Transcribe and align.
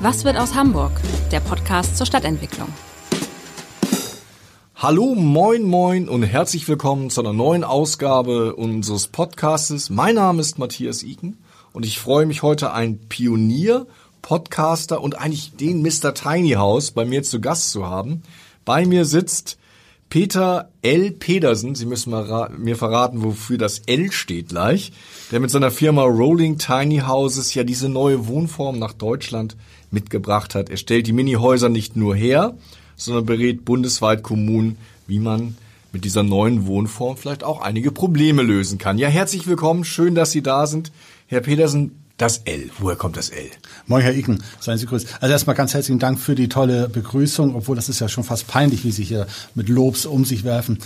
Was 0.00 0.24
wird 0.24 0.36
aus 0.36 0.54
Hamburg? 0.54 0.92
Der 1.32 1.40
Podcast 1.40 1.96
zur 1.96 2.06
Stadtentwicklung. 2.06 2.68
Hallo, 4.76 5.16
moin, 5.16 5.64
moin 5.64 6.08
und 6.08 6.22
herzlich 6.22 6.68
willkommen 6.68 7.10
zu 7.10 7.20
einer 7.20 7.32
neuen 7.32 7.64
Ausgabe 7.64 8.54
unseres 8.54 9.08
Podcastes. 9.08 9.90
Mein 9.90 10.14
Name 10.14 10.40
ist 10.40 10.56
Matthias 10.56 11.02
Iken 11.02 11.38
und 11.72 11.84
ich 11.84 11.98
freue 11.98 12.26
mich 12.26 12.44
heute 12.44 12.72
ein 12.72 13.00
Pionier, 13.08 13.88
Podcaster 14.22 15.02
und 15.02 15.18
eigentlich 15.18 15.56
den 15.56 15.82
Mr. 15.82 16.14
Tiny 16.14 16.52
House 16.52 16.92
bei 16.92 17.04
mir 17.04 17.24
zu 17.24 17.40
Gast 17.40 17.72
zu 17.72 17.84
haben. 17.84 18.22
Bei 18.64 18.86
mir 18.86 19.04
sitzt 19.04 19.58
Peter 20.10 20.70
L. 20.80 21.10
Pedersen, 21.10 21.74
Sie 21.74 21.84
müssen 21.86 22.12
mir 22.58 22.76
verraten, 22.76 23.24
wofür 23.24 23.58
das 23.58 23.80
L 23.80 24.12
steht 24.12 24.50
gleich, 24.50 24.92
der 25.32 25.40
mit 25.40 25.50
seiner 25.50 25.70
Firma 25.70 26.04
Rolling 26.04 26.56
Tiny 26.56 27.00
Houses 27.00 27.52
ja 27.52 27.64
diese 27.64 27.88
neue 27.88 28.26
Wohnform 28.28 28.78
nach 28.78 28.94
Deutschland 28.94 29.56
mitgebracht 29.90 30.54
hat. 30.54 30.70
Er 30.70 30.76
stellt 30.76 31.06
die 31.06 31.12
Minihäuser 31.12 31.68
nicht 31.68 31.96
nur 31.96 32.14
her, 32.14 32.56
sondern 32.96 33.26
berät 33.26 33.64
bundesweit 33.64 34.22
Kommunen, 34.22 34.76
wie 35.06 35.18
man 35.18 35.56
mit 35.92 36.04
dieser 36.04 36.22
neuen 36.22 36.66
Wohnform 36.66 37.16
vielleicht 37.16 37.44
auch 37.44 37.62
einige 37.62 37.92
Probleme 37.92 38.42
lösen 38.42 38.78
kann. 38.78 38.98
Ja, 38.98 39.08
herzlich 39.08 39.46
willkommen, 39.46 39.84
schön, 39.84 40.14
dass 40.14 40.30
Sie 40.30 40.42
da 40.42 40.66
sind. 40.66 40.92
Herr 41.26 41.40
Pedersen, 41.40 41.92
das 42.18 42.42
L. 42.44 42.70
Woher 42.78 42.96
kommt 42.96 43.16
das 43.16 43.30
L? 43.30 43.46
Moin, 43.86 44.02
Herr 44.02 44.14
Iken. 44.14 44.42
Seien 44.60 44.76
Sie 44.76 44.86
grüßt. 44.86 45.06
Also 45.20 45.32
erstmal 45.32 45.54
ganz 45.54 45.72
herzlichen 45.72 46.00
Dank 46.00 46.18
für 46.18 46.34
die 46.34 46.48
tolle 46.48 46.88
Begrüßung, 46.88 47.54
obwohl 47.54 47.76
das 47.76 47.88
ist 47.88 48.00
ja 48.00 48.08
schon 48.08 48.24
fast 48.24 48.48
peinlich, 48.48 48.84
wie 48.84 48.90
Sie 48.90 49.04
hier 49.04 49.26
mit 49.54 49.68
Lobs 49.68 50.04
um 50.04 50.24
sich 50.24 50.42
werfen. 50.42 50.80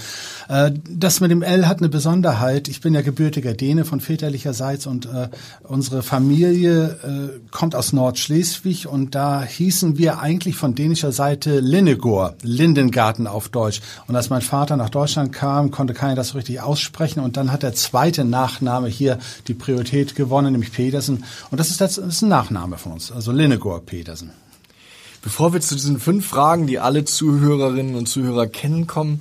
Äh, 0.48 0.72
das 0.88 1.20
mit 1.20 1.30
dem 1.30 1.42
L 1.42 1.66
hat 1.66 1.78
eine 1.78 1.88
Besonderheit. 1.88 2.68
Ich 2.68 2.82
bin 2.82 2.92
ja 2.92 3.00
gebürtiger 3.00 3.54
Däne 3.54 3.86
von 3.86 4.00
väterlicherseits 4.00 4.86
und 4.86 5.06
äh, 5.06 5.28
unsere 5.62 6.02
Familie 6.02 6.98
äh, 7.02 7.40
kommt 7.50 7.74
aus 7.74 7.94
Nordschleswig 7.94 8.86
und 8.86 9.14
da 9.14 9.42
hießen 9.42 9.96
wir 9.96 10.20
eigentlich 10.20 10.56
von 10.56 10.74
dänischer 10.74 11.12
Seite 11.12 11.60
Linnegor, 11.60 12.34
Lindengarten 12.42 13.26
auf 13.26 13.48
Deutsch. 13.48 13.80
Und 14.06 14.16
als 14.16 14.28
mein 14.28 14.42
Vater 14.42 14.76
nach 14.76 14.90
Deutschland 14.90 15.32
kam, 15.32 15.70
konnte 15.70 15.94
keiner 15.94 16.14
das 16.14 16.28
so 16.28 16.36
richtig 16.36 16.60
aussprechen 16.60 17.20
und 17.20 17.38
dann 17.38 17.50
hat 17.50 17.62
der 17.62 17.72
zweite 17.72 18.24
Nachname 18.24 18.88
hier 18.88 19.18
die 19.48 19.54
Priorität 19.54 20.14
gewonnen, 20.14 20.52
nämlich 20.52 20.72
Pedersen. 20.72 21.21
Und 21.50 21.58
das 21.58 21.70
ist, 21.70 21.80
das 21.80 21.98
ist 21.98 22.22
ein 22.22 22.28
Nachname 22.28 22.78
von 22.78 22.92
uns, 22.92 23.12
also 23.12 23.32
Linnegor 23.32 23.80
Petersen. 23.80 24.30
Bevor 25.22 25.52
wir 25.52 25.60
zu 25.60 25.74
diesen 25.74 26.00
fünf 26.00 26.26
Fragen, 26.26 26.66
die 26.66 26.78
alle 26.78 27.04
Zuhörerinnen 27.04 27.94
und 27.94 28.06
Zuhörer 28.06 28.46
kennen, 28.46 28.86
kommen, 28.86 29.20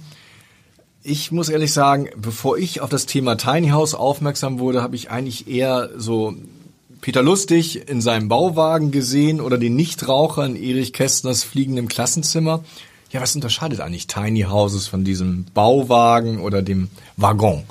ich 1.04 1.32
muss 1.32 1.50
ehrlich 1.50 1.74
sagen, 1.74 2.10
bevor 2.16 2.58
ich 2.58 2.82
auf 2.82 2.90
das 2.90 3.06
Thema 3.06 3.36
Tiny 3.36 3.70
House 3.70 3.96
aufmerksam 3.96 4.60
wurde, 4.60 4.84
habe 4.84 4.96
ich 4.96 5.10
eigentlich 5.10 5.48
eher 5.48 5.90
so 5.98 6.36
Peter 7.02 7.24
Lustig 7.24 7.90
in 7.90 8.02
seinem 8.02 8.28
Bauwagen 8.28 8.92
gesehen 8.92 9.42
oder 9.42 9.58
den 9.58 9.76
Nichtraucher 9.76 10.46
in 10.46 10.56
Erich 10.56 10.94
Kästners 10.94 11.44
fliegendem 11.44 11.88
Klassenzimmer. 11.88 12.64
Ja, 13.12 13.22
was 13.22 13.36
unterscheidet 13.36 13.80
eigentlich 13.82 14.08
Tiny 14.08 14.42
Houses 14.42 14.88
von 14.88 15.04
diesem 15.04 15.46
Bauwagen 15.54 16.40
oder 16.40 16.62
dem 16.62 16.90
Waggon? 17.18 17.64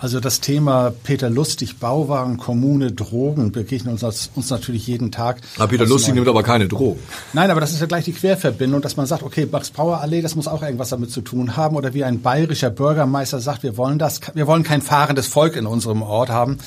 Also 0.00 0.20
das 0.20 0.40
Thema 0.40 0.92
Peter 1.02 1.28
Lustig, 1.28 1.80
Bauwagen, 1.80 2.36
Kommune, 2.36 2.92
Drogen 2.92 3.50
begegnen 3.50 3.92
uns, 3.92 4.30
uns 4.32 4.48
natürlich 4.48 4.86
jeden 4.86 5.10
Tag. 5.10 5.40
Aber 5.56 5.66
Peter 5.66 5.86
Lustig 5.86 6.14
nimmt 6.14 6.28
aber 6.28 6.44
keine 6.44 6.68
Drogen. 6.68 7.00
Nein, 7.32 7.50
aber 7.50 7.60
das 7.60 7.72
ist 7.72 7.80
ja 7.80 7.86
gleich 7.86 8.04
die 8.04 8.12
Querverbindung, 8.12 8.80
dass 8.80 8.96
man 8.96 9.06
sagt, 9.06 9.24
okay, 9.24 9.48
Max 9.50 9.70
Power 9.70 10.00
Allee, 10.00 10.22
das 10.22 10.36
muss 10.36 10.46
auch 10.46 10.62
irgendwas 10.62 10.90
damit 10.90 11.10
zu 11.10 11.20
tun 11.20 11.56
haben. 11.56 11.74
Oder 11.74 11.94
wie 11.94 12.04
ein 12.04 12.22
bayerischer 12.22 12.70
Bürgermeister 12.70 13.40
sagt, 13.40 13.64
wir 13.64 13.76
wollen 13.76 13.98
das, 13.98 14.20
wir 14.34 14.46
wollen 14.46 14.62
kein 14.62 14.82
fahrendes 14.82 15.26
Volk 15.26 15.56
in 15.56 15.66
unserem 15.66 16.02
Ort 16.02 16.28
haben. 16.28 16.58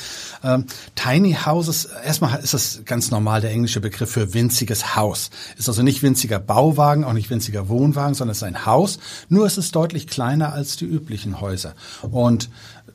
Ähm, 0.44 0.66
Tiny 0.96 1.38
Houses, 1.46 1.86
erstmal 1.86 2.38
ist 2.42 2.54
das 2.54 2.82
ganz 2.84 3.12
normal 3.12 3.40
der 3.40 3.52
englische 3.52 3.80
Begriff 3.80 4.12
für 4.12 4.34
winziges 4.34 4.98
Haus. 4.98 5.30
Ist 5.58 5.70
also 5.70 5.84
nicht 5.84 6.04
winziger 6.04 6.40
Bauwagen, 6.40 7.06
auch 7.06 7.14
nicht 7.14 7.30
winziger 7.30 7.70
Wohnwagen, 7.70 8.14
sondern 8.14 8.34
es 8.34 8.40
ist 8.40 8.44
ein 8.44 8.66
Haus. 8.66 9.00
Nur 9.30 9.46
ist 9.46 9.58
es 9.58 9.72
deutlich 9.72 10.08
kleiner 10.08 10.52
als 10.52 10.76
die 10.76 10.86
üblichen 10.86 11.40
Häuser. 11.40 11.76
Und 12.02 12.50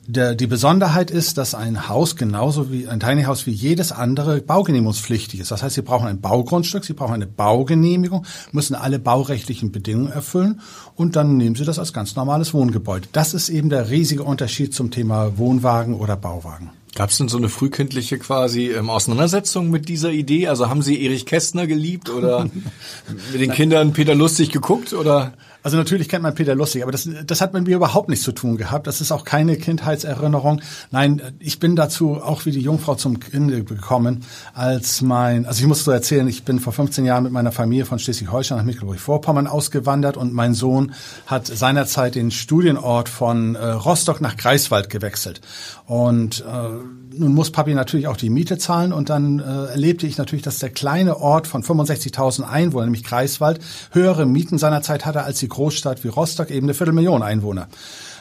der, 0.07 0.35
die 0.35 0.47
Besonderheit 0.47 1.11
ist, 1.11 1.37
dass 1.37 1.53
ein 1.53 1.89
Haus 1.89 2.15
genauso 2.15 2.71
wie 2.71 2.87
ein 2.87 3.01
Tiny 3.01 3.23
House 3.23 3.45
wie 3.45 3.51
jedes 3.51 3.91
andere 3.91 4.39
baugenehmigungspflichtig 4.39 5.41
ist. 5.41 5.51
Das 5.51 5.63
heißt, 5.63 5.75
Sie 5.75 5.81
brauchen 5.81 6.07
ein 6.07 6.21
Baugrundstück, 6.21 6.85
Sie 6.85 6.93
brauchen 6.93 7.13
eine 7.13 7.27
Baugenehmigung, 7.27 8.25
müssen 8.53 8.73
alle 8.73 8.99
baurechtlichen 8.99 9.73
Bedingungen 9.73 10.11
erfüllen 10.11 10.61
und 10.95 11.17
dann 11.17 11.35
nehmen 11.35 11.55
Sie 11.55 11.65
das 11.65 11.77
als 11.77 11.91
ganz 11.91 12.15
normales 12.15 12.53
Wohngebäude. 12.53 13.09
Das 13.11 13.33
ist 13.33 13.49
eben 13.49 13.69
der 13.69 13.89
riesige 13.89 14.23
Unterschied 14.23 14.73
zum 14.73 14.91
Thema 14.91 15.37
Wohnwagen 15.37 15.93
oder 15.93 16.15
Bauwagen. 16.15 16.71
Gab 16.95 17.11
es 17.11 17.17
denn 17.17 17.27
so 17.27 17.37
eine 17.37 17.49
frühkindliche 17.49 18.17
quasi 18.17 18.71
ähm, 18.71 18.89
Auseinandersetzung 18.89 19.69
mit 19.69 19.87
dieser 19.87 20.09
Idee? 20.09 20.47
Also 20.47 20.69
haben 20.69 20.81
Sie 20.81 21.03
Erich 21.03 21.25
Kästner 21.25 21.67
geliebt 21.67 22.09
oder 22.09 22.45
mit 23.31 23.41
den 23.41 23.51
Kindern 23.51 23.93
Peter 23.93 24.15
Lustig 24.15 24.51
geguckt 24.51 24.93
oder? 24.93 25.33
Also 25.67 25.75
natürlich 25.75 26.07
kennt 26.07 26.23
man 26.23 26.33
Peter 26.33 26.55
Lustig, 26.55 26.81
aber 26.81 26.93
das, 26.93 27.09
das 27.25 27.41
hat 27.41 27.51
mit 27.51 27.67
mir 27.67 27.75
überhaupt 27.75 28.07
nichts 28.07 28.23
zu 28.23 28.31
tun 28.31 28.55
gehabt. 28.55 28.87
Das 28.87 29.01
ist 29.01 29.11
auch 29.11 29.25
keine 29.25 29.57
Kindheitserinnerung. 29.57 30.61
Nein, 30.91 31.21
ich 31.39 31.59
bin 31.59 31.75
dazu 31.75 32.23
auch 32.23 32.45
wie 32.45 32.51
die 32.51 32.61
Jungfrau 32.61 32.95
zum 32.95 33.19
Kinde 33.19 33.65
gekommen, 33.65 34.23
als 34.53 35.01
mein, 35.01 35.45
also 35.45 35.59
ich 35.59 35.67
muss 35.67 35.83
so 35.83 35.91
erzählen, 35.91 36.25
ich 36.29 36.45
bin 36.45 36.61
vor 36.61 36.71
15 36.71 37.03
Jahren 37.03 37.23
mit 37.23 37.33
meiner 37.33 37.51
Familie 37.51 37.83
von 37.83 37.99
Schleswig-Holstein 37.99 38.59
nach 38.59 38.63
Mecklenburg-Vorpommern 38.63 39.45
ausgewandert 39.45 40.15
und 40.15 40.31
mein 40.31 40.53
Sohn 40.53 40.93
hat 41.25 41.47
seinerzeit 41.47 42.15
den 42.15 42.31
Studienort 42.31 43.09
von 43.09 43.55
äh, 43.55 43.65
Rostock 43.67 44.21
nach 44.21 44.37
Greifswald 44.37 44.89
gewechselt. 44.89 45.41
Und 45.85 46.45
äh, 46.47 47.06
nun 47.17 47.33
muss 47.33 47.51
Papi 47.51 47.73
natürlich 47.73 48.07
auch 48.07 48.17
die 48.17 48.29
Miete 48.29 48.57
zahlen 48.57 48.93
und 48.93 49.09
dann 49.09 49.39
äh, 49.39 49.71
erlebte 49.71 50.07
ich 50.07 50.17
natürlich, 50.17 50.43
dass 50.43 50.59
der 50.59 50.69
kleine 50.69 51.17
Ort 51.17 51.47
von 51.47 51.63
65.000 51.63 52.43
Einwohnern, 52.43 52.87
nämlich 52.87 53.03
Greifswald, 53.03 53.59
höhere 53.91 54.25
Mieten 54.25 54.57
seinerzeit 54.57 55.05
hatte 55.05 55.23
als 55.23 55.39
die 55.39 55.47
Großstadt 55.47 56.03
wie 56.03 56.09
Rostock 56.09 56.51
eben 56.51 56.65
eine 56.65 56.73
Viertelmillion 56.73 57.23
Einwohner. 57.23 57.67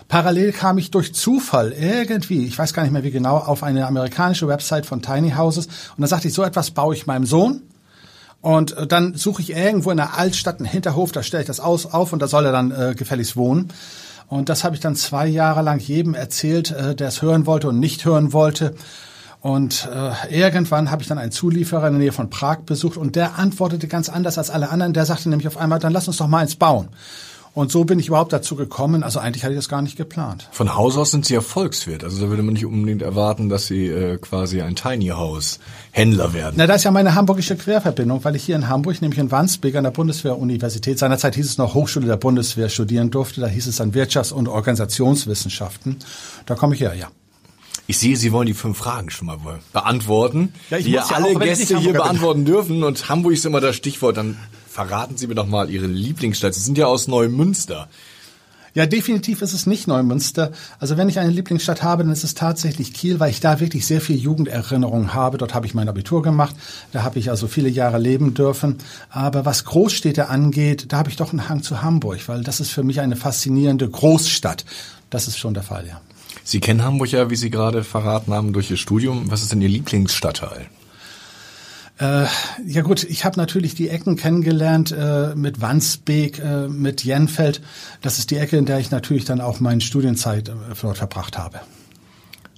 Parallel 0.08 0.52
kam 0.52 0.78
ich 0.78 0.90
durch 0.90 1.14
Zufall 1.14 1.72
irgendwie, 1.72 2.46
ich 2.46 2.56
weiß 2.56 2.72
gar 2.72 2.82
nicht 2.82 2.92
mehr 2.92 3.02
wie 3.02 3.10
genau, 3.10 3.38
auf 3.38 3.62
eine 3.62 3.86
amerikanische 3.86 4.46
Website 4.46 4.86
von 4.86 5.02
Tiny 5.02 5.32
Houses 5.32 5.66
und 5.66 6.00
da 6.00 6.06
sagte 6.06 6.28
ich, 6.28 6.34
so 6.34 6.42
etwas 6.42 6.70
baue 6.70 6.94
ich 6.94 7.06
meinem 7.06 7.26
Sohn. 7.26 7.62
Und 8.40 8.76
äh, 8.76 8.86
dann 8.86 9.14
suche 9.14 9.42
ich 9.42 9.50
irgendwo 9.50 9.90
in 9.90 9.96
der 9.96 10.16
Altstadt 10.16 10.58
einen 10.58 10.68
Hinterhof, 10.68 11.10
da 11.10 11.24
stelle 11.24 11.42
ich 11.42 11.48
das 11.48 11.58
aus, 11.58 11.86
auf 11.86 12.12
und 12.12 12.20
da 12.20 12.28
soll 12.28 12.44
er 12.46 12.52
dann 12.52 12.70
äh, 12.70 12.94
gefälligst 12.96 13.36
wohnen. 13.36 13.72
Und 14.28 14.48
das 14.48 14.64
habe 14.64 14.74
ich 14.74 14.80
dann 14.80 14.96
zwei 14.96 15.26
Jahre 15.26 15.62
lang 15.62 15.78
jedem 15.78 16.14
erzählt, 16.14 16.70
äh, 16.72 16.94
der 16.94 17.08
es 17.08 17.22
hören 17.22 17.46
wollte 17.46 17.68
und 17.68 17.78
nicht 17.78 18.04
hören 18.04 18.32
wollte. 18.32 18.74
Und 19.40 19.88
äh, 19.94 20.36
irgendwann 20.36 20.90
habe 20.90 21.02
ich 21.02 21.08
dann 21.08 21.18
einen 21.18 21.30
Zulieferer 21.30 21.86
in 21.86 21.94
der 21.94 22.02
Nähe 22.02 22.12
von 22.12 22.30
Prag 22.30 22.60
besucht 22.66 22.96
und 22.96 23.14
der 23.14 23.38
antwortete 23.38 23.86
ganz 23.86 24.08
anders 24.08 24.38
als 24.38 24.50
alle 24.50 24.70
anderen. 24.70 24.92
Der 24.92 25.06
sagte 25.06 25.28
nämlich 25.28 25.46
auf 25.46 25.56
einmal, 25.56 25.78
dann 25.78 25.92
lass 25.92 26.08
uns 26.08 26.16
doch 26.16 26.26
mal 26.26 26.38
eins 26.38 26.56
bauen. 26.56 26.88
Und 27.56 27.72
so 27.72 27.84
bin 27.86 27.98
ich 27.98 28.08
überhaupt 28.08 28.34
dazu 28.34 28.54
gekommen. 28.54 29.02
Also 29.02 29.18
eigentlich 29.18 29.42
hatte 29.42 29.54
ich 29.54 29.58
das 29.58 29.70
gar 29.70 29.80
nicht 29.80 29.96
geplant. 29.96 30.46
Von 30.52 30.74
Haus 30.74 30.98
aus 30.98 31.10
sind 31.10 31.24
Sie 31.24 31.32
ja 31.32 31.40
Volkswirt. 31.40 32.04
Also 32.04 32.20
da 32.20 32.28
würde 32.28 32.42
man 32.42 32.52
nicht 32.52 32.66
unbedingt 32.66 33.00
erwarten, 33.00 33.48
dass 33.48 33.66
Sie 33.66 33.86
äh, 33.86 34.18
quasi 34.18 34.60
ein 34.60 34.76
Tiny 34.76 35.06
House 35.06 35.58
Händler 35.90 36.34
werden. 36.34 36.56
Na, 36.58 36.66
da 36.66 36.74
ist 36.74 36.84
ja 36.84 36.90
meine 36.90 37.14
hamburgische 37.14 37.56
Querverbindung, 37.56 38.22
weil 38.24 38.36
ich 38.36 38.44
hier 38.44 38.56
in 38.56 38.68
Hamburg, 38.68 39.00
nämlich 39.00 39.18
in 39.18 39.30
Wandsbek 39.30 39.74
an 39.74 39.84
der 39.84 39.90
Bundeswehruniversität, 39.90 40.98
seinerzeit 40.98 41.34
hieß 41.34 41.46
es 41.46 41.56
noch 41.56 41.72
Hochschule 41.72 42.06
der 42.06 42.18
Bundeswehr 42.18 42.68
studieren 42.68 43.10
durfte. 43.10 43.40
Da 43.40 43.46
hieß 43.46 43.68
es 43.68 43.76
dann 43.76 43.92
Wirtschafts- 43.92 44.34
und 44.34 44.48
Organisationswissenschaften. 44.48 45.96
Da 46.44 46.56
komme 46.56 46.74
ich 46.74 46.82
her, 46.82 46.92
ja. 46.92 47.08
Ich 47.86 47.96
sehe, 47.96 48.18
Sie 48.18 48.32
wollen 48.32 48.48
die 48.48 48.52
fünf 48.52 48.76
Fragen 48.76 49.08
schon 49.08 49.28
mal 49.28 49.38
beantworten, 49.72 50.52
ja, 50.68 50.78
die 50.78 50.90
ja 50.90 51.06
alle 51.06 51.34
Gäste 51.36 51.78
hier 51.78 51.94
beantworten 51.94 52.44
dürfen. 52.44 52.84
Und 52.84 53.08
Hamburg 53.08 53.32
ist 53.32 53.46
immer 53.46 53.62
das 53.62 53.76
Stichwort. 53.76 54.18
Dann 54.18 54.36
verraten 54.76 55.16
Sie 55.16 55.26
mir 55.26 55.34
doch 55.34 55.46
mal 55.46 55.70
Ihre 55.70 55.86
Lieblingsstadt. 55.86 56.52
Sie 56.52 56.60
sind 56.60 56.76
ja 56.76 56.84
aus 56.84 57.08
Neumünster. 57.08 57.88
Ja, 58.74 58.84
definitiv 58.84 59.40
ist 59.40 59.54
es 59.54 59.64
nicht 59.64 59.88
Neumünster. 59.88 60.52
Also 60.78 60.98
wenn 60.98 61.08
ich 61.08 61.18
eine 61.18 61.30
Lieblingsstadt 61.30 61.82
habe, 61.82 62.02
dann 62.02 62.12
ist 62.12 62.24
es 62.24 62.34
tatsächlich 62.34 62.92
Kiel, 62.92 63.18
weil 63.18 63.30
ich 63.30 63.40
da 63.40 63.58
wirklich 63.58 63.86
sehr 63.86 64.02
viel 64.02 64.16
Jugenderinnerungen 64.16 65.14
habe. 65.14 65.38
Dort 65.38 65.54
habe 65.54 65.64
ich 65.64 65.72
mein 65.72 65.88
Abitur 65.88 66.20
gemacht. 66.20 66.54
Da 66.92 67.04
habe 67.04 67.18
ich 67.18 67.30
also 67.30 67.46
viele 67.46 67.70
Jahre 67.70 67.98
leben 67.98 68.34
dürfen. 68.34 68.76
Aber 69.08 69.46
was 69.46 69.64
Großstädte 69.64 70.28
angeht, 70.28 70.92
da 70.92 70.98
habe 70.98 71.08
ich 71.08 71.16
doch 71.16 71.30
einen 71.30 71.48
Hang 71.48 71.62
zu 71.62 71.80
Hamburg, 71.80 72.28
weil 72.28 72.42
das 72.42 72.60
ist 72.60 72.70
für 72.70 72.82
mich 72.82 73.00
eine 73.00 73.16
faszinierende 73.16 73.88
Großstadt. 73.88 74.66
Das 75.08 75.26
ist 75.26 75.38
schon 75.38 75.54
der 75.54 75.62
Fall, 75.62 75.86
ja. 75.86 76.02
Sie 76.44 76.60
kennen 76.60 76.84
Hamburg 76.84 77.12
ja, 77.12 77.30
wie 77.30 77.36
Sie 77.36 77.48
gerade 77.48 77.82
verraten 77.82 78.34
haben, 78.34 78.52
durch 78.52 78.70
Ihr 78.70 78.76
Studium. 78.76 79.30
Was 79.30 79.40
ist 79.40 79.52
denn 79.52 79.62
Ihr 79.62 79.70
Lieblingsstadtteil? 79.70 80.66
Äh, 81.98 82.26
ja 82.66 82.82
gut, 82.82 83.04
ich 83.04 83.24
habe 83.24 83.38
natürlich 83.38 83.74
die 83.74 83.88
Ecken 83.88 84.16
kennengelernt 84.16 84.92
äh, 84.92 85.34
mit 85.34 85.60
Wandsbek, 85.60 86.38
äh, 86.38 86.68
mit 86.68 87.04
Jenfeld. 87.04 87.62
Das 88.02 88.18
ist 88.18 88.30
die 88.30 88.36
Ecke, 88.36 88.58
in 88.58 88.66
der 88.66 88.78
ich 88.78 88.90
natürlich 88.90 89.24
dann 89.24 89.40
auch 89.40 89.60
meine 89.60 89.80
Studienzeit 89.80 90.48
äh, 90.50 90.52
dort 90.80 90.98
verbracht 90.98 91.38
habe. 91.38 91.60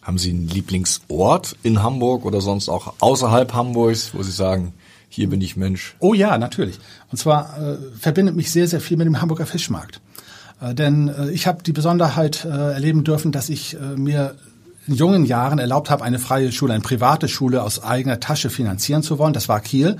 Haben 0.02 0.18
Sie 0.18 0.30
einen 0.30 0.48
Lieblingsort 0.48 1.56
in 1.62 1.82
Hamburg 1.82 2.24
oder 2.24 2.40
sonst 2.40 2.68
auch 2.68 2.94
außerhalb 2.98 3.52
Hamburgs, 3.52 4.10
wo 4.12 4.22
Sie 4.22 4.32
sagen, 4.32 4.72
hier 5.08 5.28
bin 5.28 5.40
ich 5.40 5.56
Mensch? 5.56 5.94
Oh 6.00 6.14
ja, 6.14 6.36
natürlich. 6.36 6.78
Und 7.10 7.18
zwar 7.18 7.58
äh, 7.58 7.76
verbindet 7.98 8.34
mich 8.34 8.50
sehr, 8.50 8.66
sehr 8.66 8.80
viel 8.80 8.96
mit 8.96 9.06
dem 9.06 9.20
Hamburger 9.20 9.46
Fischmarkt. 9.46 10.00
Äh, 10.60 10.74
denn 10.74 11.08
äh, 11.08 11.30
ich 11.30 11.46
habe 11.46 11.62
die 11.62 11.72
Besonderheit 11.72 12.44
äh, 12.44 12.48
erleben 12.48 13.04
dürfen, 13.04 13.32
dass 13.32 13.48
ich 13.48 13.74
äh, 13.74 13.96
mir 13.96 14.34
jungen 14.94 15.24
Jahren 15.24 15.58
erlaubt 15.58 15.90
habe, 15.90 16.04
eine 16.04 16.18
freie 16.18 16.52
Schule, 16.52 16.72
eine 16.72 16.82
private 16.82 17.28
Schule 17.28 17.62
aus 17.62 17.82
eigener 17.82 18.20
Tasche 18.20 18.50
finanzieren 18.50 19.02
zu 19.02 19.18
wollen. 19.18 19.32
Das 19.32 19.48
war 19.48 19.60
Kiel. 19.60 19.96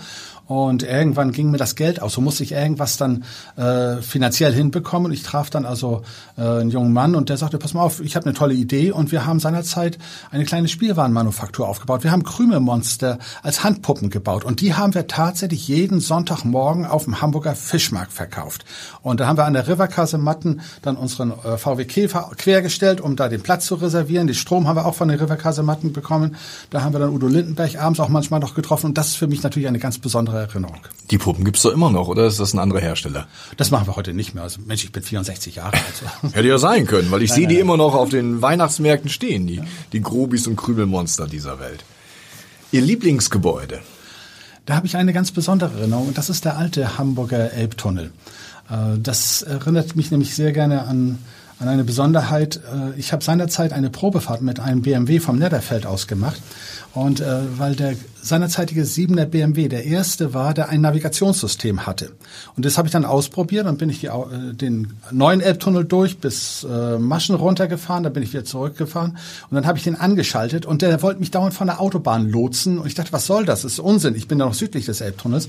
Und 0.48 0.82
irgendwann 0.82 1.30
ging 1.30 1.50
mir 1.50 1.58
das 1.58 1.76
Geld 1.76 2.00
aus. 2.00 2.14
So 2.14 2.22
musste 2.22 2.42
ich 2.42 2.52
irgendwas 2.52 2.96
dann 2.96 3.24
äh, 3.56 4.00
finanziell 4.00 4.54
hinbekommen. 4.54 5.12
Ich 5.12 5.22
traf 5.22 5.50
dann 5.50 5.66
also 5.66 6.00
äh, 6.38 6.40
einen 6.40 6.70
jungen 6.70 6.94
Mann 6.94 7.14
und 7.14 7.28
der 7.28 7.36
sagte, 7.36 7.58
pass 7.58 7.74
mal 7.74 7.82
auf, 7.82 8.00
ich 8.00 8.16
habe 8.16 8.24
eine 8.24 8.34
tolle 8.34 8.54
Idee. 8.54 8.90
Und 8.90 9.12
wir 9.12 9.26
haben 9.26 9.40
seinerzeit 9.40 9.98
eine 10.30 10.46
kleine 10.46 10.68
Spielwarenmanufaktur 10.68 11.68
aufgebaut. 11.68 12.02
Wir 12.02 12.12
haben 12.12 12.22
Krümelmonster 12.22 13.18
als 13.42 13.62
Handpuppen 13.62 14.08
gebaut. 14.08 14.42
Und 14.42 14.62
die 14.62 14.72
haben 14.72 14.94
wir 14.94 15.06
tatsächlich 15.06 15.68
jeden 15.68 16.00
Sonntagmorgen 16.00 16.86
auf 16.86 17.04
dem 17.04 17.20
Hamburger 17.20 17.54
Fischmarkt 17.54 18.14
verkauft. 18.14 18.64
Und 19.02 19.20
da 19.20 19.26
haben 19.26 19.36
wir 19.36 19.44
an 19.44 19.52
der 19.52 19.68
Riverkasematten 19.68 20.62
dann 20.80 20.96
unseren 20.96 21.32
äh, 21.44 21.58
VW 21.58 21.84
Käfer 21.84 22.30
quergestellt, 22.38 23.02
um 23.02 23.16
da 23.16 23.28
den 23.28 23.42
Platz 23.42 23.66
zu 23.66 23.74
reservieren. 23.74 24.26
Die 24.26 24.34
Strom 24.34 24.66
haben 24.66 24.76
wir 24.76 24.86
auch 24.86 24.94
von 24.94 25.08
den 25.08 25.20
Riverkasematten 25.20 25.92
bekommen. 25.92 26.36
Da 26.70 26.80
haben 26.82 26.94
wir 26.94 27.00
dann 27.00 27.10
Udo 27.10 27.26
Lindenberg 27.26 27.78
abends 27.78 28.00
auch 28.00 28.08
manchmal 28.08 28.40
noch 28.40 28.54
getroffen. 28.54 28.86
Und 28.86 28.96
das 28.96 29.08
ist 29.08 29.16
für 29.16 29.26
mich 29.26 29.42
natürlich 29.42 29.68
eine 29.68 29.78
ganz 29.78 29.98
besondere 29.98 30.37
Erinnerung. 30.40 30.80
Die 31.10 31.18
Puppen 31.18 31.44
gibt's 31.44 31.62
doch 31.62 31.72
immer 31.72 31.90
noch, 31.90 32.08
oder 32.08 32.26
ist 32.26 32.38
das 32.38 32.52
ein 32.52 32.58
anderer 32.58 32.80
Hersteller? 32.80 33.28
Das 33.56 33.70
machen 33.70 33.86
wir 33.86 33.96
heute 33.96 34.12
nicht 34.12 34.34
mehr. 34.34 34.44
Also 34.44 34.60
Mensch, 34.64 34.84
ich 34.84 34.92
bin 34.92 35.02
64 35.02 35.56
Jahre 35.56 35.72
alt. 35.74 36.32
Hätte 36.34 36.48
ja 36.48 36.58
sein 36.58 36.86
können, 36.86 37.10
weil 37.10 37.22
ich 37.22 37.32
sehe 37.32 37.46
die 37.46 37.54
nein. 37.54 37.62
immer 37.62 37.76
noch 37.76 37.94
auf 37.94 38.10
den 38.10 38.42
Weihnachtsmärkten 38.42 39.08
stehen, 39.08 39.46
die, 39.46 39.56
ja. 39.56 39.64
die 39.92 40.00
Grobis 40.00 40.46
und 40.46 40.56
Krümelmonster 40.56 41.26
dieser 41.26 41.60
Welt. 41.60 41.84
Ihr 42.72 42.82
Lieblingsgebäude? 42.82 43.80
Da 44.66 44.76
habe 44.76 44.86
ich 44.86 44.96
eine 44.96 45.14
ganz 45.14 45.30
besondere 45.30 45.78
Erinnerung 45.78 46.08
und 46.08 46.18
das 46.18 46.28
ist 46.28 46.44
der 46.44 46.58
alte 46.58 46.98
Hamburger 46.98 47.52
Elbtunnel. 47.52 48.12
Äh, 48.70 48.98
das 48.98 49.40
erinnert 49.42 49.96
mich 49.96 50.10
nämlich 50.10 50.34
sehr 50.34 50.52
gerne 50.52 50.82
an 50.82 51.18
an 51.58 51.68
eine 51.68 51.84
Besonderheit. 51.84 52.56
Äh, 52.56 52.98
ich 52.98 53.12
habe 53.12 53.24
seinerzeit 53.24 53.72
eine 53.72 53.90
Probefahrt 53.90 54.42
mit 54.42 54.60
einem 54.60 54.82
BMW 54.82 55.20
vom 55.20 55.38
Netterfeld 55.38 55.86
aus 55.86 56.06
gemacht 56.06 56.40
und 56.94 57.20
äh, 57.20 57.58
weil 57.58 57.76
der 57.76 57.94
seinerzeitige 58.22 58.82
7er 58.82 59.26
BMW 59.26 59.68
der 59.68 59.84
erste 59.84 60.34
war, 60.34 60.54
der 60.54 60.68
ein 60.68 60.80
Navigationssystem 60.80 61.86
hatte. 61.86 62.12
Und 62.56 62.64
das 62.64 62.76
habe 62.76 62.88
ich 62.88 62.92
dann 62.92 63.04
ausprobiert. 63.04 63.66
Dann 63.66 63.76
bin 63.76 63.90
ich 63.90 64.00
die, 64.00 64.06
äh, 64.06 64.52
den 64.52 64.94
neuen 65.10 65.40
Elbtunnel 65.40 65.84
durch 65.84 66.18
bis 66.18 66.66
äh, 66.68 66.98
Maschen 66.98 67.36
runtergefahren. 67.36 68.02
Dann 68.04 68.12
bin 68.12 68.22
ich 68.22 68.32
wieder 68.32 68.44
zurückgefahren. 68.44 69.12
Und 69.12 69.54
dann 69.54 69.66
habe 69.66 69.78
ich 69.78 69.84
den 69.84 69.96
angeschaltet. 69.96 70.66
Und 70.66 70.82
der 70.82 71.00
wollte 71.02 71.20
mich 71.20 71.30
dauernd 71.30 71.54
von 71.54 71.68
der 71.68 71.80
Autobahn 71.80 72.28
lotsen. 72.28 72.78
Und 72.78 72.86
ich 72.86 72.94
dachte, 72.94 73.12
was 73.12 73.26
soll 73.26 73.44
das? 73.44 73.62
Das 73.62 73.72
ist 73.72 73.80
Unsinn. 73.80 74.14
Ich 74.14 74.28
bin 74.28 74.38
ja 74.38 74.46
noch 74.46 74.54
südlich 74.54 74.86
des 74.86 75.00
Elbtunnels. 75.00 75.48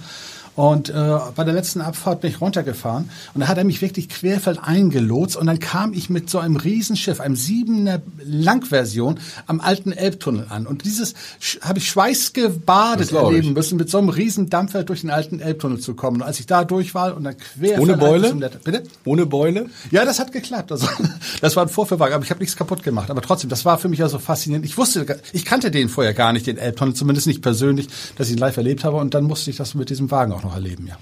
Und 0.55 0.89
äh, 0.89 0.93
bei 1.35 1.43
der 1.43 1.53
letzten 1.53 1.81
Abfahrt 1.81 2.21
bin 2.21 2.31
ich 2.31 2.41
runtergefahren 2.41 3.09
und 3.33 3.41
da 3.41 3.47
hat 3.47 3.57
er 3.57 3.63
mich 3.63 3.81
wirklich 3.81 4.09
querfeld 4.09 4.59
eingelotst 4.61 5.37
und 5.37 5.47
dann 5.47 5.59
kam 5.59 5.93
ich 5.93 6.09
mit 6.09 6.29
so 6.29 6.39
einem 6.39 6.55
Riesenschiff, 6.55 7.19
einem 7.19 7.35
siebener 7.35 8.01
Langversion 8.23 9.19
am 9.47 9.61
alten 9.61 9.91
Elbtunnel 9.91 10.47
an. 10.49 10.67
Und 10.67 10.85
dieses 10.85 11.13
habe 11.61 11.79
ich 11.79 11.89
schweißgebadet 11.89 13.11
erleben 13.11 13.53
müssen, 13.53 13.77
mit 13.77 13.89
so 13.89 13.97
einem 13.97 14.09
riesen 14.09 14.49
Dampfer 14.49 14.83
durch 14.83 15.01
den 15.01 15.09
alten 15.09 15.39
Elbtunnel 15.39 15.79
zu 15.79 15.93
kommen. 15.93 16.17
Und 16.17 16.27
als 16.27 16.39
ich 16.39 16.45
da 16.45 16.63
durch 16.63 16.93
war 16.93 17.15
und 17.15 17.23
dann 17.23 17.37
quer 17.37 17.79
Ohne 17.79 17.97
Beule? 17.97 18.33
Bitte? 18.63 18.83
Ohne 19.05 19.25
Beule? 19.25 19.67
Ja, 19.91 20.05
das 20.05 20.19
hat 20.19 20.31
geklappt. 20.31 20.71
Also 20.71 20.87
das 21.41 21.55
war 21.55 21.63
ein 21.63 21.69
Vorführwagen, 21.69 22.13
aber 22.13 22.23
ich 22.23 22.31
habe 22.31 22.39
nichts 22.39 22.55
kaputt 22.55 22.83
gemacht. 22.83 23.09
Aber 23.09 23.21
trotzdem, 23.21 23.49
das 23.49 23.65
war 23.65 23.77
für 23.77 23.89
mich 23.89 24.01
also 24.01 24.19
faszinierend. 24.19 24.65
Ich 24.65 24.77
wusste, 24.77 25.19
ich 25.33 25.45
kannte 25.45 25.71
den 25.71 25.89
vorher 25.89 26.13
gar 26.13 26.33
nicht, 26.33 26.47
den 26.47 26.57
Elbtunnel, 26.57 26.93
zumindest 26.93 27.27
nicht 27.27 27.41
persönlich, 27.41 27.87
dass 28.17 28.27
ich 28.27 28.33
ihn 28.33 28.39
live 28.39 28.57
erlebt 28.57 28.83
habe. 28.83 28.97
Und 28.97 29.13
dann 29.13 29.23
musste 29.23 29.49
ich 29.49 29.57
das 29.57 29.75
mit 29.75 29.89
diesem 29.89 30.11
Wagen 30.11 30.33
auch 30.39 30.43
noch 30.43 30.53
erleben, 30.53 30.87
ja. 30.87 30.97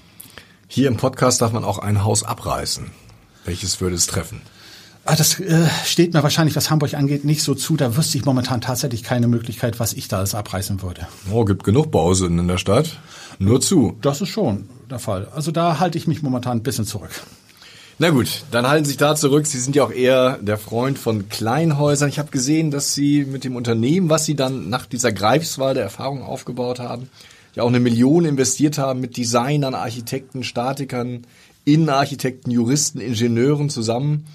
Hier 0.66 0.88
im 0.88 0.96
Podcast 0.96 1.40
darf 1.40 1.52
man 1.52 1.64
auch 1.64 1.78
ein 1.78 2.04
Haus 2.04 2.24
abreißen. 2.24 2.90
Welches 3.44 3.80
würde 3.80 3.96
es 3.96 4.06
treffen? 4.06 4.42
Ah, 5.04 5.16
das 5.16 5.40
äh, 5.40 5.66
steht 5.86 6.12
mir 6.12 6.22
wahrscheinlich, 6.22 6.54
was 6.54 6.68
Hamburg 6.68 6.92
angeht, 6.92 7.24
nicht 7.24 7.42
so 7.42 7.54
zu. 7.54 7.76
Da 7.76 7.96
wüsste 7.96 8.18
ich 8.18 8.26
momentan 8.26 8.60
tatsächlich 8.60 9.02
keine 9.02 9.26
Möglichkeit, 9.26 9.80
was 9.80 9.94
ich 9.94 10.08
da 10.08 10.18
alles 10.18 10.34
abreißen 10.34 10.82
würde. 10.82 11.08
Oh, 11.32 11.46
gibt 11.46 11.64
genug 11.64 11.90
Bausünden 11.90 12.40
in 12.40 12.48
der 12.48 12.58
Stadt. 12.58 12.98
Nur 13.38 13.62
zu. 13.62 13.96
Das 14.02 14.20
ist 14.20 14.28
schon 14.28 14.68
der 14.90 14.98
Fall. 14.98 15.28
Also 15.34 15.50
da 15.50 15.78
halte 15.78 15.96
ich 15.96 16.06
mich 16.06 16.22
momentan 16.22 16.58
ein 16.58 16.62
bisschen 16.62 16.84
zurück. 16.84 17.22
Na 17.98 18.10
gut, 18.10 18.44
dann 18.50 18.68
halten 18.68 18.84
Sie 18.84 18.90
sich 18.90 18.98
da 18.98 19.16
zurück. 19.16 19.46
Sie 19.46 19.58
sind 19.58 19.74
ja 19.74 19.84
auch 19.84 19.90
eher 19.90 20.38
der 20.38 20.58
Freund 20.58 20.98
von 20.98 21.28
Kleinhäusern. 21.28 22.10
Ich 22.10 22.18
habe 22.18 22.30
gesehen, 22.30 22.70
dass 22.70 22.94
Sie 22.94 23.24
mit 23.24 23.44
dem 23.44 23.56
Unternehmen, 23.56 24.10
was 24.10 24.26
Sie 24.26 24.36
dann 24.36 24.68
nach 24.68 24.84
dieser 24.84 25.10
Greifswald 25.10 25.76
der 25.76 25.84
Erfahrung 25.84 26.22
aufgebaut 26.22 26.80
haben, 26.80 27.08
ja 27.58 27.64
auch 27.64 27.68
eine 27.68 27.80
Million 27.80 28.24
investiert 28.24 28.78
haben 28.78 29.00
mit 29.00 29.16
Designern, 29.16 29.74
Architekten, 29.74 30.44
Statikern, 30.44 31.26
Innenarchitekten, 31.64 32.52
Juristen, 32.52 33.00
Ingenieuren 33.00 33.68
zusammen 33.68 34.26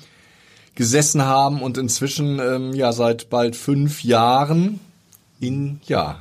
gesessen 0.75 1.23
haben 1.23 1.61
und 1.61 1.77
inzwischen 1.77 2.39
ähm, 2.39 2.73
ja 2.73 2.91
seit 2.91 3.29
bald 3.29 3.55
fünf 3.55 4.03
Jahren 4.03 4.79
in 5.39 5.79
ja 5.85 6.19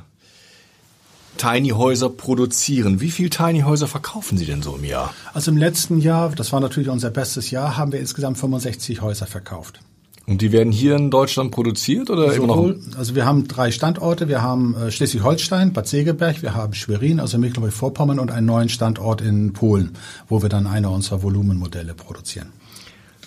Tiny 1.37 1.69
Häuser 1.69 2.09
produzieren. 2.09 3.01
Wie 3.01 3.11
viel 3.11 3.29
Tiny 3.29 3.61
Häuser 3.61 3.87
verkaufen 3.87 4.37
Sie 4.37 4.45
denn 4.45 4.61
so 4.61 4.75
im 4.75 4.85
Jahr? 4.85 5.13
Also 5.33 5.51
im 5.51 5.57
letzten 5.57 5.99
Jahr, 5.99 6.29
das 6.29 6.53
war 6.53 6.59
natürlich 6.59 6.89
unser 6.89 7.09
bestes 7.09 7.51
Jahr, 7.51 7.75
haben 7.75 7.91
wir 7.91 7.99
insgesamt 7.99 8.37
65 8.37 9.01
Häuser 9.01 9.25
verkauft. 9.25 9.81
Und 10.25 10.41
die 10.41 10.53
werden 10.53 10.71
hier 10.71 10.95
in 10.95 11.11
Deutschland 11.11 11.51
produziert 11.51 12.09
oder 12.09 12.31
Sowohl, 12.31 12.71
immer 12.71 12.87
noch? 12.87 12.97
Also 12.97 13.13
wir 13.13 13.25
haben 13.25 13.47
drei 13.47 13.71
Standorte. 13.71 14.29
Wir 14.29 14.41
haben 14.41 14.73
äh, 14.75 14.89
Schleswig-Holstein, 14.89 15.73
Bad 15.73 15.87
Segeberg, 15.87 16.41
wir 16.41 16.55
haben 16.55 16.73
Schwerin, 16.73 17.19
also 17.19 17.37
Mecklenburg-Vorpommern 17.37 18.19
und 18.19 18.31
einen 18.31 18.47
neuen 18.47 18.69
Standort 18.69 19.19
in 19.19 19.51
Polen, 19.51 19.91
wo 20.29 20.41
wir 20.41 20.47
dann 20.47 20.65
eine 20.65 20.89
unserer 20.89 21.23
Volumenmodelle 21.23 21.93
produzieren. 21.93 22.47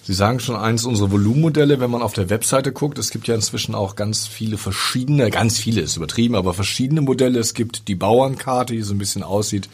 Sie 0.04 0.14
sagen 0.14 0.40
schon 0.40 0.56
eins 0.56 0.84
unserer 0.84 1.10
Volumenmodelle, 1.10 1.80
wenn 1.80 1.90
man 1.90 2.00
auf 2.00 2.12
der 2.12 2.30
Webseite 2.30 2.72
guckt, 2.72 2.96
es 2.96 3.10
gibt 3.10 3.26
ja 3.26 3.34
inzwischen 3.34 3.74
auch 3.74 3.96
ganz 3.96 4.26
viele 4.26 4.56
verschiedene, 4.56 5.30
ganz 5.30 5.58
viele 5.58 5.80
ist 5.82 5.96
übertrieben, 5.96 6.36
aber 6.36 6.54
verschiedene 6.54 7.02
Modelle. 7.02 7.40
Es 7.40 7.54
gibt 7.54 7.88
die 7.88 7.96
Bauernkarte, 7.96 8.72
die 8.72 8.82
so 8.82 8.94
ein 8.94 8.98
bisschen 8.98 9.24
aussieht 9.24 9.68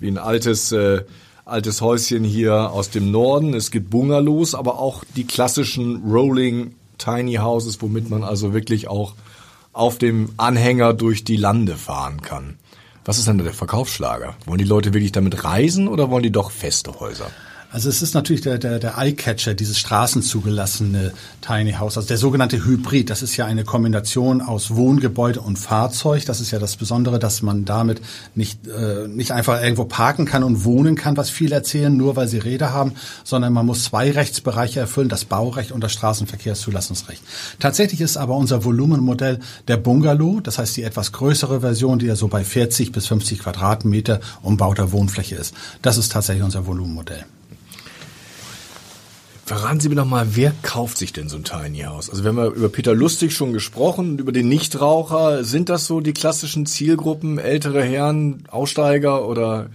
wie 0.00 0.08
ein 0.08 0.18
altes 0.18 0.72
äh, 0.72 1.02
altes 1.46 1.80
Häuschen 1.80 2.24
hier 2.24 2.72
aus 2.72 2.90
dem 2.90 3.12
Norden. 3.12 3.54
Es 3.54 3.70
gibt 3.70 3.88
Bungalows, 3.88 4.56
aber 4.56 4.80
auch 4.80 5.04
die 5.14 5.24
klassischen 5.24 6.02
Rolling 6.02 6.74
Tiny 6.98 7.34
Houses, 7.34 7.80
womit 7.80 8.10
man 8.10 8.24
also 8.24 8.52
wirklich 8.52 8.88
auch 8.88 9.14
auf 9.72 9.96
dem 9.96 10.30
Anhänger 10.38 10.92
durch 10.92 11.22
die 11.22 11.36
Lande 11.36 11.76
fahren 11.76 12.20
kann. 12.20 12.58
Was 13.04 13.18
ist 13.18 13.28
denn 13.28 13.38
der 13.38 13.52
Verkaufsschlager? 13.52 14.34
Wollen 14.44 14.58
die 14.58 14.64
Leute 14.64 14.92
wirklich 14.92 15.12
damit 15.12 15.44
reisen 15.44 15.86
oder 15.86 16.10
wollen 16.10 16.24
die 16.24 16.32
doch 16.32 16.50
feste 16.50 16.98
Häuser? 16.98 17.30
Also 17.76 17.90
es 17.90 18.00
ist 18.00 18.14
natürlich 18.14 18.40
der, 18.40 18.56
der, 18.56 18.78
der 18.78 18.96
Eyecatcher, 18.96 19.52
dieses 19.52 19.78
straßenzugelassene 19.78 21.12
Tiny 21.42 21.72
House, 21.72 21.98
also 21.98 22.08
der 22.08 22.16
sogenannte 22.16 22.64
Hybrid. 22.64 23.10
Das 23.10 23.20
ist 23.20 23.36
ja 23.36 23.44
eine 23.44 23.64
Kombination 23.64 24.40
aus 24.40 24.74
Wohngebäude 24.74 25.42
und 25.42 25.58
Fahrzeug. 25.58 26.24
Das 26.24 26.40
ist 26.40 26.52
ja 26.52 26.58
das 26.58 26.76
Besondere, 26.76 27.18
dass 27.18 27.42
man 27.42 27.66
damit 27.66 28.00
nicht, 28.34 28.66
äh, 28.66 29.08
nicht 29.08 29.32
einfach 29.32 29.62
irgendwo 29.62 29.84
parken 29.84 30.24
kann 30.24 30.42
und 30.42 30.64
wohnen 30.64 30.94
kann, 30.94 31.18
was 31.18 31.28
viele 31.28 31.54
erzählen, 31.54 31.94
nur 31.94 32.16
weil 32.16 32.28
sie 32.28 32.38
Räder 32.38 32.72
haben, 32.72 32.94
sondern 33.24 33.52
man 33.52 33.66
muss 33.66 33.84
zwei 33.84 34.10
Rechtsbereiche 34.10 34.80
erfüllen, 34.80 35.10
das 35.10 35.26
Baurecht 35.26 35.70
und 35.70 35.84
das 35.84 35.92
Straßenverkehrszulassungsrecht. 35.92 37.20
Tatsächlich 37.58 38.00
ist 38.00 38.16
aber 38.16 38.36
unser 38.36 38.64
Volumenmodell 38.64 39.38
der 39.68 39.76
Bungalow, 39.76 40.40
das 40.40 40.56
heißt 40.56 40.78
die 40.78 40.82
etwas 40.82 41.12
größere 41.12 41.60
Version, 41.60 41.98
die 41.98 42.06
ja 42.06 42.16
so 42.16 42.28
bei 42.28 42.42
40 42.42 42.90
bis 42.90 43.06
50 43.08 43.40
Quadratmeter 43.40 44.20
umbauter 44.40 44.92
Wohnfläche 44.92 45.34
ist. 45.34 45.52
Das 45.82 45.98
ist 45.98 46.10
tatsächlich 46.10 46.42
unser 46.42 46.66
Volumenmodell. 46.66 47.26
Verraten 49.46 49.78
Sie 49.78 49.88
mir 49.88 49.94
noch 49.94 50.06
mal, 50.06 50.34
wer 50.34 50.52
kauft 50.62 50.98
sich 50.98 51.12
denn 51.12 51.28
so 51.28 51.36
ein 51.36 51.44
Tiny 51.44 51.82
House? 51.82 52.10
Also 52.10 52.24
wir 52.24 52.30
haben 52.30 52.38
ja 52.38 52.48
über 52.48 52.68
Peter 52.68 52.96
Lustig 52.96 53.32
schon 53.32 53.52
gesprochen, 53.52 54.18
über 54.18 54.32
den 54.32 54.48
Nichtraucher. 54.48 55.44
Sind 55.44 55.68
das 55.68 55.86
so 55.86 56.00
die 56.00 56.12
klassischen 56.12 56.66
Zielgruppen, 56.66 57.38
ältere 57.38 57.80
Herren, 57.80 58.42
Aussteiger 58.50 59.24
oder 59.28 59.68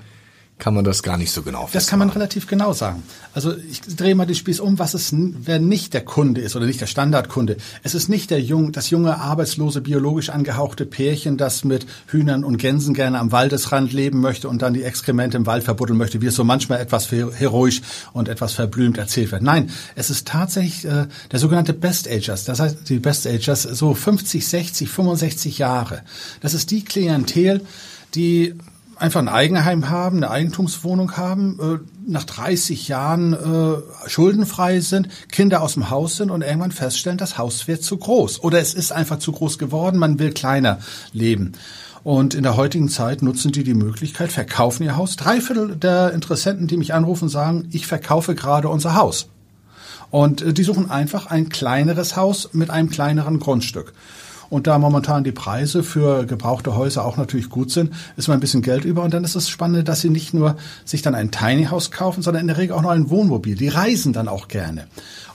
kann 0.61 0.75
man 0.75 0.83
das 0.85 1.01
gar 1.01 1.17
nicht 1.17 1.31
so 1.31 1.41
genau 1.41 1.61
festmachen. 1.61 1.73
Das 1.73 1.87
kann 1.87 1.99
man 1.99 2.09
relativ 2.09 2.45
genau 2.45 2.71
sagen. 2.71 3.01
Also 3.33 3.55
ich 3.57 3.81
drehe 3.81 4.13
mal 4.13 4.27
den 4.27 4.35
Spieß 4.35 4.59
um, 4.59 4.77
was 4.77 4.93
es, 4.93 5.11
wer 5.11 5.59
nicht 5.59 5.95
der 5.95 6.05
Kunde 6.05 6.39
ist 6.39 6.55
oder 6.55 6.67
nicht 6.67 6.79
der 6.79 6.85
Standardkunde. 6.85 7.57
Es 7.81 7.95
ist 7.95 8.09
nicht 8.09 8.29
der 8.29 8.39
jung, 8.39 8.71
das 8.71 8.91
junge, 8.91 9.17
arbeitslose, 9.17 9.81
biologisch 9.81 10.29
angehauchte 10.29 10.85
Pärchen, 10.85 11.37
das 11.37 11.63
mit 11.63 11.87
Hühnern 12.05 12.43
und 12.43 12.57
Gänsen 12.57 12.93
gerne 12.93 13.17
am 13.17 13.31
Waldesrand 13.31 13.91
leben 13.91 14.21
möchte 14.21 14.49
und 14.49 14.61
dann 14.61 14.75
die 14.75 14.83
Exkremente 14.83 15.35
im 15.35 15.47
Wald 15.47 15.63
verbuddeln 15.63 15.97
möchte, 15.97 16.21
wie 16.21 16.27
es 16.27 16.35
so 16.35 16.43
manchmal 16.43 16.79
etwas 16.79 17.11
heroisch 17.11 17.81
und 18.13 18.29
etwas 18.29 18.53
verblümt 18.53 18.99
erzählt 18.99 19.31
wird. 19.31 19.41
Nein, 19.41 19.71
es 19.95 20.11
ist 20.11 20.27
tatsächlich 20.27 20.85
äh, 20.85 21.07
der 21.31 21.39
sogenannte 21.39 21.73
Best 21.73 22.07
Agers. 22.07 22.45
Das 22.45 22.59
heißt, 22.59 22.87
die 22.87 22.99
Best 22.99 23.25
Agers, 23.25 23.63
so 23.63 23.95
50, 23.95 24.47
60, 24.47 24.87
65 24.87 25.57
Jahre. 25.57 26.03
Das 26.39 26.53
ist 26.53 26.69
die 26.69 26.85
Klientel, 26.85 27.61
die 28.13 28.53
einfach 29.01 29.19
ein 29.19 29.29
Eigenheim 29.29 29.89
haben, 29.89 30.17
eine 30.17 30.29
Eigentumswohnung 30.29 31.17
haben, 31.17 31.59
äh, 31.59 32.09
nach 32.09 32.23
30 32.23 32.87
Jahren 32.87 33.33
äh, 33.33 34.09
schuldenfrei 34.09 34.79
sind, 34.79 35.09
Kinder 35.31 35.61
aus 35.61 35.73
dem 35.73 35.89
Haus 35.89 36.17
sind 36.17 36.29
und 36.29 36.43
irgendwann 36.43 36.71
feststellen, 36.71 37.17
das 37.17 37.37
Haus 37.37 37.67
wird 37.67 37.83
zu 37.83 37.97
groß 37.97 38.43
oder 38.43 38.59
es 38.59 38.73
ist 38.73 38.91
einfach 38.91 39.19
zu 39.19 39.31
groß 39.31 39.57
geworden, 39.57 39.97
man 39.97 40.19
will 40.19 40.31
kleiner 40.31 40.79
leben. 41.13 41.53
Und 42.03 42.33
in 42.33 42.43
der 42.43 42.55
heutigen 42.55 42.89
Zeit 42.89 43.21
nutzen 43.21 43.51
die 43.51 43.63
die 43.63 43.75
Möglichkeit, 43.75 44.31
verkaufen 44.31 44.83
ihr 44.83 44.95
Haus. 44.95 45.15
Drei 45.15 45.39
Viertel 45.39 45.75
der 45.75 46.13
Interessenten, 46.13 46.67
die 46.67 46.77
mich 46.77 46.93
anrufen, 46.93 47.29
sagen, 47.29 47.67
ich 47.71 47.85
verkaufe 47.85 48.33
gerade 48.33 48.69
unser 48.69 48.95
Haus. 48.95 49.29
Und 50.09 50.41
äh, 50.41 50.53
die 50.53 50.63
suchen 50.63 50.91
einfach 50.91 51.27
ein 51.27 51.49
kleineres 51.49 52.15
Haus 52.15 52.49
mit 52.53 52.69
einem 52.69 52.89
kleineren 52.89 53.39
Grundstück. 53.39 53.93
Und 54.51 54.67
da 54.67 54.77
momentan 54.77 55.23
die 55.23 55.31
Preise 55.31 55.81
für 55.81 56.25
gebrauchte 56.25 56.75
Häuser 56.75 57.05
auch 57.05 57.15
natürlich 57.15 57.49
gut 57.49 57.71
sind, 57.71 57.93
ist 58.17 58.27
mal 58.27 58.33
ein 58.33 58.41
bisschen 58.41 58.61
Geld 58.61 58.83
über. 58.83 59.01
Und 59.01 59.13
dann 59.13 59.23
ist 59.23 59.33
das 59.33 59.47
Spannende, 59.47 59.85
dass 59.85 60.01
sie 60.01 60.09
nicht 60.09 60.33
nur 60.33 60.57
sich 60.83 61.01
dann 61.01 61.15
ein 61.15 61.31
Tiny 61.31 61.67
House 61.67 61.89
kaufen, 61.89 62.21
sondern 62.21 62.41
in 62.41 62.47
der 62.47 62.57
Regel 62.57 62.75
auch 62.75 62.81
noch 62.81 62.89
ein 62.89 63.09
Wohnmobil. 63.09 63.55
Die 63.55 63.69
reisen 63.69 64.11
dann 64.11 64.27
auch 64.27 64.49
gerne. 64.49 64.87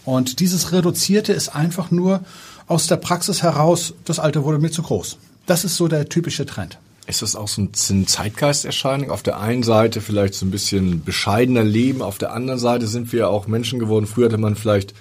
Und 0.05 0.39
dieses 0.39 0.71
Reduzierte 0.71 1.33
ist 1.33 1.49
einfach 1.49 1.91
nur 1.91 2.21
aus 2.67 2.89
der 2.89 2.97
Praxis 2.97 3.43
heraus, 3.43 3.95
das 4.05 4.19
Alte 4.19 4.45
wurde 4.45 4.59
mir 4.59 4.71
zu 4.71 4.83
groß. 4.83 5.17
Das 5.47 5.65
ist 5.65 5.77
so 5.77 5.89
der 5.89 6.11
typische 6.11 6.45
Trend. 6.45 6.77
Ist 7.07 7.23
das 7.23 7.37
auch 7.37 7.49
so 7.49 7.63
ein 7.63 8.07
Zeitgeisterscheinung? 8.07 9.11
Auf 9.11 9.23
der 9.23 9.41
einen 9.41 9.63
Seite 9.63 10.03
vielleicht 10.03 10.35
so 10.35 10.45
ein 10.45 10.51
bisschen 10.51 11.05
bescheidener 11.05 11.65
Leben, 11.65 12.03
auf 12.03 12.19
der 12.19 12.35
anderen 12.35 12.61
Seite 12.61 12.87
sind 12.87 13.15
wir 13.15 13.31
auch 13.31 13.47
Menschen 13.47 13.79
geworden. 13.79 14.07
Früher 14.07 14.27
hatte 14.27 14.37
man 14.37 14.57
vielleicht 14.57 14.93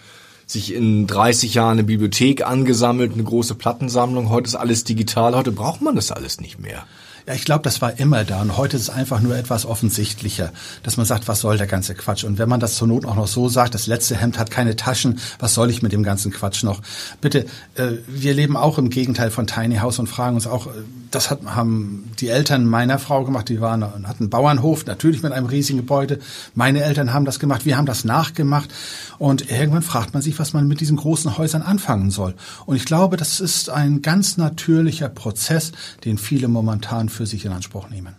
sich 0.45 0.73
in 0.73 1.07
30 1.07 1.55
Jahren 1.55 1.73
eine 1.73 1.83
Bibliothek 1.83 2.45
angesammelt, 2.45 3.13
eine 3.13 3.23
große 3.23 3.55
Plattensammlung. 3.55 4.29
Heute 4.29 4.47
ist 4.47 4.55
alles 4.55 4.83
digital. 4.83 5.35
Heute 5.35 5.51
braucht 5.51 5.81
man 5.81 5.95
das 5.95 6.11
alles 6.11 6.39
nicht 6.39 6.59
mehr. 6.59 6.85
Ja, 7.27 7.33
ich 7.33 7.43
glaube, 7.43 7.63
das 7.63 7.81
war 7.81 7.97
immer 7.97 8.23
da 8.23 8.39
und 8.39 8.55
heute 8.55 8.77
ist 8.77 8.83
es 8.83 8.89
einfach 8.91 9.19
nur 9.19 9.35
etwas 9.35 9.65
offensichtlicher, 9.65 10.51
dass 10.83 10.95
man 10.97 11.07
sagt, 11.07 11.27
was 11.27 11.39
soll 11.39 11.57
der 11.57 11.65
ganze 11.65 11.95
Quatsch? 11.95 12.23
Und 12.23 12.37
wenn 12.37 12.47
man 12.47 12.59
das 12.59 12.75
zur 12.75 12.87
Not 12.87 13.03
auch 13.05 13.15
noch 13.15 13.25
so 13.25 13.49
sagt, 13.49 13.73
das 13.73 13.87
letzte 13.87 14.15
Hemd 14.15 14.37
hat 14.37 14.51
keine 14.51 14.75
Taschen, 14.75 15.17
was 15.39 15.55
soll 15.55 15.71
ich 15.71 15.81
mit 15.81 15.91
dem 15.91 16.03
ganzen 16.03 16.31
Quatsch 16.31 16.63
noch? 16.63 16.81
Bitte, 17.21 17.47
äh, 17.73 17.93
wir 18.07 18.35
leben 18.35 18.55
auch 18.55 18.77
im 18.77 18.91
Gegenteil 18.91 19.31
von 19.31 19.47
Tiny 19.47 19.77
House 19.77 19.97
und 19.97 20.05
fragen 20.05 20.35
uns 20.35 20.45
auch, 20.45 20.67
äh, 20.67 20.69
das 21.09 21.31
hat, 21.31 21.39
haben 21.45 22.11
die 22.19 22.27
Eltern 22.27 22.65
meiner 22.65 22.99
Frau 22.99 23.23
gemacht, 23.23 23.49
die 23.49 23.59
waren, 23.59 23.83
hatten 23.83 24.23
einen 24.23 24.29
Bauernhof, 24.29 24.85
natürlich 24.85 25.23
mit 25.23 25.31
einem 25.31 25.47
riesigen 25.47 25.79
Gebäude. 25.79 26.19
Meine 26.53 26.83
Eltern 26.83 27.11
haben 27.11 27.25
das 27.25 27.39
gemacht, 27.39 27.65
wir 27.65 27.77
haben 27.77 27.85
das 27.87 28.05
nachgemacht. 28.05 28.69
Und 29.17 29.49
irgendwann 29.49 29.81
fragt 29.81 30.13
man 30.13 30.21
sich, 30.21 30.37
was 30.37 30.53
man 30.53 30.67
mit 30.67 30.81
diesen 30.81 30.97
großen 30.97 31.37
Häusern 31.37 31.61
anfangen 31.61 32.11
soll. 32.11 32.35
Und 32.65 32.75
ich 32.75 32.85
glaube, 32.85 33.17
das 33.17 33.39
ist 33.39 33.69
ein 33.69 34.01
ganz 34.01 34.37
natürlicher 34.37 35.09
Prozess, 35.09 35.71
den 36.03 36.17
viele 36.17 36.49
momentan 36.49 37.09
für 37.15 37.25
sich 37.25 37.45
in 37.45 37.51
Anspruch 37.51 37.89
nehmen. 37.89 38.15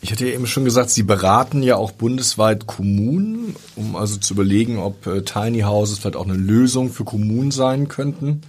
Ich 0.00 0.10
hatte 0.10 0.26
ja 0.26 0.34
eben 0.34 0.46
schon 0.46 0.64
gesagt, 0.64 0.90
Sie 0.90 1.04
beraten 1.04 1.62
ja 1.62 1.76
auch 1.76 1.92
bundesweit 1.92 2.66
Kommunen, 2.66 3.54
um 3.76 3.94
also 3.94 4.16
zu 4.16 4.34
überlegen, 4.34 4.78
ob 4.78 5.06
äh, 5.06 5.22
Tiny 5.22 5.60
Houses 5.60 6.00
vielleicht 6.00 6.16
auch 6.16 6.26
eine 6.26 6.36
Lösung 6.36 6.90
für 6.90 7.04
Kommunen 7.04 7.52
sein 7.52 7.88
könnten. 7.88 8.42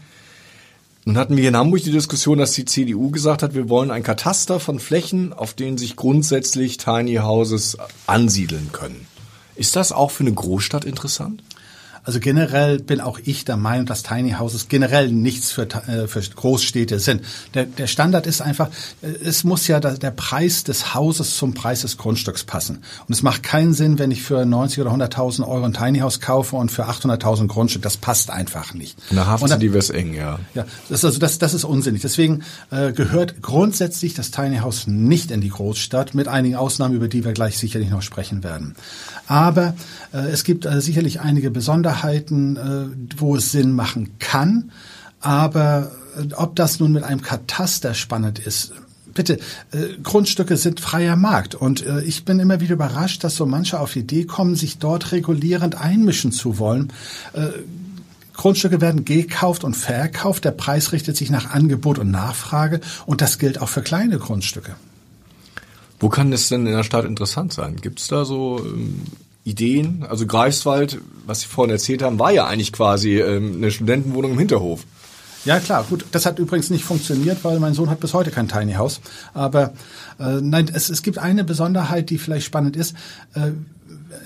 Nun 1.06 1.18
hatten 1.18 1.38
wir 1.38 1.48
in 1.48 1.58
Hamburg 1.58 1.84
die 1.84 1.92
Diskussion, 1.92 2.38
dass 2.38 2.54
die 2.54 2.66
CDU 2.66 3.12
gesagt 3.12 3.44
hat, 3.44 3.54
wir 3.54 3.70
wollen 3.70 3.92
ein 3.92 4.04
Kataster 4.04 4.60
von 4.60 4.80
Flächen, 4.80 5.34
auf 5.34 5.54
denen 5.54 5.78
sich 5.78 5.96
grundsätzlich 5.96 6.78
Tiny 6.78 7.16
Houses 7.16 7.78
ansiedeln 8.08 8.70
können. 8.72 9.06
Ist 9.56 9.76
das 9.76 9.92
auch 9.92 10.12
für 10.12 10.24
eine 10.24 10.34
Großstadt 10.34 10.86
interessant? 10.86 11.44
Also 12.04 12.20
generell 12.20 12.80
bin 12.80 13.00
auch 13.00 13.20
ich 13.24 13.46
der 13.46 13.58
Meinung, 13.58 13.86
dass 13.86 14.04
Tiny 14.04 14.34
Houses 14.34 14.68
generell 14.68 15.12
nichts 15.12 15.52
für, 15.52 15.64
äh, 15.64 16.08
für 16.08 16.22
Großstädte 16.22 17.00
sind. 17.00 17.22
Der, 17.54 17.66
der 17.66 17.88
Standard 17.88 18.28
ist 18.28 18.42
einfach, 18.42 18.70
äh, 19.02 19.08
es 19.08 19.44
muss 19.44 19.68
ja 19.68 19.80
der, 19.80 19.98
der 19.98 20.12
Preis 20.12 20.64
des 20.64 20.94
Hauses 20.94 21.38
zum 21.38 21.54
Preis 21.54 21.82
des 21.82 21.98
Grundstücks 21.98 22.44
passen. 22.44 22.84
Und 23.08 23.14
es 23.14 23.24
macht 23.24 23.44
keinen 23.44 23.74
Sinn, 23.74 24.00
wenn 24.00 24.12
ich 24.12 24.24
für 24.24 24.46
90 24.46 24.82
oder 24.82 24.92
100.000 24.92 25.48
Euro 25.48 25.64
ein 25.64 25.74
Tiny 25.74 26.00
House 26.00 26.20
kaufe 26.20 26.56
und 26.58 26.72
für 26.72 26.88
800.000 26.88 27.48
Grundstück. 27.48 27.82
Das 27.82 27.98
passt 27.98 28.30
einfach 28.30 28.74
nicht. 28.74 28.98
In 29.10 29.16
der 29.16 29.28
Hafen 29.28 29.60
die 29.60 29.74
wird's 29.74 29.90
eng, 29.90 30.14
ja. 30.14 30.40
Ja, 30.56 30.66
das 30.90 31.00
ist 31.00 31.06
also 31.06 31.20
das, 31.20 31.40
das 31.40 31.54
ist 31.54 31.64
unsinnig. 31.64 32.02
Deswegen 32.02 32.44
äh, 32.72 32.92
gehört 32.92 33.42
grundsätzlich 33.42 34.14
das 34.14 34.32
Tiny 34.32 34.58
House 34.58 34.88
nicht 34.88 35.32
in 35.32 35.42
die 35.42 35.50
Großstadt, 35.50 36.14
mit 36.14 36.28
einigen 36.28 36.56
Ausnahmen, 36.56 36.96
über 36.96 37.08
die 37.08 37.24
wir 37.24 37.34
gleich 37.34 37.58
sicherlich 37.58 37.90
noch 37.90 38.02
sprechen 38.02 38.44
werden. 38.44 38.76
Aber 39.28 39.76
äh, 40.14 40.18
es 40.18 40.44
gibt 40.44 40.66
äh, 40.66 40.82
sicherlich 40.82 41.22
einige 41.22 41.52
Besonderheiten, 41.52 42.58
äh, 42.58 43.20
wo 43.20 43.36
es 43.36 43.52
Sinn 43.52 43.74
machen 43.74 44.18
kann. 44.20 44.72
Aber 45.22 45.92
äh, 46.18 46.34
ob 46.34 46.56
das 46.56 46.80
nun 46.80 46.92
mit 46.92 47.04
einem 47.04 47.22
Kataster 47.22 47.94
spannend 47.94 48.40
ist, 48.40 48.74
bitte, 49.14 49.40
äh, 49.72 49.98
Grundstücke 50.02 50.58
sind 50.58 50.80
freier 50.80 51.16
Markt. 51.16 51.56
Und 51.56 51.86
äh, 51.86 52.02
ich 52.02 52.26
bin 52.26 52.40
immer 52.40 52.60
wieder 52.60 52.74
überrascht, 52.74 53.24
dass 53.24 53.36
so 53.36 53.46
manche 53.46 53.80
auf 53.80 53.94
die 53.94 54.00
Idee 54.00 54.26
kommen, 54.26 54.56
sich 54.56 54.78
dort 54.78 55.12
regulierend 55.12 55.76
einmischen 55.76 56.32
zu 56.32 56.60
wollen. 56.60 56.92
Äh, 57.34 57.48
Grundstücke 58.34 58.82
werden 58.82 59.06
gekauft 59.06 59.64
und 59.64 59.76
verkauft. 59.76 60.44
Der 60.44 60.52
Preis 60.52 60.92
richtet 60.92 61.16
sich 61.16 61.30
nach 61.30 61.52
Angebot 61.52 62.00
und 62.00 62.12
Nachfrage. 62.12 62.82
Und 63.06 63.22
das 63.22 63.38
gilt 63.38 63.62
auch 63.62 63.70
für 63.70 63.84
kleine 63.84 64.18
Grundstücke. 64.18 64.76
Wo 66.04 66.10
kann 66.10 66.32
das 66.32 66.50
denn 66.50 66.68
in 66.68 66.74
der 66.74 66.84
Stadt 66.84 67.06
interessant 67.06 67.54
sein? 67.54 67.78
Gibt 67.78 68.02
es 68.02 68.10
da 68.10 68.26
so 68.26 68.60
ähm, 68.60 69.04
Ideen? 69.46 70.06
Also 70.10 70.26
Greifswald, 70.28 71.00
was 71.26 71.40
Sie 71.40 71.48
vorhin 71.48 71.72
erzählt 71.72 72.02
haben, 72.02 72.20
war 72.20 72.30
ja 72.30 72.46
eigentlich 72.46 72.74
quasi 72.74 73.22
ähm, 73.22 73.54
eine 73.56 73.72
Studentenwohnung 73.72 74.34
im 74.34 74.38
Hinterhof. 74.38 74.82
Ja 75.46 75.62
klar, 75.62 75.86
gut. 75.90 76.04
Das 76.12 76.26
hat 76.26 76.40
übrigens 76.40 76.70
nicht 76.70 76.84
funktioniert, 76.84 77.46
weil 77.46 77.58
mein 77.62 77.74
Sohn 77.74 77.90
hat 77.90 78.02
bis 78.02 78.14
heute 78.14 78.32
kein 78.32 78.50
Tiny 78.50 78.74
House. 78.74 79.00
Aber 79.34 79.72
äh, 80.20 80.42
nein, 80.42 80.70
es, 80.74 80.90
es 80.90 81.04
gibt 81.04 81.20
eine 81.20 81.46
Besonderheit, 81.46 82.10
die 82.10 82.18
vielleicht 82.18 82.48
spannend 82.48 82.76
ist. 82.76 82.98
Äh, 83.34 83.52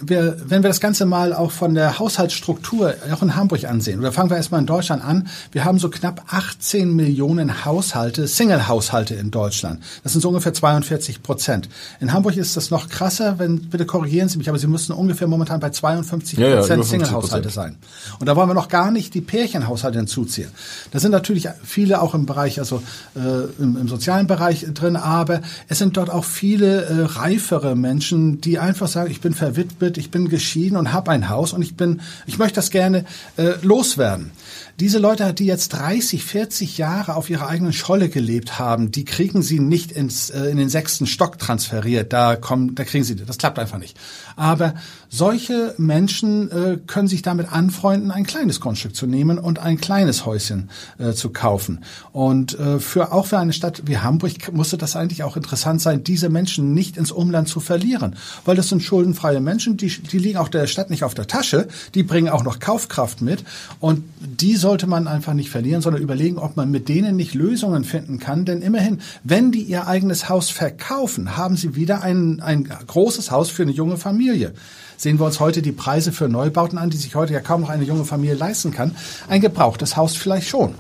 wir, 0.02 0.38
wenn 0.46 0.64
wir 0.64 0.70
das 0.70 0.80
Ganze 0.80 1.06
mal 1.06 1.34
auch 1.34 1.52
von 1.52 1.74
der 1.74 2.00
Haushaltsstruktur 2.00 2.94
auch 3.12 3.22
in 3.22 3.36
Hamburg 3.36 3.66
ansehen, 3.66 4.00
oder 4.00 4.12
fangen 4.12 4.30
wir 4.30 4.38
erstmal 4.38 4.62
in 4.62 4.68
Deutschland 4.68 5.04
an, 5.04 5.28
wir 5.52 5.66
haben 5.66 5.80
so 5.80 5.90
knapp 5.90 6.24
18 6.30 6.96
Millionen 6.96 7.66
Haushalte, 7.66 8.28
Single-Haushalte 8.28 9.16
in 9.16 9.32
Deutschland. 9.32 9.82
Das 10.04 10.14
sind 10.14 10.22
so 10.22 10.30
ungefähr 10.30 10.54
42 10.54 11.24
Prozent. 11.24 11.70
In 12.00 12.14
Hamburg 12.14 12.38
ist 12.38 12.58
das 12.58 12.72
noch 12.72 12.90
krasser, 12.90 13.40
wenn, 13.40 13.70
bitte 13.70 13.86
korrigieren 13.86 14.30
Sie 14.30 14.38
mich, 14.38 14.50
aber 14.50 14.60
Sie 14.60 14.68
müssen 14.68 14.94
ungefähr 14.94 15.28
momentan 15.28 15.60
bei 15.60 15.70
52 15.70 16.38
Prozent 16.38 16.70
ja, 16.70 16.76
ja, 16.76 16.84
Single-Haushalte 16.84 17.50
sein. 17.50 17.78
Und 18.20 18.28
da 18.28 18.36
wollen 18.36 18.50
wir 18.50 18.54
noch 18.54 18.70
gar 18.70 18.92
nicht 18.92 19.14
die 19.14 19.22
Pärchenhaushalte 19.22 19.98
hinzuziehen. 19.98 20.50
Da 20.92 21.00
sind 21.00 21.12
natürlich 21.12 21.48
viele 21.64 22.02
auch 22.02 22.14
im 22.14 22.26
Bereich, 22.26 22.60
also 22.60 22.82
äh, 23.16 23.20
im, 23.62 23.78
im 23.78 23.88
sozialen 23.88 24.28
Bereich 24.28 24.66
drin, 24.74 24.96
aber 24.96 25.42
es 25.68 25.78
sind 25.78 25.98
dort 25.98 26.10
auch 26.10 26.26
viele 26.26 26.86
äh, 26.86 27.04
reifere 27.04 27.76
Menschen, 27.76 28.42
die 28.42 28.60
einfach 28.60 28.88
sagen, 28.88 29.12
ich 29.12 29.22
bin 29.22 29.34
verwitwet, 29.34 29.77
wird, 29.82 29.98
ich 29.98 30.12
bin 30.12 30.30
geschieden 30.30 30.78
und 30.78 30.94
habe 30.94 31.12
ein 31.12 31.30
Haus 31.30 31.54
und 31.54 31.62
ich 31.62 31.76
bin, 31.76 32.02
ich 32.26 32.38
möchte 32.38 32.56
das 32.56 32.72
gerne 32.72 33.06
äh, 33.38 33.54
loswerden. 33.62 34.32
Diese 34.80 35.00
Leute, 35.00 35.34
die 35.34 35.46
jetzt 35.46 35.70
30, 35.70 36.24
40 36.24 36.78
Jahre 36.78 37.16
auf 37.16 37.32
ihrer 37.32 37.48
eigenen 37.48 37.74
Scholle 37.74 38.10
gelebt 38.10 38.60
haben, 38.60 38.92
die 38.92 39.06
kriegen 39.06 39.42
sie 39.42 39.60
nicht 39.60 39.92
ins, 39.92 40.30
äh, 40.30 40.46
in 40.52 40.58
den 40.58 40.70
sechsten 40.70 41.08
Stock 41.08 41.40
transferiert. 41.40 42.14
Da 42.14 42.36
kommen, 42.36 42.76
da 42.76 42.84
kriegen 42.84 43.04
sie, 43.04 43.16
das 43.16 43.40
klappt 43.40 43.58
einfach 43.58 43.80
nicht. 43.80 43.98
Aber 44.36 44.76
solche 45.10 45.74
Menschen 45.78 46.52
äh, 46.52 46.78
können 46.86 47.08
sich 47.08 47.24
damit 47.24 47.52
anfreunden, 47.52 48.12
ein 48.12 48.26
kleines 48.26 48.60
Grundstück 48.62 48.96
zu 48.96 49.08
nehmen 49.08 49.40
und 49.40 49.58
ein 49.58 49.80
kleines 49.80 50.28
Häuschen 50.28 50.70
äh, 51.00 51.14
zu 51.14 51.30
kaufen. 51.30 51.84
Und 52.12 52.60
äh, 52.60 52.80
für 52.80 53.12
auch 53.12 53.26
für 53.26 53.40
eine 53.40 53.54
Stadt 53.54 53.84
wie 53.86 53.98
Hamburg 53.98 54.54
musste 54.54 54.78
das 54.78 54.96
eigentlich 54.96 55.24
auch 55.24 55.38
interessant 55.38 55.82
sein, 55.82 56.04
diese 56.04 56.30
Menschen 56.30 56.76
nicht 56.76 56.98
ins 56.98 57.12
Umland 57.12 57.48
zu 57.48 57.60
verlieren, 57.60 58.16
weil 58.46 58.56
das 58.56 58.70
sind 58.70 58.84
schuldenfreie 58.84 59.40
Menschen, 59.40 59.78
die, 59.78 59.88
die 59.88 60.20
liegen 60.20 60.38
auch 60.38 60.50
der 60.50 60.68
Stadt 60.68 60.92
nicht 60.92 61.04
auf 61.04 61.16
der 61.16 61.26
Tasche, 61.26 61.68
die 61.96 62.04
bringen 62.04 62.30
auch 62.30 62.44
noch 62.44 62.60
Kaufkraft 62.60 63.22
mit 63.22 63.44
und 63.80 64.04
die 64.20 64.56
sollte 64.68 64.86
man 64.86 65.08
einfach 65.08 65.32
nicht 65.32 65.50
verlieren, 65.50 65.82
sondern 65.82 66.04
überlegen, 66.04 66.38
ob 66.38 66.58
man 66.58 66.70
mit 66.70 66.90
denen 66.90 67.16
nicht 67.16 67.34
Lösungen 67.34 67.86
finden 67.86 68.20
kann. 68.20 68.44
Denn 68.44 68.62
immerhin, 68.62 69.00
wenn 69.24 69.54
die 69.54 69.62
ihr 69.62 69.88
eigenes 69.88 70.28
Haus 70.28 70.50
verkaufen, 70.50 71.38
haben 71.38 71.56
sie 71.56 71.78
wieder 71.78 72.02
ein, 72.02 72.42
ein 72.42 72.66
großes 72.66 73.32
Haus 73.32 73.50
für 73.50 73.64
eine 73.64 73.72
junge 73.72 73.96
Familie. 73.96 74.54
Sehen 74.98 75.22
wir 75.22 75.26
uns 75.26 75.40
heute 75.40 75.62
die 75.62 75.72
Preise 75.72 76.12
für 76.12 76.28
Neubauten 76.28 76.78
an, 76.78 76.90
die 76.90 76.98
sich 76.98 77.16
heute 77.16 77.32
ja 77.32 77.40
kaum 77.40 77.62
noch 77.62 77.70
eine 77.70 77.86
junge 77.86 78.04
Familie 78.04 78.36
leisten 78.36 78.72
kann. 78.72 78.94
Ein 79.30 79.40
gebrauchtes 79.40 79.96
Haus 79.96 80.18
vielleicht 80.18 80.50
schon. 80.50 80.74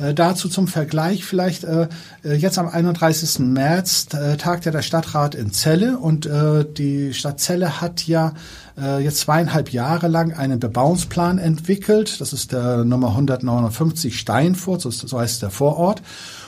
Äh, 0.00 0.14
dazu 0.14 0.48
zum 0.48 0.68
Vergleich 0.68 1.24
vielleicht 1.24 1.64
äh, 1.64 1.88
äh 2.24 2.34
jetzt 2.34 2.58
am 2.58 2.68
31. 2.68 3.40
März 3.40 4.08
äh, 4.12 4.36
tagt 4.36 4.64
ja 4.64 4.72
der 4.72 4.82
Stadtrat 4.82 5.34
in 5.34 5.52
Celle 5.52 5.98
und 5.98 6.26
äh, 6.26 6.64
die 6.64 7.14
Stadt 7.14 7.40
Celle 7.40 7.80
hat 7.80 8.06
ja 8.06 8.34
äh, 8.80 9.02
jetzt 9.02 9.20
zweieinhalb 9.20 9.70
Jahre 9.70 10.08
lang 10.08 10.32
einen 10.32 10.60
Bebauungsplan 10.60 11.38
entwickelt. 11.38 12.20
Das 12.20 12.32
ist 12.32 12.52
der 12.52 12.84
Nummer 12.84 13.08
159 13.08 14.18
Steinfurt, 14.18 14.80
so, 14.80 14.90
so 14.90 15.18
heißt 15.18 15.42
der 15.42 15.50
Vorort. 15.50 16.02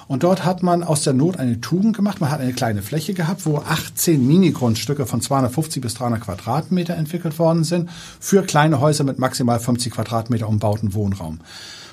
Und 0.06 0.22
dort 0.22 0.44
hat 0.44 0.62
man 0.62 0.82
aus 0.82 1.02
der 1.02 1.14
Not 1.14 1.38
eine 1.38 1.60
Tugend 1.60 1.96
gemacht. 1.96 2.20
Man 2.20 2.30
hat 2.30 2.40
eine 2.40 2.52
kleine 2.52 2.82
Fläche 2.82 3.14
gehabt, 3.14 3.46
wo 3.46 3.58
18 3.58 4.26
Mini-Grundstücke 4.26 5.06
von 5.06 5.20
250 5.20 5.80
bis 5.80 5.94
300 5.94 6.20
Quadratmeter 6.20 6.94
entwickelt 6.94 7.38
worden 7.38 7.64
sind 7.64 7.88
für 8.20 8.42
kleine 8.42 8.80
Häuser 8.80 9.04
mit 9.04 9.18
maximal 9.18 9.58
50 9.58 9.92
Quadratmeter 9.92 10.48
umbauten 10.48 10.94
Wohnraum. 10.94 11.40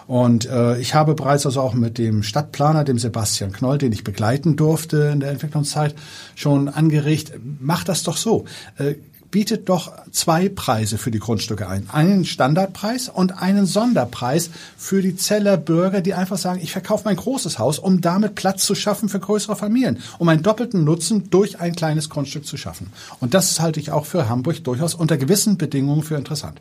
Und 0.08 0.50
äh, 0.50 0.80
ich 0.80 0.94
habe 0.94 1.16
bereits 1.16 1.46
also 1.46 1.62
auch 1.62 1.74
mit 1.74 1.98
dem 1.98 2.24
Stadtplaner, 2.24 2.84
dem 2.84 3.00
Sebastian 3.00 3.52
Knoll, 3.52 3.78
den 3.78 3.92
ich 3.92 4.04
begleiten 4.04 4.56
durfte 4.56 5.12
in 5.14 5.20
der 5.20 5.32
Entwicklungszeit, 5.32 5.96
schon 6.36 6.68
angeregt, 6.68 7.34
mach 7.60 7.84
das 7.84 8.04
doch 8.04 8.18
so. 8.18 8.46
Äh, 8.78 8.96
bietet 9.32 9.70
doch 9.70 9.94
zwei 10.12 10.50
Preise 10.50 10.98
für 10.98 11.10
die 11.10 11.20
Grundstücke 11.20 11.68
ein. 11.68 11.90
Einen 11.90 12.26
Standardpreis 12.26 13.10
und 13.10 13.42
einen 13.42 13.66
Sonderpreis 13.66 14.50
für 14.78 15.02
die 15.02 15.16
Zeller 15.16 15.58
Bürger, 15.58 16.02
die 16.02 16.14
einfach 16.14 16.38
sagen, 16.38 16.60
ich 16.62 16.74
verkaufe 16.74 17.04
mein 17.06 17.16
großes 17.16 17.58
Haus, 17.58 17.80
um 17.80 18.02
damit 18.02 18.36
Platz 18.36 18.66
zu 18.66 18.76
schaffen 18.76 19.10
für 19.10 19.20
größere 19.20 19.56
Familien, 19.56 20.00
um 20.20 20.28
einen 20.28 20.44
doppelten 20.44 20.84
Nutzen 20.84 21.30
durch 21.30 21.60
ein 21.60 21.76
kleines 21.76 22.10
Grundstück 22.10 22.46
zu 22.46 22.58
schaffen. 22.58 22.92
Und 23.20 23.34
das 23.34 23.60
halte 23.60 23.80
ich 23.80 23.92
auch 23.92 24.06
für 24.06 24.30
Hamburg 24.30 24.64
durchaus 24.64 24.94
unter 24.94 25.18
gewissen 25.18 25.58
Bedingungen 25.58 26.04
für 26.04 26.16
interessant. 26.16 26.60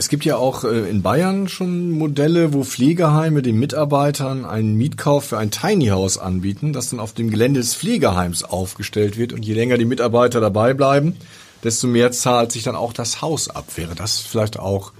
Es 0.00 0.08
gibt 0.08 0.24
ja 0.24 0.36
auch 0.36 0.64
äh, 0.64 0.88
in 0.88 1.02
Bayern 1.02 1.46
schon 1.46 1.90
Modelle, 1.90 2.54
wo 2.54 2.64
Pflegeheime 2.64 3.42
den 3.42 3.58
Mitarbeitern 3.58 4.46
einen 4.46 4.74
Mietkauf 4.76 5.26
für 5.26 5.36
ein 5.36 5.50
Tiny 5.50 5.88
House 5.88 6.16
anbieten, 6.16 6.72
das 6.72 6.88
dann 6.88 7.00
auf 7.00 7.12
dem 7.12 7.28
Gelände 7.28 7.60
des 7.60 7.74
Pflegeheims 7.74 8.42
aufgestellt 8.42 9.18
wird. 9.18 9.34
Und 9.34 9.44
je 9.44 9.52
länger 9.52 9.76
die 9.76 9.84
Mitarbeiter 9.84 10.40
dabei 10.40 10.72
bleiben, 10.72 11.16
desto 11.64 11.86
mehr 11.86 12.12
zahlt 12.12 12.50
sich 12.50 12.62
dann 12.62 12.76
auch 12.76 12.94
das 12.94 13.20
Haus 13.20 13.50
ab. 13.50 13.66
Wäre 13.76 13.94
das 13.94 14.20
vielleicht 14.20 14.58
auch 14.58 14.94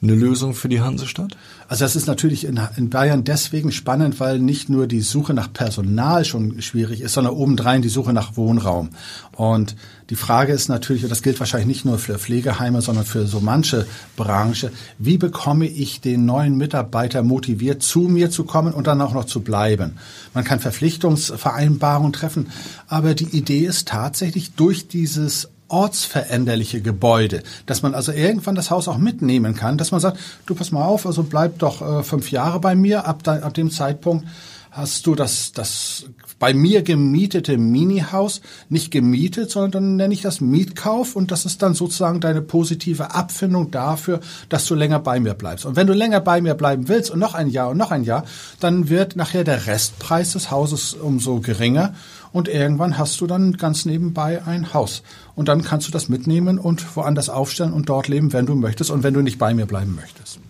eine 0.00 0.14
Lösung 0.14 0.54
für 0.54 0.68
die 0.68 0.80
Hansestadt? 0.80 1.36
Also 1.72 1.86
das 1.86 1.96
ist 1.96 2.06
natürlich 2.06 2.44
in, 2.44 2.60
in, 2.76 2.90
Bayern 2.90 3.24
deswegen 3.24 3.72
spannend, 3.72 4.20
weil 4.20 4.38
nicht 4.38 4.68
nur 4.68 4.86
die 4.86 5.00
Suche 5.00 5.32
nach 5.32 5.50
Personal 5.50 6.26
schon 6.26 6.60
schwierig 6.60 7.00
ist, 7.00 7.14
sondern 7.14 7.32
obendrein 7.32 7.80
die 7.80 7.88
Suche 7.88 8.12
nach 8.12 8.36
Wohnraum. 8.36 8.90
Und 9.34 9.74
die 10.10 10.14
Frage 10.14 10.52
ist 10.52 10.68
natürlich, 10.68 11.02
und 11.02 11.08
das 11.08 11.22
gilt 11.22 11.40
wahrscheinlich 11.40 11.68
nicht 11.68 11.84
nur 11.86 11.96
für 11.96 12.18
Pflegeheime, 12.18 12.82
sondern 12.82 13.06
für 13.06 13.26
so 13.26 13.40
manche 13.40 13.86
Branche, 14.16 14.70
wie 14.98 15.16
bekomme 15.16 15.64
ich 15.66 16.02
den 16.02 16.26
neuen 16.26 16.58
Mitarbeiter 16.58 17.22
motiviert, 17.22 17.82
zu 17.82 18.00
mir 18.00 18.30
zu 18.30 18.44
kommen 18.44 18.74
und 18.74 18.86
dann 18.86 19.00
auch 19.00 19.14
noch 19.14 19.24
zu 19.24 19.40
bleiben? 19.40 19.96
Man 20.34 20.44
kann 20.44 20.60
Verpflichtungsvereinbarungen 20.60 22.12
treffen, 22.12 22.48
aber 22.86 23.14
die 23.14 23.34
Idee 23.34 23.64
ist 23.64 23.88
tatsächlich 23.88 24.52
durch 24.52 24.88
dieses 24.88 25.48
ortsveränderliche 25.72 26.80
Gebäude, 26.80 27.42
dass 27.66 27.82
man 27.82 27.94
also 27.94 28.12
irgendwann 28.12 28.54
das 28.54 28.70
Haus 28.70 28.88
auch 28.88 28.98
mitnehmen 28.98 29.54
kann, 29.54 29.78
dass 29.78 29.90
man 29.90 30.00
sagt, 30.00 30.18
du 30.46 30.54
pass 30.54 30.70
mal 30.70 30.84
auf, 30.84 31.06
also 31.06 31.22
bleib 31.22 31.58
doch 31.58 31.80
äh, 31.80 32.02
fünf 32.02 32.30
Jahre 32.30 32.60
bei 32.60 32.74
mir, 32.74 33.06
ab, 33.06 33.22
da, 33.22 33.36
ab 33.38 33.54
dem 33.54 33.70
Zeitpunkt 33.70 34.26
hast 34.72 35.06
du 35.06 35.14
das, 35.14 35.52
das 35.52 36.06
bei 36.38 36.54
mir 36.54 36.82
gemietete 36.82 37.58
Mini-Haus 37.58 38.40
nicht 38.70 38.90
gemietet, 38.90 39.50
sondern 39.50 39.70
dann 39.70 39.96
nenne 39.96 40.14
ich 40.14 40.22
das 40.22 40.40
Mietkauf 40.40 41.14
und 41.14 41.30
das 41.30 41.44
ist 41.44 41.62
dann 41.62 41.74
sozusagen 41.74 42.20
deine 42.20 42.40
positive 42.40 43.14
Abfindung 43.14 43.70
dafür, 43.70 44.20
dass 44.48 44.64
du 44.64 44.74
länger 44.74 44.98
bei 44.98 45.20
mir 45.20 45.34
bleibst. 45.34 45.66
Und 45.66 45.76
wenn 45.76 45.86
du 45.86 45.92
länger 45.92 46.20
bei 46.20 46.40
mir 46.40 46.54
bleiben 46.54 46.88
willst 46.88 47.10
und 47.10 47.18
noch 47.18 47.34
ein 47.34 47.48
Jahr 47.48 47.68
und 47.68 47.76
noch 47.76 47.90
ein 47.90 48.02
Jahr, 48.02 48.24
dann 48.60 48.88
wird 48.88 49.14
nachher 49.14 49.44
der 49.44 49.66
Restpreis 49.66 50.32
des 50.32 50.50
Hauses 50.50 50.94
umso 50.94 51.40
geringer 51.40 51.94
und 52.32 52.48
irgendwann 52.48 52.96
hast 52.96 53.20
du 53.20 53.26
dann 53.26 53.58
ganz 53.58 53.84
nebenbei 53.84 54.42
ein 54.42 54.72
Haus. 54.72 55.02
Und 55.36 55.48
dann 55.48 55.62
kannst 55.62 55.86
du 55.86 55.92
das 55.92 56.08
mitnehmen 56.08 56.58
und 56.58 56.96
woanders 56.96 57.28
aufstellen 57.28 57.74
und 57.74 57.90
dort 57.90 58.08
leben, 58.08 58.32
wenn 58.32 58.46
du 58.46 58.54
möchtest 58.54 58.90
und 58.90 59.02
wenn 59.02 59.12
du 59.12 59.20
nicht 59.20 59.38
bei 59.38 59.52
mir 59.52 59.66
bleiben 59.66 59.94
möchtest. 59.94 60.40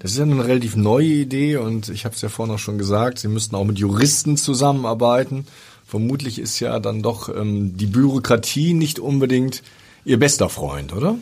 Das 0.00 0.12
ist 0.12 0.16
ja 0.16 0.24
eine 0.24 0.46
relativ 0.46 0.76
neue 0.76 1.06
Idee 1.06 1.58
und 1.58 1.90
ich 1.90 2.06
habe 2.06 2.14
es 2.14 2.22
ja 2.22 2.30
vorhin 2.30 2.54
auch 2.54 2.58
schon 2.58 2.78
gesagt, 2.78 3.18
Sie 3.18 3.28
müssten 3.28 3.54
auch 3.54 3.64
mit 3.64 3.78
Juristen 3.78 4.38
zusammenarbeiten. 4.38 5.46
Vermutlich 5.84 6.38
ist 6.38 6.58
ja 6.58 6.80
dann 6.80 7.02
doch 7.02 7.28
ähm, 7.28 7.76
die 7.76 7.86
Bürokratie 7.86 8.72
nicht 8.72 8.98
unbedingt 8.98 9.62
Ihr 10.06 10.18
bester 10.18 10.48
Freund, 10.48 10.94
oder? 10.94 11.16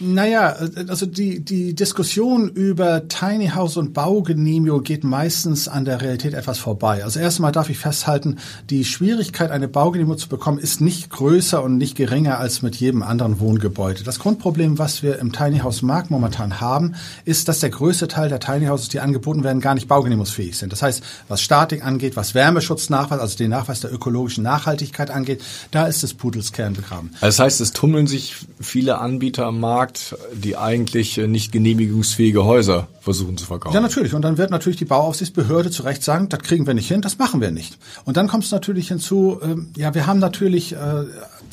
Naja, 0.00 0.56
also 0.88 1.06
die, 1.06 1.44
die 1.44 1.74
Diskussion 1.74 2.48
über 2.48 3.06
Tiny 3.06 3.50
House 3.50 3.76
und 3.76 3.92
Baugenehmigung 3.92 4.82
geht 4.82 5.04
meistens 5.04 5.68
an 5.68 5.84
der 5.84 6.00
Realität 6.00 6.34
etwas 6.34 6.58
vorbei. 6.58 7.04
Also 7.04 7.20
erstmal 7.20 7.52
darf 7.52 7.70
ich 7.70 7.78
festhalten, 7.78 8.38
die 8.70 8.84
Schwierigkeit, 8.84 9.52
eine 9.52 9.68
Baugenehmigung 9.68 10.18
zu 10.18 10.28
bekommen, 10.28 10.58
ist 10.58 10.80
nicht 10.80 11.10
größer 11.10 11.62
und 11.62 11.76
nicht 11.76 11.96
geringer 11.96 12.40
als 12.40 12.60
mit 12.62 12.74
jedem 12.74 13.04
anderen 13.04 13.38
Wohngebäude. 13.38 14.02
Das 14.02 14.18
Grundproblem, 14.18 14.78
was 14.78 15.04
wir 15.04 15.20
im 15.20 15.32
Tiny 15.32 15.60
House 15.60 15.82
Markt 15.82 16.10
momentan 16.10 16.60
haben, 16.60 16.96
ist, 17.24 17.46
dass 17.46 17.60
der 17.60 17.70
größte 17.70 18.08
Teil 18.08 18.28
der 18.28 18.40
Tiny 18.40 18.66
Houses, 18.66 18.88
die 18.88 18.98
angeboten 18.98 19.44
werden, 19.44 19.60
gar 19.60 19.74
nicht 19.74 19.86
baugenehmigungsfähig 19.86 20.58
sind. 20.58 20.72
Das 20.72 20.82
heißt, 20.82 21.04
was 21.28 21.40
Statik 21.40 21.86
angeht, 21.86 22.16
was 22.16 22.34
Wärmeschutznachweis, 22.34 23.20
also 23.20 23.36
den 23.36 23.50
Nachweis 23.50 23.78
der 23.78 23.92
ökologischen 23.92 24.42
Nachhaltigkeit 24.42 25.12
angeht, 25.12 25.44
da 25.70 25.86
ist 25.86 26.02
das 26.02 26.14
Pudels 26.14 26.50
Kern 26.50 26.72
begraben. 26.72 27.12
Das 27.20 27.38
heißt, 27.38 27.60
es 27.60 27.72
tummeln 27.72 28.08
sich 28.08 28.34
viele 28.60 28.98
Anbieter 28.98 29.46
am 29.46 29.60
Markt 29.60 29.83
Markt, 29.84 30.16
die 30.32 30.56
eigentlich 30.56 31.18
nicht 31.18 31.52
genehmigungsfähige 31.52 32.44
Häuser 32.44 32.88
versuchen 33.00 33.36
zu 33.36 33.44
verkaufen. 33.44 33.74
Ja, 33.74 33.80
natürlich. 33.82 34.14
Und 34.14 34.22
dann 34.22 34.38
wird 34.38 34.50
natürlich 34.50 34.78
die 34.78 34.86
Bauaufsichtsbehörde 34.86 35.70
zu 35.70 35.82
Recht 35.82 36.02
sagen, 36.02 36.30
das 36.30 36.40
kriegen 36.40 36.66
wir 36.66 36.72
nicht 36.72 36.88
hin, 36.88 37.02
das 37.02 37.18
machen 37.18 37.42
wir 37.42 37.50
nicht. 37.50 37.76
Und 38.06 38.16
dann 38.16 38.28
kommt 38.28 38.44
es 38.44 38.50
natürlich 38.50 38.88
hinzu, 38.88 39.40
ähm, 39.42 39.68
ja, 39.76 39.94
wir 39.94 40.06
haben 40.06 40.20
natürlich 40.20 40.72
äh, 40.72 40.76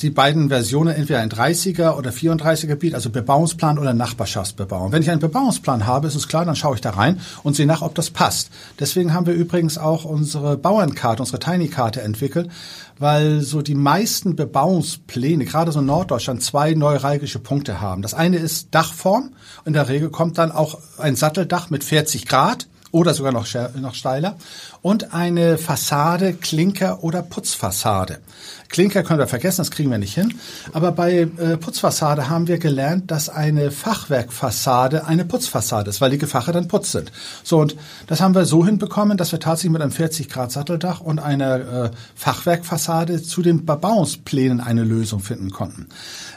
die 0.00 0.10
beiden 0.10 0.48
Versionen, 0.48 0.94
entweder 0.94 1.20
ein 1.20 1.30
30er 1.30 1.96
oder 1.96 2.10
34er 2.10 2.66
Gebiet, 2.66 2.94
also 2.94 3.10
Bebauungsplan 3.10 3.78
oder 3.78 3.94
Nachbarschaftsbebauung. 3.94 4.92
Wenn 4.92 5.02
ich 5.02 5.10
einen 5.10 5.20
Bebauungsplan 5.20 5.86
habe, 5.86 6.08
ist 6.08 6.14
es 6.14 6.28
klar, 6.28 6.44
dann 6.44 6.56
schaue 6.56 6.74
ich 6.74 6.80
da 6.80 6.90
rein 6.90 7.20
und 7.42 7.54
sehe 7.54 7.66
nach, 7.66 7.82
ob 7.82 7.94
das 7.94 8.10
passt. 8.10 8.50
Deswegen 8.80 9.12
haben 9.12 9.26
wir 9.26 9.34
übrigens 9.34 9.78
auch 9.78 10.04
unsere 10.04 10.56
Bauernkarte, 10.56 11.22
unsere 11.22 11.38
Tiny-Karte 11.38 12.02
entwickelt, 12.02 12.48
weil 12.98 13.40
so 13.40 13.62
die 13.62 13.74
meisten 13.74 14.36
Bebauungspläne, 14.36 15.44
gerade 15.44 15.72
so 15.72 15.80
in 15.80 15.86
Norddeutschland, 15.86 16.42
zwei 16.42 16.74
neuralgische 16.74 17.38
Punkte 17.38 17.80
haben. 17.80 18.02
Das 18.02 18.14
eine 18.14 18.38
ist 18.38 18.74
Dachform. 18.74 19.32
In 19.64 19.72
der 19.72 19.88
Regel 19.88 20.10
kommt 20.10 20.38
dann 20.38 20.52
auch 20.52 20.78
ein 20.98 21.16
Satteldach 21.16 21.70
mit 21.70 21.84
40 21.84 22.26
Grad 22.26 22.66
oder 22.92 23.14
sogar 23.14 23.32
noch, 23.32 23.46
noch 23.80 23.94
steiler 23.94 24.36
und 24.82 25.14
eine 25.14 25.58
Fassade, 25.58 26.34
Klinker 26.34 27.02
oder 27.04 27.22
Putzfassade. 27.22 28.18
Klinker 28.72 29.02
können 29.02 29.18
wir 29.18 29.26
vergessen, 29.28 29.58
das 29.58 29.70
kriegen 29.70 29.90
wir 29.90 29.98
nicht 29.98 30.14
hin. 30.14 30.34
Aber 30.72 30.92
bei 30.92 31.20
äh, 31.20 31.56
Putzfassade 31.58 32.28
haben 32.28 32.48
wir 32.48 32.58
gelernt, 32.58 33.10
dass 33.10 33.28
eine 33.28 33.70
Fachwerkfassade 33.70 35.06
eine 35.06 35.24
Putzfassade 35.24 35.90
ist, 35.90 36.00
weil 36.00 36.10
die 36.10 36.18
Gefache 36.18 36.52
dann 36.52 36.68
Putz 36.68 36.92
sind. 36.92 37.12
So, 37.44 37.60
und 37.60 37.76
das 38.06 38.20
haben 38.20 38.34
wir 38.34 38.46
so 38.46 38.64
hinbekommen, 38.64 39.18
dass 39.18 39.30
wir 39.30 39.40
tatsächlich 39.40 39.72
mit 39.72 39.82
einem 39.82 39.92
40 39.92 40.28
Grad 40.28 40.50
Satteldach 40.50 41.00
und 41.00 41.18
einer 41.20 41.84
äh, 41.84 41.90
Fachwerkfassade 42.14 43.22
zu 43.22 43.42
den 43.42 43.66
Bebauungsplänen 43.66 44.60
eine 44.60 44.84
Lösung 44.84 45.20
finden 45.20 45.50
konnten. 45.50 45.88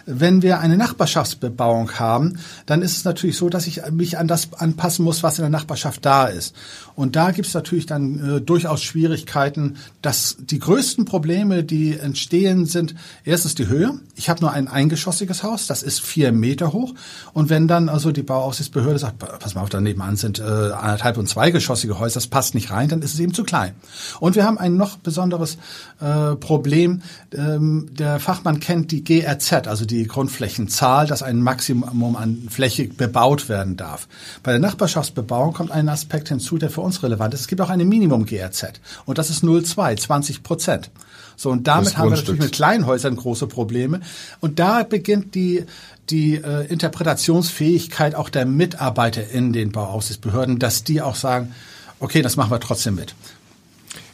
Wenn 0.06 0.42
wir 0.42 0.60
eine 0.60 0.78
Nachbarschaftsbebauung 0.78 1.94
haben, 1.94 2.38
dann 2.66 2.82
ist 2.82 2.98
es 2.98 3.06
natürlich 3.06 3.38
so, 3.38 3.50
dass 3.50 3.66
ich 3.66 3.82
mich 3.92 4.18
an 4.18 4.28
das 4.28 4.54
anpassen 4.54 5.06
muss, 5.06 5.24
was 5.24 5.40
in 5.40 5.44
der 5.44 5.50
Nachbarschaft 5.50 6.06
da 6.06 6.26
ist. 6.26 6.54
Und 6.96 7.16
da 7.16 7.32
gibt 7.32 7.48
es 7.48 7.54
natürlich 7.54 7.86
dann 7.86 8.35
äh, 8.35 8.35
durchaus 8.42 8.84
Schwierigkeiten, 8.84 9.78
dass 10.02 10.38
die 10.40 10.60
größten 10.60 11.06
Probleme, 11.06 11.64
die 11.64 11.98
entstehen, 11.98 12.66
sind 12.66 12.96
erstens 13.24 13.56
die 13.56 13.68
Höhe. 13.68 14.00
Ich 14.16 14.30
habe 14.30 14.42
nur 14.42 14.52
ein 14.52 14.68
eingeschossiges 14.68 15.44
Haus, 15.44 15.68
das 15.68 15.84
ist 15.84 16.02
vier 16.02 16.32
Meter 16.32 16.74
hoch. 16.74 16.94
Und 17.34 17.50
wenn 17.50 17.68
dann 17.68 17.90
also 17.90 18.12
die 18.12 18.24
Bauaufsichtsbehörde 18.24 19.00
sagt, 19.00 19.20
pass 19.20 19.56
mal 19.56 19.62
auf, 19.62 19.70
da 19.70 19.82
nebenan 19.82 20.16
sind 20.16 20.40
äh, 20.40 20.44
anderthalb 20.44 21.18
und 21.18 21.28
zweigeschossige 21.28 22.00
Häuser, 22.00 22.16
das 22.16 22.28
passt 22.28 22.56
nicht 22.56 22.72
rein, 22.72 22.90
dann 22.90 23.02
ist 23.02 23.14
es 23.14 23.20
eben 23.20 23.34
zu 23.34 23.44
klein. 23.44 23.74
Und 24.20 24.36
wir 24.36 24.46
haben 24.46 24.58
ein 24.58 24.78
noch 24.78 24.98
besonderes 24.98 25.58
äh, 26.00 26.36
Problem. 26.36 27.02
Ähm, 27.34 27.90
der 27.92 28.20
Fachmann 28.20 28.60
kennt 28.60 28.92
die 28.92 29.04
GRZ, 29.04 29.68
also 29.68 29.86
die 29.86 30.06
Grundflächenzahl, 30.08 31.08
dass 31.08 31.24
ein 31.24 31.42
Maximum 31.42 32.16
an 32.16 32.48
Fläche 32.50 32.88
bebaut 32.88 33.50
werden 33.50 33.78
darf. 33.78 34.08
Bei 34.44 34.52
der 34.52 34.60
Nachbarschaftsbebauung 34.60 35.54
kommt 35.54 35.72
ein 35.72 35.90
Aspekt 35.90 36.30
hinzu, 36.30 36.58
der 36.58 36.70
für 36.70 36.82
uns 36.82 37.04
relevant 37.04 37.34
ist. 37.34 37.42
Es 37.42 37.48
gibt 37.48 37.62
auch 37.62 37.70
eine 37.70 37.86
Minimum-GRZ 38.26 38.80
und 39.06 39.18
das 39.18 39.30
ist 39.30 39.44
0,2, 39.44 39.98
20 39.98 40.44
Prozent. 40.44 40.92
So, 41.38 41.50
und 41.50 41.68
damit 41.68 41.98
haben 41.98 42.12
wir 42.12 42.18
natürlich 42.18 42.40
mit 42.40 42.54
Kleinhäusern 42.54 43.18
große 43.18 43.48
Probleme. 43.48 44.00
Und 44.40 44.60
da 44.60 44.84
beginnt 44.84 45.36
die, 45.36 45.66
die 46.10 46.36
äh, 46.36 46.66
Interpretationsfähigkeit 46.68 48.16
auch 48.16 48.30
der 48.30 48.46
Mitarbeiter 48.46 49.30
in 49.30 49.52
den 49.52 49.74
Bauaufsichtsbehörden, 49.74 50.60
dass 50.60 50.86
die 50.86 51.02
auch 51.02 51.16
sagen, 51.16 51.54
okay, 52.00 52.22
das 52.22 52.38
machen 52.38 52.52
wir 52.52 52.62
trotzdem 52.62 52.96
mit. 52.96 53.16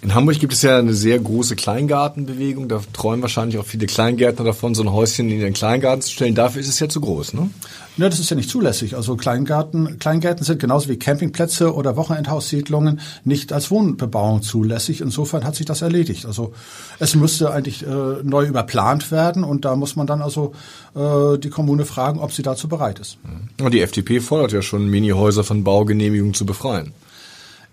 In 0.03 0.15
Hamburg 0.15 0.39
gibt 0.39 0.53
es 0.53 0.63
ja 0.63 0.79
eine 0.79 0.95
sehr 0.95 1.19
große 1.19 1.55
Kleingartenbewegung. 1.55 2.67
Da 2.67 2.81
träumen 2.91 3.21
wahrscheinlich 3.21 3.59
auch 3.59 3.65
viele 3.65 3.85
Kleingärtner 3.85 4.43
davon, 4.43 4.73
so 4.73 4.81
ein 4.81 4.91
Häuschen 4.91 5.29
in 5.29 5.39
ihren 5.39 5.53
Kleingarten 5.53 6.01
zu 6.01 6.11
stellen. 6.11 6.33
Dafür 6.33 6.61
ist 6.61 6.69
es 6.69 6.79
ja 6.79 6.89
zu 6.89 7.01
groß, 7.01 7.33
ne? 7.33 7.51
Ja, 7.97 8.09
das 8.09 8.19
ist 8.19 8.31
ja 8.31 8.35
nicht 8.35 8.49
zulässig. 8.49 8.95
Also 8.95 9.15
Kleingarten, 9.15 9.99
Kleingärten 9.99 10.43
sind 10.43 10.59
genauso 10.59 10.89
wie 10.89 10.97
Campingplätze 10.97 11.75
oder 11.75 11.97
Wochenendhaussiedlungen 11.97 12.99
nicht 13.25 13.53
als 13.53 13.69
Wohnbebauung 13.69 14.41
zulässig. 14.41 15.01
Insofern 15.01 15.43
hat 15.43 15.55
sich 15.55 15.67
das 15.67 15.83
erledigt. 15.83 16.25
Also 16.25 16.53
es 16.97 17.15
müsste 17.15 17.51
eigentlich 17.51 17.85
äh, 17.85 18.23
neu 18.23 18.47
überplant 18.47 19.11
werden 19.11 19.43
und 19.43 19.65
da 19.65 19.75
muss 19.75 19.95
man 19.95 20.07
dann 20.07 20.23
also 20.23 20.53
äh, 20.95 21.37
die 21.37 21.49
Kommune 21.49 21.85
fragen, 21.85 22.19
ob 22.19 22.31
sie 22.31 22.41
dazu 22.41 22.67
bereit 22.67 22.97
ist. 22.97 23.19
Und 23.61 23.71
die 23.71 23.81
FDP 23.81 24.19
fordert 24.19 24.51
ja 24.51 24.63
schon, 24.63 24.89
Minihäuser 24.89 25.43
von 25.43 25.63
Baugenehmigungen 25.63 26.33
zu 26.33 26.47
befreien. 26.47 26.93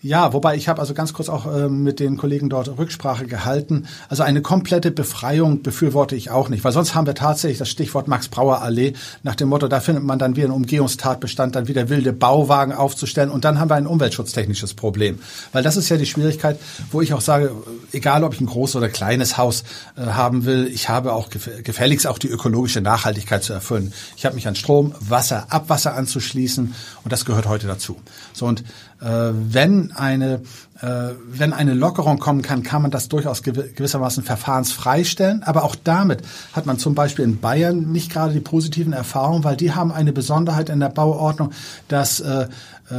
Ja, 0.01 0.33
wobei 0.33 0.55
ich 0.55 0.69
habe 0.69 0.81
also 0.81 0.95
ganz 0.95 1.13
kurz 1.13 1.29
auch 1.29 1.53
äh, 1.53 1.69
mit 1.69 1.99
den 1.99 2.17
Kollegen 2.17 2.49
dort 2.49 2.69
Rücksprache 2.79 3.27
gehalten. 3.27 3.89
Also 4.09 4.23
eine 4.23 4.43
komplette 4.43 4.93
Befreiung 4.93 5.63
befürworte 5.63 6.15
ich 6.15 6.31
auch 6.31 6.49
nicht, 6.49 6.63
weil 6.63 6.71
sonst 6.71 6.95
haben 6.95 7.07
wir 7.07 7.17
tatsächlich 7.17 7.59
das 7.59 7.69
Stichwort 7.69 8.07
Max-Brauer-Allee 8.07 8.93
nach 9.25 9.35
dem 9.35 9.49
Motto, 9.49 9.67
da 9.67 9.81
findet 9.81 10.05
man 10.05 10.21
dann 10.21 10.37
wieder 10.37 10.47
einen 10.47 10.55
Umgehungstatbestand, 10.55 11.57
dann 11.57 11.67
wieder 11.67 11.89
wilde 11.89 12.13
Bauwagen 12.13 12.73
aufzustellen 12.73 13.29
und 13.29 13.45
dann 13.45 13.59
haben 13.59 13.71
wir 13.71 13.75
ein 13.75 13.89
umweltschutztechnisches 13.89 14.75
Problem. 14.75 15.19
Weil 15.51 15.65
das 15.65 15.77
ist 15.77 15.89
ja 15.89 15.97
die 15.97 16.07
Schwierigkeit, 16.07 16.61
wo 16.93 17.01
ich 17.01 17.13
auch 17.13 17.21
sage, 17.21 17.51
egal 17.91 18.23
ob 18.23 18.35
ich 18.35 18.41
ein 18.41 18.47
großes 18.47 18.77
oder 18.77 18.89
kleines 18.89 19.37
Haus 19.37 19.65
äh, 19.97 20.03
haben 20.03 20.45
will, 20.45 20.71
ich 20.73 20.89
habe 20.89 21.13
auch 21.13 21.29
gefälligst 21.29 22.07
auch 22.07 22.19
die 22.19 22.29
ökologische 22.29 22.81
Nachhaltigkeit 22.81 23.43
zu 23.43 23.53
erfüllen. 23.53 23.93
Ich 24.17 24.25
habe 24.25 24.37
mich 24.37 24.47
an 24.47 24.55
Strom, 24.55 24.95
Wasser, 25.01 25.47
Abwasser 25.49 25.97
anzuschließen 25.97 26.73
und 27.03 27.13
das 27.13 27.25
gehört 27.25 27.49
heute 27.49 27.67
dazu. 27.67 27.97
So 28.33 28.47
und 28.47 28.63
wenn 29.01 29.93
eine 29.93 30.43
äh, 30.81 31.15
wenn 31.29 31.53
eine 31.53 31.75
Lockerung 31.75 32.19
kommen 32.19 32.43
kann, 32.43 32.63
kann 32.63 32.83
man 32.83 32.91
das 32.91 33.09
durchaus 33.09 33.43
gewissermaßen 33.43 34.23
verfahrensfrei 34.23 35.03
stellen. 35.03 35.43
Aber 35.43 35.65
auch 35.65 35.75
damit 35.75 36.23
hat 36.53 36.67
man 36.67 36.79
zum 36.79 36.95
Beispiel 36.95 37.25
in 37.25 37.41
Bayern 37.41 37.91
nicht 37.91 38.13
gerade 38.13 38.33
die 38.33 38.41
positiven 38.41 38.93
Erfahrungen, 38.93 39.43
weil 39.43 39.57
die 39.57 39.73
haben 39.73 39.91
eine 39.91 40.13
Besonderheit 40.13 40.69
in 40.69 40.79
der 40.81 40.91
Bauordnung, 40.91 41.51
dass 41.89 42.21
äh, 42.21 42.47
äh, 42.91 42.95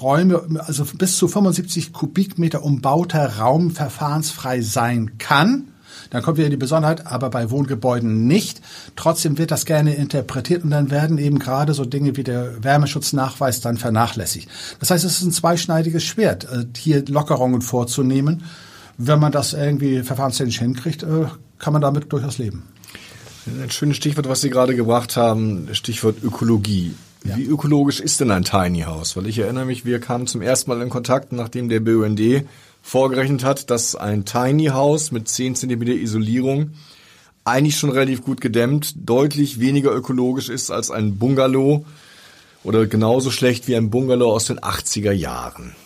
Räume, 0.00 0.42
also 0.66 0.84
bis 0.96 1.18
zu 1.18 1.28
75 1.28 1.92
Kubikmeter 1.92 2.62
umbauter 2.62 3.38
Raum 3.38 3.72
verfahrensfrei 3.72 4.62
sein 4.62 5.18
kann 5.18 5.68
dann 6.10 6.22
kommt 6.22 6.38
wieder 6.38 6.48
die 6.48 6.56
Besonderheit, 6.56 7.06
aber 7.06 7.30
bei 7.30 7.50
Wohngebäuden 7.50 8.26
nicht. 8.26 8.60
Trotzdem 8.96 9.38
wird 9.38 9.50
das 9.50 9.64
gerne 9.64 9.94
interpretiert 9.94 10.64
und 10.64 10.70
dann 10.70 10.90
werden 10.90 11.18
eben 11.18 11.38
gerade 11.38 11.74
so 11.74 11.84
Dinge 11.84 12.16
wie 12.16 12.24
der 12.24 12.62
Wärmeschutznachweis 12.62 13.60
dann 13.60 13.76
vernachlässigt. 13.76 14.48
Das 14.80 14.90
heißt, 14.90 15.04
es 15.04 15.18
ist 15.18 15.22
ein 15.22 15.32
zweischneidiges 15.32 16.04
Schwert, 16.04 16.44
äh, 16.44 16.64
hier 16.76 17.04
Lockerungen 17.06 17.62
vorzunehmen. 17.62 18.44
Wenn 18.96 19.20
man 19.20 19.32
das 19.32 19.52
irgendwie 19.52 20.02
verfahrenstechnisch 20.02 20.58
hinkriegt, 20.58 21.02
äh, 21.02 21.26
kann 21.58 21.72
man 21.72 21.82
damit 21.82 22.12
durchaus 22.12 22.38
leben. 22.38 22.64
Ein 23.46 23.70
schönes 23.70 23.96
Stichwort, 23.96 24.28
was 24.28 24.40
Sie 24.40 24.50
gerade 24.50 24.74
gebracht 24.74 25.16
haben, 25.16 25.68
Stichwort 25.72 26.22
Ökologie. 26.22 26.94
Ja. 27.24 27.36
Wie 27.36 27.44
ökologisch 27.44 28.00
ist 28.00 28.20
denn 28.20 28.30
ein 28.30 28.44
Tiny 28.44 28.82
House? 28.82 29.16
Weil 29.16 29.26
ich 29.26 29.38
erinnere 29.38 29.64
mich, 29.64 29.84
wir 29.84 30.00
kamen 30.00 30.26
zum 30.26 30.42
ersten 30.42 30.70
Mal 30.70 30.82
in 30.82 30.88
Kontakt, 30.88 31.32
nachdem 31.32 31.68
der 31.68 31.80
BUND 31.80 32.20
vorgerechnet 32.88 33.44
hat, 33.44 33.68
dass 33.68 33.94
ein 33.94 34.24
Tiny 34.24 34.66
House 34.66 35.12
mit 35.12 35.28
10 35.28 35.56
cm 35.56 35.82
Isolierung 35.82 36.70
eigentlich 37.44 37.76
schon 37.76 37.90
relativ 37.90 38.22
gut 38.22 38.40
gedämmt, 38.40 38.94
deutlich 38.96 39.60
weniger 39.60 39.94
ökologisch 39.94 40.48
ist 40.48 40.70
als 40.70 40.90
ein 40.90 41.18
Bungalow 41.18 41.84
oder 42.64 42.86
genauso 42.86 43.30
schlecht 43.30 43.68
wie 43.68 43.76
ein 43.76 43.90
Bungalow 43.90 44.32
aus 44.32 44.46
den 44.46 44.58
80er 44.58 45.12
Jahren. 45.12 45.76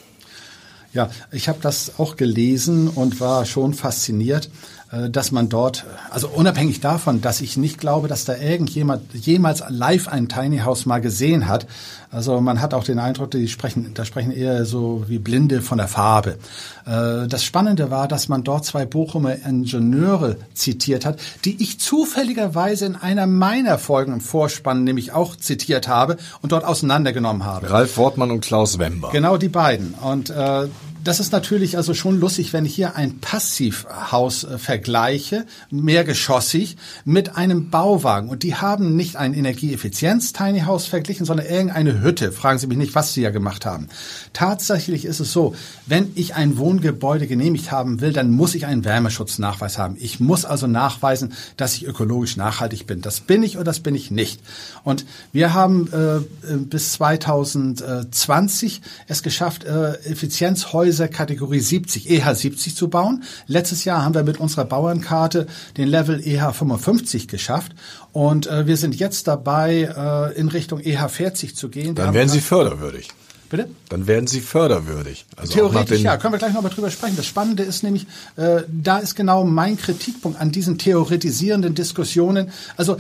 Ja, 0.93 1.11
ich 1.33 1.49
habe 1.49 1.59
das 1.61 1.99
auch 1.99 2.15
gelesen 2.15 2.87
und 2.89 3.19
war 3.21 3.47
schon 3.47 3.75
fasziniert. 3.75 4.49
Äh, 4.93 5.11
dass 5.11 5.33
man 5.33 5.49
dort, 5.49 5.87
also 6.11 6.29
unabhängig 6.29 6.81
davon, 6.81 7.21
dass 7.21 7.41
ich 7.41 7.57
nicht 7.57 7.79
glaube, 7.79 8.09
dass 8.09 8.25
da 8.25 8.37
irgendjemand 8.37 9.15
jemals 9.15 9.63
live 9.69 10.09
ein 10.09 10.29
Tiny 10.29 10.59
House 10.59 10.87
mal 10.87 11.01
gesehen 11.01 11.49
hat. 11.49 11.67
Also 12.11 12.41
man 12.43 12.61
hat 12.61 12.75
auch 12.75 12.85
den 12.85 12.99
Eindruck, 12.99 13.31
die 13.31 13.49
sprechen, 13.49 13.93
da 13.95 14.05
sprechen 14.05 14.33
eher 14.33 14.67
so 14.67 15.05
wie 15.09 15.19
Blinde 15.19 15.63
von 15.63 15.79
der 15.79 15.89
Farbe. 15.89 16.37
Äh, 16.85 17.27
das 17.27 17.43
Spannende 17.43 17.91
war, 17.91 18.07
dass 18.07 18.29
man 18.29 18.45
dort 18.45 18.67
zwei 18.67 18.85
Bochumer 18.85 19.35
Ingenieure 19.47 20.37
zitiert 20.53 21.07
hat, 21.07 21.19
die 21.47 21.63
ich 21.63 21.81
zufälligerweise 21.81 22.85
in 22.85 22.97
einer 22.97 23.27
meiner 23.27 23.79
Folgen 23.79 24.13
im 24.13 24.21
Vorspann 24.21 24.85
nämlich 24.85 25.13
auch 25.13 25.37
zitiert 25.37 25.89
habe 25.89 26.19
und 26.43 26.53
dort 26.53 26.65
auseinandergenommen 26.65 27.45
habe. 27.45 27.71
Ralf 27.71 27.97
Wortmann 27.97 28.31
und 28.31 28.43
Klaus 28.43 28.79
Wember. 28.79 29.11
Genau 29.11 29.39
die 29.39 29.49
beiden. 29.49 29.95
Und 29.95 30.29
äh, 30.29 30.67
das 31.05 31.21
ist 31.21 31.33
natürlich 31.33 31.77
also 31.77 31.95
schon 31.95 32.21
lustig, 32.21 32.53
wenn 32.53 32.65
ich 32.65 32.75
hier 32.75 32.97
ein 32.97 33.19
Passivhaus 33.19 34.45
äh, 34.45 34.59
vergleiche, 34.59 35.47
mehrgeschossig, 35.71 36.77
mit 37.05 37.37
einem 37.37 37.71
Bauwagen. 37.71 38.29
Und 38.29 38.43
die 38.43 38.55
haben 38.55 38.95
nicht 38.97 39.17
ein 39.17 39.35
Energieeffizienz-Tiny 39.35 40.61
House 40.61 40.87
verglichen, 40.87 41.27
sondern 41.27 41.47
irgendeine 41.47 42.01
Hütte. 42.03 42.31
Fragen 42.31 42.59
Sie 42.59 42.67
mich 42.67 42.79
nicht, 42.79 42.95
was 42.95 43.15
sie 43.15 43.23
ja 43.23 43.31
gemacht 43.31 43.67
haben. 43.67 43.89
Tatsächlich 44.33 45.05
ist 45.05 45.21
es 45.21 45.33
so, 45.33 45.55
wenn 45.87 46.13
ich 46.15 46.35
ein 46.35 46.57
Wohngebäude 46.57 47.27
genehmigt 47.27 47.73
haben 47.73 48.01
will, 48.01 48.13
dann 48.13 48.31
muss 48.31 48.55
ich 48.55 48.67
einen 48.67 48.85
Wärmeschutznachweis 48.85 49.79
haben. 49.79 49.97
Ich 49.99 50.21
muss 50.21 50.45
also 50.45 50.67
nachweisen, 50.67 51.33
dass 51.57 51.75
ich 51.75 51.87
ökologisch 51.87 52.37
nachhaltig 52.37 52.87
bin. 52.87 53.01
Das 53.01 53.21
bin 53.21 53.43
ich 53.43 53.57
oder 53.57 53.65
das 53.65 53.81
bin 53.81 53.95
ich 53.95 54.11
nicht. 54.11 54.41
Und 54.85 55.05
wir 55.33 55.53
haben 55.55 55.89
äh, 55.93 56.57
bis 56.59 56.93
2020 56.93 58.83
es 59.09 59.23
geschafft, 59.23 59.65
äh, 59.65 59.95
Effizienzhäuser 60.05 60.92
Häuser 60.93 61.09
Kategorie 61.09 61.61
70, 61.61 62.11
EH 62.11 62.35
70 62.35 62.77
zu 62.77 62.89
bauen. 62.89 63.23
Letztes 63.47 63.87
Jahr 63.87 64.05
haben 64.05 64.15
wir 64.15 64.25
mit 64.25 64.39
unserer 64.39 64.67
Bauernkarte 64.67 65.47
den 65.79 65.89
Level 65.89 66.21
EH 66.21 66.53
55 66.53 67.29
geschafft 67.29 67.73
und 68.13 68.47
äh, 68.47 68.67
wir 68.67 68.77
sind 68.77 68.95
jetzt 68.95 69.27
dabei, 69.27 69.89
äh, 70.35 70.39
in 70.39 70.49
Richtung 70.49 70.81
EH 70.81 71.09
40 71.09 71.57
zu 71.57 71.71
gehen. 71.71 71.95
Dann 71.95 72.13
werden 72.13 72.29
Sie 72.29 72.43
förderwürdig. 72.43 73.09
Bitte? 73.49 73.69
Dann 73.91 74.07
werden 74.07 74.27
sie 74.27 74.41
förderwürdig. 74.41 75.27
Also 75.37 75.53
Theoretisch 75.53 76.01
ja, 76.01 76.17
können 76.17 76.33
wir 76.33 76.39
gleich 76.39 76.55
noch 76.55 76.63
mal 76.63 76.71
drüber 76.71 76.91
sprechen. 76.91 77.17
Das 77.17 77.27
Spannende 77.27 77.63
ist 77.63 77.83
nämlich, 77.83 78.07
äh, 78.37 78.63
da 78.69 78.97
ist 78.97 79.15
genau 79.15 79.45
mein 79.45 79.77
Kritikpunkt 79.77 80.41
an 80.41 80.53
diesen 80.53 80.79
theoretisierenden 80.79 81.75
Diskussionen. 81.75 82.51
Also 82.79 82.97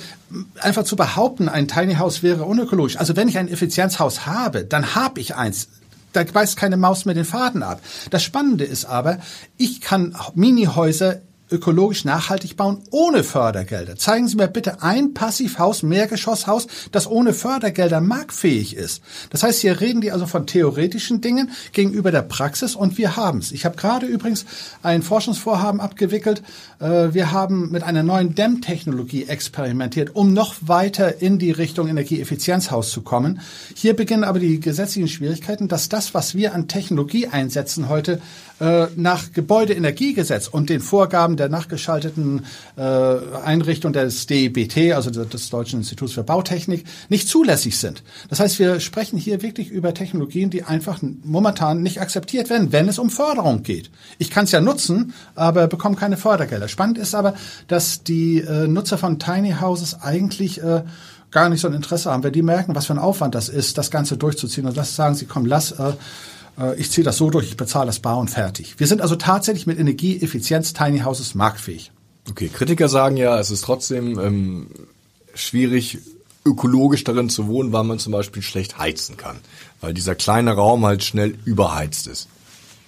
einfach 0.60 0.84
zu 0.84 0.96
behaupten, 0.96 1.48
ein 1.48 1.68
Tiny 1.68 1.94
House 1.94 2.22
wäre 2.22 2.44
unökologisch. 2.44 2.98
Also 2.98 3.16
wenn 3.16 3.28
ich 3.28 3.38
ein 3.38 3.48
Effizienzhaus 3.48 4.26
habe, 4.26 4.64
dann 4.64 4.94
habe 4.94 5.20
ich 5.20 5.36
eins 5.36 5.68
da 6.12 6.24
beißt 6.24 6.56
keine 6.56 6.76
Maus 6.76 7.04
mehr 7.04 7.14
den 7.14 7.24
Faden 7.24 7.62
ab. 7.62 7.80
Das 8.10 8.22
Spannende 8.22 8.64
ist 8.64 8.84
aber, 8.84 9.18
ich 9.56 9.80
kann 9.80 10.16
Minihäuser 10.34 11.20
ökologisch 11.52 12.04
nachhaltig 12.04 12.56
bauen 12.56 12.78
ohne 12.90 13.22
Fördergelder. 13.22 13.96
Zeigen 13.96 14.26
Sie 14.26 14.36
mir 14.36 14.48
bitte 14.48 14.82
ein 14.82 15.14
Passivhaus, 15.14 15.82
Mehrgeschosshaus, 15.82 16.66
das 16.90 17.06
ohne 17.06 17.34
Fördergelder 17.34 18.00
marktfähig 18.00 18.76
ist. 18.76 19.02
Das 19.30 19.42
heißt, 19.42 19.60
hier 19.60 19.80
reden 19.80 20.00
die 20.00 20.10
also 20.10 20.26
von 20.26 20.46
theoretischen 20.46 21.20
Dingen 21.20 21.50
gegenüber 21.72 22.10
der 22.10 22.22
Praxis 22.22 22.74
und 22.74 22.98
wir 22.98 23.16
haben 23.16 23.38
es. 23.38 23.52
Ich 23.52 23.64
habe 23.64 23.76
gerade 23.76 24.06
übrigens 24.06 24.44
ein 24.82 25.02
Forschungsvorhaben 25.02 25.80
abgewickelt. 25.80 26.42
Äh, 26.80 27.12
wir 27.14 27.32
haben 27.32 27.70
mit 27.70 27.82
einer 27.82 28.02
neuen 28.02 28.34
Dämmtechnologie 28.34 29.24
experimentiert, 29.24 30.14
um 30.14 30.32
noch 30.32 30.56
weiter 30.60 31.20
in 31.20 31.38
die 31.38 31.50
Richtung 31.50 31.88
Energieeffizienzhaus 31.88 32.90
zu 32.90 33.02
kommen. 33.02 33.40
Hier 33.74 33.94
beginnen 33.94 34.24
aber 34.24 34.38
die 34.38 34.60
gesetzlichen 34.60 35.08
Schwierigkeiten, 35.08 35.68
dass 35.68 35.88
das, 35.88 36.14
was 36.14 36.34
wir 36.34 36.54
an 36.54 36.68
Technologie 36.68 37.28
einsetzen 37.28 37.88
heute, 37.88 38.20
nach 38.96 39.32
Gebäudeenergiegesetz 39.32 40.46
und 40.46 40.70
den 40.70 40.80
Vorgaben 40.80 41.36
der 41.36 41.48
nachgeschalteten 41.48 42.44
äh, 42.76 42.82
Einrichtung 42.82 43.92
des 43.92 44.26
DEBT, 44.26 44.92
also 44.92 45.10
des 45.10 45.50
Deutschen 45.50 45.80
Instituts 45.80 46.12
für 46.12 46.22
Bautechnik, 46.22 46.84
nicht 47.08 47.28
zulässig 47.28 47.78
sind. 47.78 48.02
Das 48.28 48.40
heißt, 48.40 48.58
wir 48.58 48.80
sprechen 48.80 49.18
hier 49.18 49.42
wirklich 49.42 49.70
über 49.70 49.94
Technologien, 49.94 50.50
die 50.50 50.62
einfach 50.62 51.00
momentan 51.24 51.82
nicht 51.82 52.00
akzeptiert 52.00 52.50
werden, 52.50 52.72
wenn 52.72 52.88
es 52.88 52.98
um 52.98 53.10
Förderung 53.10 53.62
geht. 53.62 53.90
Ich 54.18 54.30
kann 54.30 54.44
es 54.44 54.52
ja 54.52 54.60
nutzen, 54.60 55.14
aber 55.34 55.66
bekomme 55.66 55.96
keine 55.96 56.16
Fördergelder. 56.16 56.68
Spannend 56.68 56.98
ist 56.98 57.14
aber, 57.14 57.34
dass 57.68 58.04
die 58.04 58.40
äh, 58.40 58.68
Nutzer 58.68 58.98
von 58.98 59.18
Tiny 59.18 59.56
Houses 59.60 60.00
eigentlich 60.00 60.62
äh, 60.62 60.82
gar 61.30 61.48
nicht 61.48 61.60
so 61.60 61.68
ein 61.68 61.74
Interesse 61.74 62.10
haben. 62.10 62.22
Wenn 62.22 62.32
die 62.32 62.42
merken, 62.42 62.74
was 62.74 62.86
für 62.86 62.92
ein 62.92 62.98
Aufwand 62.98 63.34
das 63.34 63.48
ist, 63.48 63.78
das 63.78 63.90
Ganze 63.90 64.16
durchzuziehen 64.16 64.66
und 64.66 64.76
das 64.76 64.94
sagen 64.94 65.14
sie, 65.14 65.26
komm, 65.26 65.46
lass 65.46 65.72
äh, 65.72 65.82
äh, 65.82 65.92
ich 66.76 66.90
ziehe 66.90 67.04
das 67.04 67.16
so 67.16 67.30
durch, 67.30 67.48
ich 67.48 67.56
bezahle 67.56 67.86
das 67.86 68.00
bar 68.00 68.18
und 68.18 68.28
fertig. 68.28 68.74
Wir 68.78 68.86
sind 68.86 69.00
also 69.00 69.16
tatsächlich 69.16 69.66
mit 69.66 69.78
Energieeffizienz 69.78 70.72
Tiny 70.72 71.00
Houses 71.00 71.34
marktfähig. 71.34 71.92
Okay, 72.28 72.48
Kritiker 72.48 72.88
sagen 72.88 73.16
ja, 73.16 73.38
es 73.38 73.50
ist 73.50 73.64
trotzdem 73.64 74.18
ähm, 74.18 74.66
schwierig, 75.34 75.98
ökologisch 76.44 77.04
darin 77.04 77.28
zu 77.28 77.46
wohnen, 77.46 77.72
weil 77.72 77.84
man 77.84 77.98
zum 77.98 78.12
Beispiel 78.12 78.42
schlecht 78.42 78.78
heizen 78.78 79.16
kann, 79.16 79.38
weil 79.80 79.94
dieser 79.94 80.14
kleine 80.14 80.52
Raum 80.52 80.84
halt 80.84 81.04
schnell 81.04 81.36
überheizt 81.44 82.06
ist. 82.06 82.28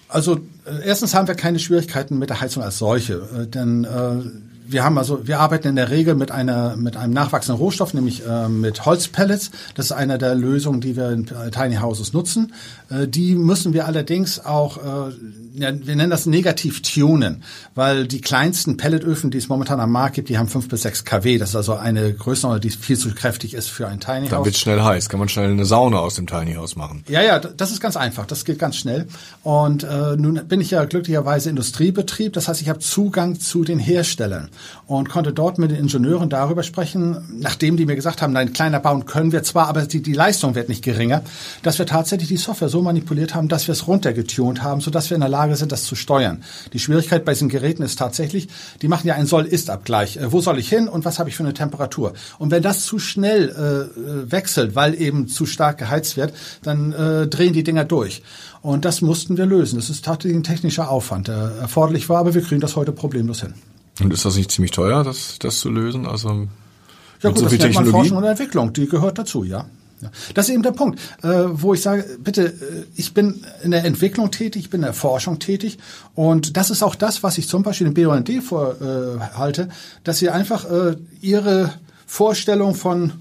Also 0.09 0.37
äh, 0.65 0.85
erstens 0.85 1.15
haben 1.15 1.27
wir 1.27 1.35
keine 1.35 1.59
Schwierigkeiten 1.59 2.19
mit 2.19 2.31
der 2.31 2.41
Heizung 2.41 2.63
als 2.63 2.79
solche, 2.79 3.15
äh, 3.15 3.47
denn 3.47 3.85
äh, 3.85 4.23
wir 4.67 4.83
haben 4.83 4.97
also, 4.99 5.27
wir 5.27 5.41
arbeiten 5.41 5.69
in 5.69 5.77
der 5.77 5.91
Regel 5.91 6.15
mit 6.15 6.31
einer, 6.31 6.77
mit 6.77 6.97
einem 6.97 7.13
nachwachsenden 7.13 7.61
Rohstoff, 7.61 7.93
nämlich 7.93 8.27
äh, 8.27 8.49
mit 8.49 8.85
Holzpellets. 8.85 9.51
Das 9.75 9.87
ist 9.87 9.93
eine 9.93 10.19
der 10.19 10.35
Lösungen, 10.35 10.81
die 10.81 10.97
wir 10.97 11.11
in 11.11 11.27
Tiny 11.27 11.77
Houses 11.77 12.13
nutzen. 12.13 12.55
Äh, 12.89 13.07
die 13.07 13.35
müssen 13.35 13.75
wir 13.75 13.87
allerdings 13.87 14.45
auch, 14.45 14.79
äh, 14.79 15.13
ja, 15.55 15.73
wir 15.87 15.97
nennen 15.97 16.11
das 16.11 16.27
negativ 16.27 16.83
tunen, 16.83 17.43
weil 17.75 18.07
die 18.07 18.21
kleinsten 18.21 18.77
Pelletöfen, 18.77 19.31
die 19.31 19.39
es 19.39 19.49
momentan 19.49 19.81
am 19.81 19.93
Markt 19.93 20.15
gibt, 20.15 20.29
die 20.31 20.39
haben 20.39 20.49
fünf 20.49 20.69
bis 20.69 20.83
sechs 20.83 21.05
kW. 21.05 21.39
Das 21.39 21.51
ist 21.51 21.57
also 21.57 21.75
eine 21.75 22.15
Größenordnung, 22.15 22.63
die 22.63 22.71
viel 22.71 22.99
zu 22.99 23.15
kräftig 23.15 23.55
ist 23.55 23.69
für 23.69 23.87
ein 23.87 24.01
Tiny 24.01 24.23
House. 24.23 24.31
Dann 24.31 24.45
wird 24.45 24.57
schnell 24.57 24.83
heiß. 24.83 25.09
Kann 25.11 25.21
man 25.21 25.29
schnell 25.29 25.51
eine 25.51 25.67
Sauna 25.67 25.99
aus 25.99 26.15
dem 26.15 26.27
Tiny 26.27 26.55
House 26.55 26.75
machen? 26.75 27.05
Ja, 27.09 27.23
ja, 27.23 27.39
das 27.39 27.71
ist 27.71 27.81
ganz 27.81 27.97
einfach. 27.97 28.27
Das 28.27 28.45
geht 28.45 28.59
ganz 28.59 28.77
schnell. 28.77 29.07
Und 29.43 29.85
äh, 29.85 30.17
nun 30.17 30.41
bin 30.49 30.61
ich 30.61 30.71
ja 30.71 30.85
glücklicherweise 30.85 31.51
Industriebetrieb. 31.51 32.33
Das 32.33 32.49
heißt, 32.49 32.63
ich 32.63 32.71
habe 32.71 32.79
Zugang 32.79 33.39
zu 33.39 33.65
den 33.65 33.79
Herstellern 33.79 34.49
und 34.87 35.09
konnte 35.09 35.33
dort 35.33 35.59
mit 35.59 35.71
den 35.71 35.79
Ingenieuren 35.79 36.29
darüber 36.29 36.63
sprechen, 36.63 37.19
nachdem 37.41 37.77
die 37.77 37.87
mir 37.87 37.97
gesagt 37.97 38.23
haben, 38.23 38.33
nein, 38.33 38.53
kleiner 38.53 38.81
bauen 38.81 39.07
können 39.07 39.33
wir 39.33 39.43
zwar, 39.43 39.69
aber 39.69 39.83
die, 39.83 40.03
die 40.03 40.13
Leistung 40.13 40.55
wird 40.55 40.69
nicht 40.69 40.83
geringer, 40.83 41.23
dass 41.63 41.79
wir 41.79 41.87
tatsächlich 41.87 42.29
die 42.29 42.37
Software 42.37 42.69
so 42.69 42.83
manipuliert 42.83 43.35
haben, 43.35 43.49
dass 43.49 43.67
wir 43.67 43.73
es 43.73 43.87
runtergetunt 43.87 44.63
haben, 44.63 44.81
sodass 44.81 45.11
wir 45.11 45.15
in 45.15 45.21
der 45.21 45.31
Lage 45.31 45.57
sind, 45.57 45.73
das 45.73 45.85
zu 45.85 45.95
steuern. 45.95 46.43
Die 46.73 46.79
Schwierigkeit 46.79 47.25
bei 47.25 47.33
diesen 47.33 47.49
Geräten 47.49 47.83
ist 47.83 47.99
tatsächlich, 47.99 48.49
die 48.83 48.89
machen 48.89 49.07
ja 49.07 49.15
einen 49.15 49.27
Soll-Ist-Abgleich. 49.27 50.17
Äh, 50.17 50.33
wo 50.33 50.41
soll 50.41 50.59
ich 50.59 50.69
hin 50.69 50.89
und 50.89 51.05
was 51.05 51.19
habe 51.19 51.29
ich 51.29 51.37
für 51.37 51.43
eine 51.43 51.55
Temperatur? 51.55 52.15
Und 52.39 52.51
wenn 52.51 52.63
das 52.63 52.85
zu 52.85 52.99
schnell 52.99 53.49
äh, 53.49 54.01
äh 54.01 54.31
wechselt, 54.31 54.75
weil 54.75 54.95
eben 55.01 55.29
zu 55.29 55.47
stark 55.47 55.79
geheizt 55.79 56.17
wird, 56.17 56.33
dann 56.63 56.93
äh, 56.93 57.27
drehen 57.27 57.53
die 57.53 57.65
Dinger 57.65 57.85
durch. 57.85 58.23
Und 58.63 58.85
das 58.87 59.03
mussten 59.03 59.37
wir 59.37 59.45
lösen. 59.47 59.77
Das 59.77 59.91
ist 59.91 60.05
tatsächlich 60.07 60.39
ein 60.39 60.43
technischer 60.43 60.91
Aufwand, 60.91 61.29
der 61.29 61.53
erforderlich 61.61 62.09
war, 62.09 62.19
aber 62.19 62.35
wir 62.35 62.43
kriegen 62.43 62.61
das 62.61 62.77
heute 62.77 62.93
problemlos 62.93 63.43
hin. 63.43 63.53
Und 64.01 64.13
ist 64.13 64.25
das 64.25 64.37
nicht 64.37 64.51
ziemlich 64.51 64.73
teuer, 64.73 65.05
das, 65.05 65.39
das 65.39 65.61
zu 65.61 65.71
lösen? 65.71 66.07
Also 66.07 66.49
ja 67.23 67.31
gut, 67.31 67.39
so 67.39 67.45
das 67.45 67.59
nennt 67.59 67.75
man 67.75 67.87
Forschung 67.87 68.19
und 68.19 68.25
Entwicklung, 68.25 68.73
die 68.73 68.87
gehört 68.87 69.19
dazu, 69.19 69.45
ja. 69.45 69.67
Ja. 70.01 70.11
Das 70.35 70.49
ist 70.49 70.55
eben 70.55 70.63
der 70.63 70.73
Punkt, 70.73 71.01
äh, 71.23 71.29
wo 71.47 71.73
ich 71.73 71.81
sage, 71.81 72.05
bitte, 72.19 72.47
äh, 72.47 72.85
ich 72.97 73.15
bin 73.15 73.45
in 73.63 73.71
der 73.71 73.85
Entwicklung 73.85 74.31
tätig, 74.31 74.65
ich 74.65 74.71
bin 74.71 74.81
in 74.81 74.87
der 74.87 74.93
Forschung 74.93 75.39
tätig 75.39 75.79
und 76.15 76.57
das 76.57 76.71
ist 76.71 76.83
auch 76.83 76.95
das, 76.95 77.23
was 77.23 77.39
ich 77.39 77.49
zum 77.49 77.63
Beispiel 77.63 77.87
im 77.87 77.95
BUND 77.95 78.31
vorhalte, 78.43 79.63
äh, 79.63 79.69
dass 80.03 80.19
sie 80.19 80.29
einfach 80.29 80.71
äh, 80.71 80.97
ihre 81.23 81.73
Vorstellung 82.07 82.75
von 82.75 83.13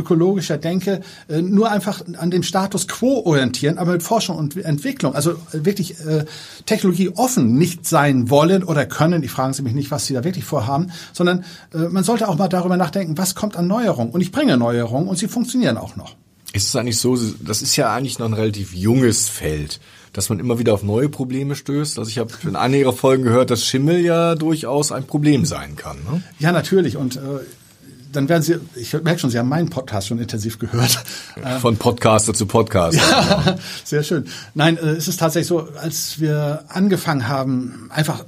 ökologischer 0.00 0.58
Denke 0.58 1.00
äh, 1.28 1.40
nur 1.40 1.70
einfach 1.70 2.02
an 2.18 2.30
dem 2.30 2.42
Status 2.42 2.88
quo 2.88 3.22
orientieren, 3.24 3.78
aber 3.78 3.92
mit 3.92 4.02
Forschung 4.02 4.36
und 4.36 4.56
Entwicklung, 4.56 5.14
also 5.14 5.36
wirklich 5.52 6.00
äh, 6.00 6.24
Technologie 6.66 7.10
offen 7.14 7.56
nicht 7.56 7.86
sein 7.86 8.30
wollen 8.30 8.64
oder 8.64 8.86
können. 8.86 9.22
Ich 9.22 9.30
frage 9.30 9.54
Sie 9.54 9.62
mich 9.62 9.74
nicht, 9.74 9.90
was 9.90 10.06
Sie 10.06 10.14
da 10.14 10.24
wirklich 10.24 10.44
vorhaben, 10.44 10.90
sondern 11.12 11.44
äh, 11.72 11.78
man 11.88 12.04
sollte 12.04 12.28
auch 12.28 12.36
mal 12.36 12.48
darüber 12.48 12.76
nachdenken, 12.76 13.16
was 13.16 13.34
kommt 13.34 13.56
an 13.56 13.66
Neuerung. 13.66 14.10
Und 14.10 14.20
ich 14.20 14.32
bringe 14.32 14.56
Neuerungen 14.56 15.08
und 15.08 15.16
sie 15.16 15.28
funktionieren 15.28 15.76
auch 15.76 15.96
noch. 15.96 16.16
Ist 16.52 16.68
es 16.68 16.76
eigentlich 16.76 16.98
so, 16.98 17.16
das 17.40 17.62
ist 17.62 17.76
ja 17.76 17.94
eigentlich 17.94 18.18
noch 18.18 18.26
ein 18.26 18.32
relativ 18.32 18.74
junges 18.74 19.28
Feld, 19.28 19.78
dass 20.12 20.28
man 20.28 20.40
immer 20.40 20.58
wieder 20.58 20.74
auf 20.74 20.82
neue 20.82 21.08
Probleme 21.08 21.54
stößt. 21.54 21.98
Also 21.98 22.08
ich 22.08 22.18
habe 22.18 22.32
in 22.42 22.56
einer 22.56 22.76
Ihrer 22.76 22.92
Folgen 22.92 23.22
gehört, 23.22 23.50
dass 23.50 23.64
Schimmel 23.64 24.00
ja 24.00 24.34
durchaus 24.34 24.90
ein 24.90 25.06
Problem 25.06 25.44
sein 25.44 25.76
kann. 25.76 25.98
Ne? 25.98 26.22
Ja, 26.40 26.50
natürlich. 26.50 26.96
Und 26.96 27.16
äh, 27.16 27.20
dann 28.12 28.28
werden 28.28 28.42
Sie, 28.42 28.56
ich 28.74 28.92
merke 28.92 29.18
schon, 29.18 29.30
Sie 29.30 29.38
haben 29.38 29.48
meinen 29.48 29.70
Podcast 29.70 30.08
schon 30.08 30.18
intensiv 30.18 30.58
gehört. 30.58 31.02
Von 31.60 31.76
Podcaster 31.76 32.34
zu 32.34 32.46
Podcaster. 32.46 33.00
Ja, 33.00 33.56
sehr 33.84 34.02
schön. 34.02 34.26
Nein, 34.54 34.76
äh, 34.76 34.90
es 34.90 35.08
ist 35.08 35.20
tatsächlich 35.20 35.48
so, 35.48 35.68
als 35.80 36.20
wir 36.20 36.64
angefangen 36.68 37.28
haben, 37.28 37.90
einfach 37.90 38.24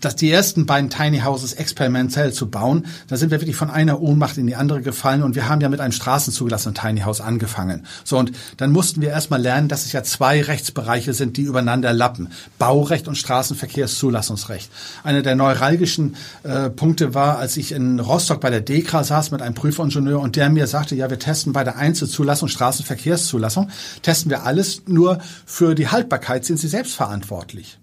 dass 0.00 0.16
die 0.16 0.30
ersten 0.30 0.66
beiden 0.66 0.90
Tiny 0.90 1.20
Houses 1.20 1.52
experimentell 1.54 2.32
zu 2.32 2.50
bauen, 2.50 2.86
da 3.08 3.16
sind 3.16 3.30
wir 3.30 3.40
wirklich 3.40 3.56
von 3.56 3.70
einer 3.70 4.00
Ohnmacht 4.00 4.38
in 4.38 4.46
die 4.46 4.56
andere 4.56 4.82
gefallen 4.82 5.22
und 5.22 5.34
wir 5.34 5.48
haben 5.48 5.60
ja 5.60 5.68
mit 5.68 5.80
einem 5.80 5.92
straßenzugelassenen 5.92 6.74
Tiny 6.74 7.00
House 7.00 7.20
angefangen. 7.20 7.86
So 8.04 8.18
und 8.18 8.32
dann 8.56 8.72
mussten 8.72 9.00
wir 9.00 9.10
erstmal 9.10 9.40
lernen, 9.40 9.68
dass 9.68 9.84
es 9.84 9.92
ja 9.92 10.02
zwei 10.02 10.42
Rechtsbereiche 10.42 11.14
sind, 11.14 11.36
die 11.36 11.42
übereinander 11.42 11.92
lappen. 11.92 12.28
Baurecht 12.58 13.08
und 13.08 13.16
Straßenverkehrszulassungsrecht. 13.16 14.70
Einer 15.04 15.22
der 15.22 15.34
neuralgischen 15.34 16.16
äh, 16.42 16.70
Punkte 16.70 17.14
war, 17.14 17.38
als 17.38 17.56
ich 17.56 17.72
in 17.72 18.00
Rostock 18.00 18.40
bei 18.40 18.50
der 18.50 18.60
DEKRA 18.60 19.04
saß 19.04 19.30
mit 19.30 19.42
einem 19.42 19.54
Prüfingenieur 19.54 20.20
und 20.20 20.36
der 20.36 20.50
mir 20.50 20.66
sagte, 20.66 20.94
ja, 20.94 21.10
wir 21.10 21.18
testen 21.18 21.52
bei 21.52 21.64
der 21.64 21.76
Einzelzulassung, 21.76 22.48
Straßenverkehrszulassung, 22.48 23.70
testen 24.02 24.30
wir 24.30 24.44
alles, 24.44 24.82
nur 24.86 25.18
für 25.46 25.74
die 25.74 25.88
Haltbarkeit 25.88 26.44
sind 26.44 26.58
sie 26.58 26.68
selbst 26.68 26.94
verantwortlich. 26.94 27.78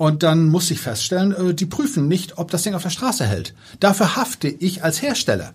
Und 0.00 0.22
dann 0.22 0.48
muss 0.48 0.70
ich 0.70 0.80
feststellen, 0.80 1.50
äh, 1.50 1.52
die 1.52 1.66
prüfen 1.66 2.08
nicht, 2.08 2.38
ob 2.38 2.50
das 2.50 2.62
Ding 2.62 2.72
auf 2.72 2.82
der 2.82 2.88
Straße 2.88 3.26
hält. 3.26 3.52
Dafür 3.80 4.16
hafte 4.16 4.48
ich 4.48 4.82
als 4.82 5.02
Hersteller. 5.02 5.52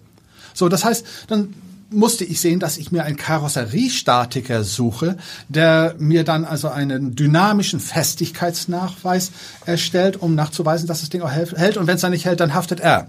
So, 0.53 0.69
das 0.69 0.85
heißt, 0.85 1.03
dann 1.29 1.55
musste 1.89 2.25
ich 2.25 2.39
sehen, 2.39 2.59
dass 2.59 2.77
ich 2.77 2.91
mir 2.91 3.05
einen 3.05 3.17
Karosseriestatiker 3.17 4.63
suche, 4.63 5.17
der 5.49 5.95
mir 5.97 6.23
dann 6.23 6.45
also 6.45 6.67
einen 6.67 7.15
dynamischen 7.15 7.79
Festigkeitsnachweis 7.79 9.31
erstellt, 9.65 10.21
um 10.21 10.35
nachzuweisen, 10.35 10.85
dass 10.87 10.99
das 10.99 11.09
Ding 11.09 11.23
auch 11.23 11.31
hält. 11.31 11.77
Und 11.77 11.87
wenn 11.87 11.95
es 11.95 12.01
dann 12.01 12.11
nicht 12.11 12.25
hält, 12.25 12.39
dann 12.39 12.53
haftet 12.53 12.79
er. 12.79 13.07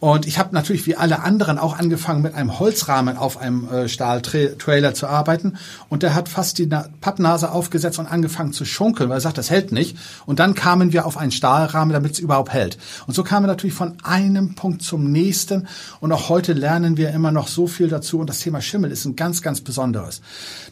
Und 0.00 0.26
ich 0.26 0.38
habe 0.38 0.54
natürlich 0.54 0.86
wie 0.86 0.96
alle 0.96 1.22
anderen 1.22 1.58
auch 1.58 1.78
angefangen 1.78 2.22
mit 2.22 2.34
einem 2.34 2.58
Holzrahmen 2.58 3.18
auf 3.18 3.36
einem 3.36 3.68
äh, 3.68 3.86
Stahltrailer 3.86 4.94
zu 4.94 5.06
arbeiten. 5.06 5.58
Und 5.90 6.02
der 6.02 6.14
hat 6.14 6.30
fast 6.30 6.56
die 6.56 6.66
Na 6.66 6.86
Pappnase 7.02 7.52
aufgesetzt 7.52 7.98
und 7.98 8.06
angefangen 8.06 8.54
zu 8.54 8.64
schunkeln, 8.64 9.10
weil 9.10 9.18
er 9.18 9.20
sagt, 9.20 9.36
das 9.36 9.50
hält 9.50 9.72
nicht. 9.72 9.98
Und 10.24 10.38
dann 10.38 10.54
kamen 10.54 10.94
wir 10.94 11.04
auf 11.04 11.18
einen 11.18 11.32
Stahlrahmen, 11.32 11.92
damit 11.92 12.12
es 12.12 12.18
überhaupt 12.18 12.50
hält. 12.50 12.78
Und 13.06 13.14
so 13.14 13.22
kamen 13.22 13.44
wir 13.44 13.48
natürlich 13.48 13.74
von 13.74 13.98
einem 14.02 14.54
Punkt 14.54 14.80
zum 14.80 15.12
nächsten. 15.12 15.68
Und 16.00 16.12
auch 16.12 16.30
heute 16.30 16.54
lernen 16.54 16.96
wir 16.96 17.10
immer 17.10 17.30
noch 17.30 17.48
so 17.48 17.66
viel 17.66 17.88
dazu. 17.88 18.20
Und 18.20 18.30
das 18.30 18.40
Thema 18.40 18.62
Schimmel 18.62 18.90
ist 18.92 19.04
ein 19.04 19.16
ganz, 19.16 19.42
ganz 19.42 19.60
besonderes. 19.60 20.22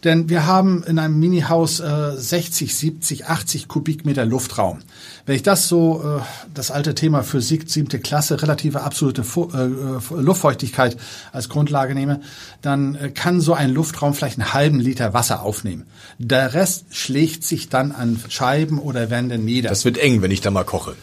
Denn 0.04 0.30
wir 0.30 0.46
haben 0.46 0.82
in 0.84 0.98
einem 0.98 1.20
Mini-Haus 1.20 1.80
äh, 1.80 2.12
60, 2.16 2.74
70, 2.74 3.26
80 3.26 3.68
Kubikmeter 3.68 4.24
Luftraum. 4.24 4.78
Wenn 5.28 5.36
ich 5.36 5.42
das 5.42 5.68
so, 5.68 6.02
äh, 6.02 6.22
das 6.54 6.70
alte 6.70 6.94
Thema 6.94 7.22
Physik, 7.22 7.68
siebte 7.68 7.98
Klasse, 7.98 8.40
relative 8.40 8.80
absolute 8.80 9.20
äh, 9.20 9.58
äh, 9.60 10.22
Luftfeuchtigkeit 10.22 10.96
als 11.32 11.50
Grundlage 11.50 11.94
nehme, 11.94 12.22
dann 12.62 13.12
kann 13.12 13.42
so 13.42 13.52
ein 13.52 13.68
Luftraum 13.68 14.14
vielleicht 14.14 14.38
einen 14.38 14.54
halben 14.54 14.80
Liter 14.80 15.12
Wasser 15.12 15.42
aufnehmen. 15.42 15.84
Der 16.16 16.54
Rest 16.54 16.86
schlägt 16.96 17.44
sich 17.44 17.68
dann 17.68 17.92
an 17.92 18.18
Scheiben 18.30 18.78
oder 18.78 19.10
Wände 19.10 19.36
nieder. 19.36 19.68
Das 19.68 19.84
wird 19.84 19.98
eng, 19.98 20.22
wenn 20.22 20.30
ich 20.30 20.40
da 20.40 20.50
mal 20.50 20.64
koche. 20.64 20.96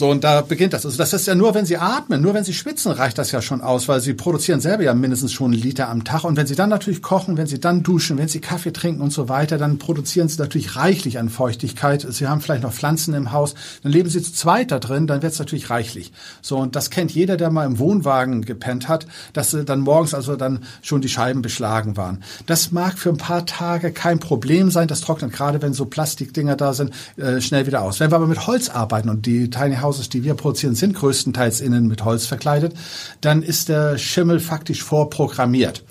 So, 0.00 0.08
und 0.08 0.24
da 0.24 0.40
beginnt 0.40 0.72
das. 0.72 0.86
Also 0.86 0.96
das 0.96 1.12
ist 1.12 1.26
ja 1.26 1.34
nur, 1.34 1.52
wenn 1.52 1.66
sie 1.66 1.76
atmen, 1.76 2.22
nur 2.22 2.32
wenn 2.32 2.42
sie 2.42 2.54
schwitzen, 2.54 2.90
reicht 2.90 3.18
das 3.18 3.32
ja 3.32 3.42
schon 3.42 3.60
aus, 3.60 3.86
weil 3.86 4.00
sie 4.00 4.14
produzieren 4.14 4.58
selber 4.58 4.82
ja 4.82 4.94
mindestens 4.94 5.30
schon 5.30 5.52
einen 5.52 5.60
Liter 5.60 5.90
am 5.90 6.04
Tag. 6.04 6.24
Und 6.24 6.38
wenn 6.38 6.46
sie 6.46 6.54
dann 6.54 6.70
natürlich 6.70 7.02
kochen, 7.02 7.36
wenn 7.36 7.46
sie 7.46 7.60
dann 7.60 7.82
duschen, 7.82 8.16
wenn 8.16 8.26
sie 8.26 8.40
Kaffee 8.40 8.72
trinken 8.72 9.02
und 9.02 9.12
so 9.12 9.28
weiter, 9.28 9.58
dann 9.58 9.78
produzieren 9.78 10.26
sie 10.26 10.40
natürlich 10.40 10.74
reichlich 10.74 11.18
an 11.18 11.28
Feuchtigkeit. 11.28 12.06
Sie 12.08 12.26
haben 12.26 12.40
vielleicht 12.40 12.62
noch 12.62 12.72
Pflanzen 12.72 13.12
im 13.12 13.32
Haus, 13.32 13.54
dann 13.82 13.92
leben 13.92 14.08
sie 14.08 14.22
zu 14.22 14.32
zweit 14.32 14.70
da 14.70 14.78
drin, 14.78 15.06
dann 15.06 15.20
wird 15.20 15.34
es 15.34 15.38
natürlich 15.38 15.68
reichlich. 15.68 16.14
So, 16.40 16.56
und 16.56 16.76
das 16.76 16.88
kennt 16.88 17.10
jeder, 17.12 17.36
der 17.36 17.50
mal 17.50 17.66
im 17.66 17.78
Wohnwagen 17.78 18.46
gepennt 18.46 18.88
hat, 18.88 19.06
dass 19.34 19.50
dann 19.50 19.80
morgens 19.80 20.14
also 20.14 20.34
dann 20.34 20.60
schon 20.80 21.02
die 21.02 21.10
Scheiben 21.10 21.42
beschlagen 21.42 21.98
waren. 21.98 22.24
Das 22.46 22.72
mag 22.72 22.98
für 22.98 23.10
ein 23.10 23.18
paar 23.18 23.44
Tage 23.44 23.92
kein 23.92 24.18
Problem 24.18 24.70
sein, 24.70 24.88
das 24.88 25.02
trocknet 25.02 25.34
gerade, 25.34 25.60
wenn 25.60 25.74
so 25.74 25.84
Plastikdinger 25.84 26.56
da 26.56 26.72
sind, 26.72 26.94
äh, 27.18 27.42
schnell 27.42 27.66
wieder 27.66 27.82
aus. 27.82 28.00
Wenn 28.00 28.10
wir 28.10 28.16
aber 28.16 28.26
mit 28.26 28.46
Holz 28.46 28.70
arbeiten 28.70 29.10
und 29.10 29.26
die 29.26 29.50
Tiny 29.50 29.76
House 29.76 29.89
Hauses, 29.90 30.08
die 30.08 30.22
wir 30.22 30.34
produzieren, 30.34 30.76
sind 30.76 30.94
größtenteils 30.94 31.60
innen 31.60 31.88
mit 31.88 32.04
Holz 32.04 32.26
verkleidet, 32.26 32.74
dann 33.20 33.42
ist 33.42 33.68
der 33.68 33.98
Schimmel 33.98 34.38
faktisch 34.38 34.84
vorprogrammiert. 34.84 35.82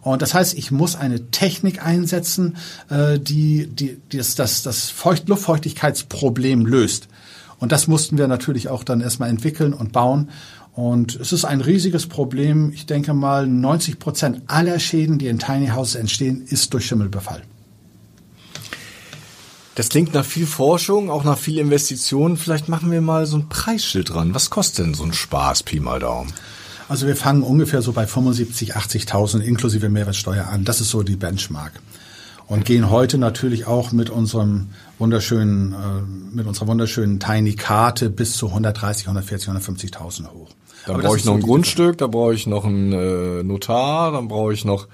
Und 0.00 0.22
das 0.22 0.32
heißt, 0.32 0.56
ich 0.56 0.70
muss 0.70 0.94
eine 0.94 1.32
Technik 1.32 1.84
einsetzen, 1.84 2.56
äh, 2.88 3.18
die, 3.18 3.66
die, 3.66 4.00
die 4.12 4.16
das, 4.16 4.36
das, 4.36 4.62
das 4.62 4.90
Feucht 4.90 5.28
Luftfeuchtigkeitsproblem 5.28 6.66
löst. 6.66 7.08
Und 7.58 7.72
das 7.72 7.88
mussten 7.88 8.16
wir 8.16 8.28
natürlich 8.28 8.68
auch 8.68 8.84
dann 8.84 9.00
erstmal 9.00 9.28
entwickeln 9.28 9.72
und 9.72 9.90
bauen. 9.92 10.30
Und 10.72 11.16
es 11.16 11.32
ist 11.32 11.44
ein 11.44 11.60
riesiges 11.60 12.06
Problem. 12.06 12.70
Ich 12.72 12.86
denke 12.86 13.12
mal, 13.12 13.48
90 13.48 13.98
Prozent 13.98 14.42
aller 14.46 14.78
Schäden, 14.78 15.18
die 15.18 15.26
in 15.26 15.40
Tiny 15.40 15.70
Houses 15.70 15.96
entstehen, 15.96 16.44
ist 16.46 16.72
durch 16.72 16.86
Schimmelbefall. 16.86 17.42
Das 19.78 19.90
klingt 19.90 20.12
nach 20.12 20.24
viel 20.24 20.44
Forschung, 20.44 21.08
auch 21.08 21.22
nach 21.22 21.38
viel 21.38 21.56
Investitionen. 21.58 22.36
Vielleicht 22.36 22.68
machen 22.68 22.90
wir 22.90 23.00
mal 23.00 23.26
so 23.26 23.36
ein 23.36 23.48
Preisschild 23.48 24.12
dran. 24.12 24.34
Was 24.34 24.50
kostet 24.50 24.84
denn 24.84 24.94
so 24.94 25.04
ein 25.04 25.12
Spaß, 25.12 25.62
Pi 25.62 25.78
mal 25.78 26.00
Daumen? 26.00 26.32
Also 26.88 27.06
wir 27.06 27.14
fangen 27.14 27.44
ungefähr 27.44 27.80
so 27.80 27.92
bei 27.92 28.04
75, 28.04 28.74
80.000 28.74 29.38
inklusive 29.38 29.88
Mehrwertsteuer 29.88 30.48
an. 30.48 30.64
Das 30.64 30.80
ist 30.80 30.90
so 30.90 31.04
die 31.04 31.14
Benchmark. 31.14 31.80
Und 32.48 32.64
gehen 32.64 32.90
heute 32.90 33.18
natürlich 33.18 33.68
auch 33.68 33.92
mit 33.92 34.10
unserem 34.10 34.70
wunderschönen, 34.98 35.74
äh, 35.74 36.34
mit 36.34 36.48
unserer 36.48 36.66
wunderschönen 36.66 37.20
Tiny 37.20 37.54
Karte 37.54 38.10
bis 38.10 38.36
zu 38.36 38.48
130, 38.48 39.06
140, 39.06 39.48
150.000 39.48 40.32
hoch. 40.32 40.48
Da 40.86 40.94
brauche 40.94 41.18
ich 41.18 41.24
noch 41.24 41.34
so 41.34 41.38
ein 41.38 41.42
Grundstück, 41.42 41.98
da 41.98 42.08
brauche 42.08 42.34
ich 42.34 42.48
noch 42.48 42.64
einen 42.64 42.92
äh, 42.92 43.44
Notar, 43.44 44.10
dann 44.10 44.26
brauche 44.26 44.52
ich 44.52 44.64
noch 44.64 44.88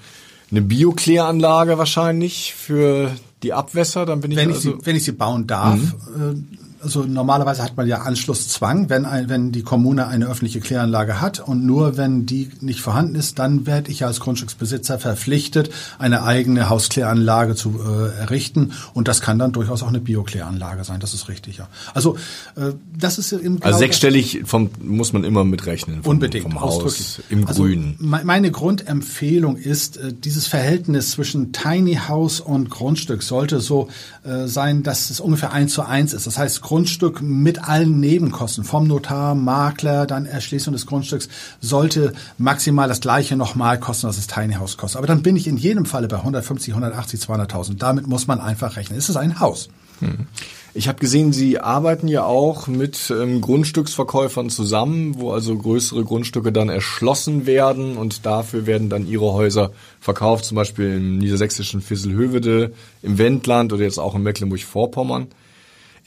eine 0.51 0.61
Biokläranlage 0.61 1.79
wahrscheinlich 1.79 2.53
für 2.55 3.13
die 3.45 3.53
Abwässer, 3.53 4.07
dann 4.07 4.21
bin 4.21 4.33
ich 4.33 4.37
wenn 4.37 4.49
also 4.49 4.71
ich 4.71 4.77
sie, 4.79 4.87
wenn 4.87 4.97
ich 4.97 5.05
sie 5.05 5.13
bauen 5.13 5.47
darf, 5.47 5.79
mhm. 5.79 6.49
Also 6.85 7.03
normalerweise 7.03 7.63
hat 7.63 7.77
man 7.77 7.89
ja 7.89 8.03
Anschlusszwang, 8.03 8.91
wenn, 8.91 9.07
ein, 9.07 9.29
wenn 9.29 9.53
die 9.53 9.63
Kommune 9.63 10.07
eine 10.07 10.27
öffentliche 10.27 10.61
Kläranlage 10.61 11.21
hat 11.21 11.41
und 11.41 11.65
nur 11.65 11.97
wenn 11.97 12.27
die 12.27 12.51
nicht 12.61 12.81
vorhanden 12.81 13.15
ist, 13.15 13.39
dann 13.39 13.67
werde 13.67 13.91
ich 13.91 14.05
als 14.05 14.21
Grundstücksbesitzer 14.21 14.99
verpflichtet, 14.99 15.71
eine 15.99 16.23
eigene 16.23 16.69
Hauskläranlage 16.69 17.55
zu 17.55 17.81
äh, 17.81 18.21
errichten 18.21 18.73
und 18.93 19.09
das 19.09 19.21
kann 19.21 19.39
dann 19.39 19.53
durchaus 19.53 19.83
auch 19.83 19.89
eine 19.89 20.01
Biokläranlage 20.01 20.85
sein, 20.85 21.01
das 21.01 21.15
ist 21.15 21.29
richtig, 21.29 21.57
ja. 21.57 21.69
Also 21.95 22.17
äh, 22.57 22.73
das 22.97 23.19
ist 23.19 23.33
im 23.33 23.63
Also 23.63 23.79
sechsstellig 23.79 24.43
vom, 24.45 24.71
muss 24.81 25.13
man 25.13 25.25
immer 25.25 25.45
mitrechnen. 25.45 26.03
Vom, 26.03 26.13
unbedingt, 26.13 26.45
vom 26.45 26.61
Haus 26.61 27.21
im 27.31 27.47
also 27.47 27.63
Grünen. 27.63 27.97
Meine 27.99 28.51
Grundempfehlung 28.51 29.57
ist, 29.57 29.97
äh, 29.97 30.13
dieses 30.13 30.47
Verhältnis 30.47 31.13
zwischen 31.13 31.53
Tiny 31.53 31.99
House 32.09 32.41
und 32.41 32.69
Grundstück 32.69 33.23
sollte 33.23 33.61
so 33.61 33.89
äh, 34.25 34.47
sein, 34.47 34.83
dass 34.83 35.11
es 35.11 35.21
ungefähr 35.21 35.53
eins 35.53 35.73
zu 35.73 35.83
eins 35.83 36.13
ist. 36.13 36.27
Das 36.27 36.37
heißt, 36.39 36.61
Grundstück 36.75 37.23
mit 37.23 37.69
allen 37.69 38.01
Nebenkosten 38.01 38.65
vom 38.65 38.89
Notar, 38.89 39.37
Makler, 39.37 40.07
dann 40.07 40.27
Erschließung 40.27 40.73
des 40.73 40.87
Grundstücks 40.87 41.29
sollte 41.61 42.15
maximal 42.37 42.89
das 42.89 43.01
gleiche 43.01 43.37
nochmal 43.37 43.79
kosten, 43.79 44.09
was 44.09 44.17
das 44.17 44.27
Tiny 44.27 44.55
House 44.55 44.77
kostet. 44.77 44.99
Aber 44.99 45.07
dann 45.07 45.23
bin 45.23 45.37
ich 45.37 45.47
in 45.47 45.57
jedem 45.57 45.87
Falle 45.87 46.09
bei 46.09 46.17
150, 46.17 46.75
180, 46.75 47.21
200.000. 47.21 47.79
Damit 47.79 48.09
muss 48.09 48.27
man 48.27 48.41
einfach 48.41 48.75
rechnen. 48.75 48.99
Es 48.99 49.09
ist 49.09 49.15
ein 49.15 49.39
Haus. 49.39 49.69
Hm. 50.01 50.27
Ich 50.75 50.89
habe 50.89 50.99
gesehen, 50.99 51.33
Sie 51.33 51.61
arbeiten 51.61 52.09
ja 52.09 52.25
auch 52.25 52.67
mit 52.67 53.15
ähm, 53.17 53.41
Grundstücksverkäufern 53.41 54.51
zusammen, 54.51 55.15
wo 55.21 55.31
also 55.31 55.57
größere 55.57 56.03
Grundstücke 56.03 56.51
dann 56.51 56.71
erschlossen 56.71 57.47
werden 57.47 57.97
und 57.97 58.27
dafür 58.27 58.67
werden 58.67 58.91
dann 58.91 59.07
Ihre 59.07 59.33
Häuser 59.33 59.71
verkauft, 60.01 60.45
zum 60.45 60.57
Beispiel 60.57 60.97
im 60.97 61.19
niedersächsischen 61.19 61.83
Fisselhövede, 61.83 62.73
im 63.03 63.19
Wendland 63.19 63.73
oder 63.73 63.85
jetzt 63.85 63.99
auch 63.99 64.17
in 64.17 64.25
Mecklenburg-Vorpommern. 64.25 65.29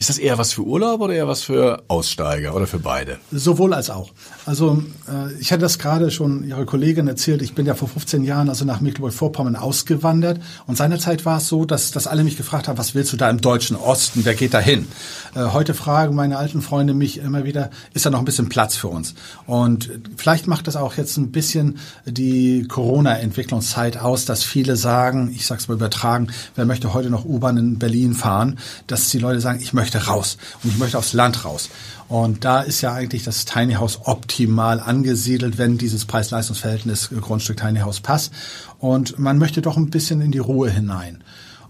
Ist 0.00 0.10
das 0.10 0.18
eher 0.18 0.38
was 0.38 0.52
für 0.52 0.62
Urlaub 0.62 1.00
oder 1.00 1.12
eher 1.12 1.26
was 1.26 1.42
für 1.42 1.82
Aussteiger 1.88 2.54
oder 2.54 2.68
für 2.68 2.78
beide? 2.78 3.18
Sowohl 3.32 3.74
als 3.74 3.90
auch. 3.90 4.12
Also 4.46 4.80
äh, 5.08 5.32
ich 5.40 5.50
hatte 5.50 5.62
das 5.62 5.80
gerade 5.80 6.12
schon 6.12 6.44
Ihre 6.44 6.66
Kollegin 6.66 7.08
erzählt. 7.08 7.42
Ich 7.42 7.52
bin 7.52 7.66
ja 7.66 7.74
vor 7.74 7.88
15 7.88 8.22
Jahren 8.22 8.48
also 8.48 8.64
nach 8.64 8.80
Mecklenburg-Vorpommern 8.80 9.56
ausgewandert 9.56 10.40
und 10.68 10.76
seinerzeit 10.76 11.26
war 11.26 11.38
es 11.38 11.48
so, 11.48 11.64
dass, 11.64 11.90
dass 11.90 12.06
alle 12.06 12.22
mich 12.22 12.36
gefragt 12.36 12.68
haben, 12.68 12.78
was 12.78 12.94
willst 12.94 13.12
du 13.12 13.16
da 13.16 13.28
im 13.28 13.40
deutschen 13.40 13.74
Osten? 13.74 14.24
Wer 14.24 14.36
geht 14.36 14.54
da 14.54 14.60
hin? 14.60 14.86
Äh, 15.34 15.46
heute 15.46 15.74
fragen 15.74 16.14
meine 16.14 16.38
alten 16.38 16.62
Freunde 16.62 16.94
mich 16.94 17.18
immer 17.18 17.42
wieder, 17.42 17.70
ist 17.92 18.06
da 18.06 18.10
noch 18.10 18.20
ein 18.20 18.24
bisschen 18.24 18.48
Platz 18.48 18.76
für 18.76 18.88
uns? 18.88 19.16
Und 19.46 19.90
vielleicht 20.16 20.46
macht 20.46 20.68
das 20.68 20.76
auch 20.76 20.94
jetzt 20.94 21.16
ein 21.16 21.32
bisschen 21.32 21.78
die 22.06 22.68
Corona-Entwicklungszeit 22.68 23.96
aus, 23.96 24.26
dass 24.26 24.44
viele 24.44 24.76
sagen, 24.76 25.32
ich 25.34 25.44
sag's 25.44 25.66
mal 25.66 25.74
übertragen, 25.74 26.28
wer 26.54 26.66
möchte 26.66 26.94
heute 26.94 27.10
noch 27.10 27.24
U-Bahn 27.24 27.56
in 27.56 27.78
Berlin 27.80 28.14
fahren, 28.14 28.60
dass 28.86 29.08
die 29.08 29.18
Leute 29.18 29.40
sagen, 29.40 29.58
ich 29.60 29.72
möchte 29.72 29.87
möchte 29.88 30.06
raus 30.06 30.36
und 30.62 30.70
ich 30.70 30.78
möchte 30.78 30.98
aufs 30.98 31.14
Land 31.14 31.44
raus. 31.44 31.70
Und 32.08 32.44
da 32.44 32.60
ist 32.60 32.80
ja 32.82 32.92
eigentlich 32.92 33.24
das 33.24 33.44
Tiny 33.44 33.74
House 33.74 34.00
optimal 34.04 34.80
angesiedelt, 34.80 35.56
wenn 35.58 35.78
dieses 35.78 36.04
Preis-Leistungs-Verhältnis 36.04 37.10
Grundstück 37.20 37.56
Tiny 37.58 37.80
House 37.80 38.00
passt. 38.00 38.32
Und 38.78 39.18
man 39.18 39.38
möchte 39.38 39.62
doch 39.62 39.76
ein 39.76 39.90
bisschen 39.90 40.20
in 40.20 40.30
die 40.30 40.38
Ruhe 40.38 40.70
hinein. 40.70 41.22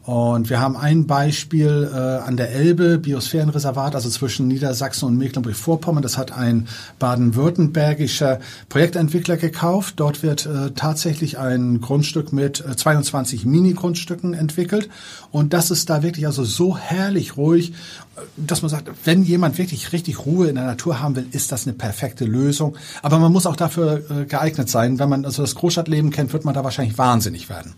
Und 0.08 0.48
wir 0.48 0.58
haben 0.58 0.74
ein 0.74 1.06
Beispiel 1.06 1.86
äh, 1.92 1.98
an 1.98 2.38
der 2.38 2.50
Elbe, 2.50 2.96
Biosphärenreservat, 2.96 3.94
also 3.94 4.08
zwischen 4.08 4.48
Niedersachsen 4.48 5.04
und 5.04 5.18
Mecklenburg-Vorpommern. 5.18 6.02
Das 6.02 6.16
hat 6.16 6.32
ein 6.32 6.66
baden-württembergischer 6.98 8.40
Projektentwickler 8.70 9.36
gekauft. 9.36 9.96
Dort 9.98 10.22
wird 10.22 10.46
äh, 10.46 10.70
tatsächlich 10.70 11.36
ein 11.36 11.82
Grundstück 11.82 12.32
mit 12.32 12.64
äh, 12.64 12.74
22 12.74 13.44
Mini-Grundstücken 13.44 14.32
entwickelt. 14.32 14.88
Und 15.30 15.52
das 15.52 15.70
ist 15.70 15.90
da 15.90 16.02
wirklich 16.02 16.24
also 16.24 16.42
so 16.42 16.78
herrlich 16.78 17.36
ruhig, 17.36 17.72
äh, 18.16 18.20
dass 18.38 18.62
man 18.62 18.70
sagt, 18.70 18.88
wenn 19.04 19.24
jemand 19.24 19.58
wirklich 19.58 19.92
richtig 19.92 20.24
Ruhe 20.24 20.48
in 20.48 20.54
der 20.54 20.64
Natur 20.64 21.02
haben 21.02 21.16
will, 21.16 21.26
ist 21.32 21.52
das 21.52 21.66
eine 21.66 21.76
perfekte 21.76 22.24
Lösung. 22.24 22.78
Aber 23.02 23.18
man 23.18 23.30
muss 23.30 23.44
auch 23.44 23.56
dafür 23.56 24.04
äh, 24.10 24.24
geeignet 24.24 24.70
sein. 24.70 24.98
Wenn 24.98 25.10
man 25.10 25.26
also 25.26 25.42
das 25.42 25.54
Großstadtleben 25.54 26.10
kennt, 26.12 26.32
wird 26.32 26.46
man 26.46 26.54
da 26.54 26.64
wahrscheinlich 26.64 26.96
wahnsinnig 26.96 27.50
werden. 27.50 27.74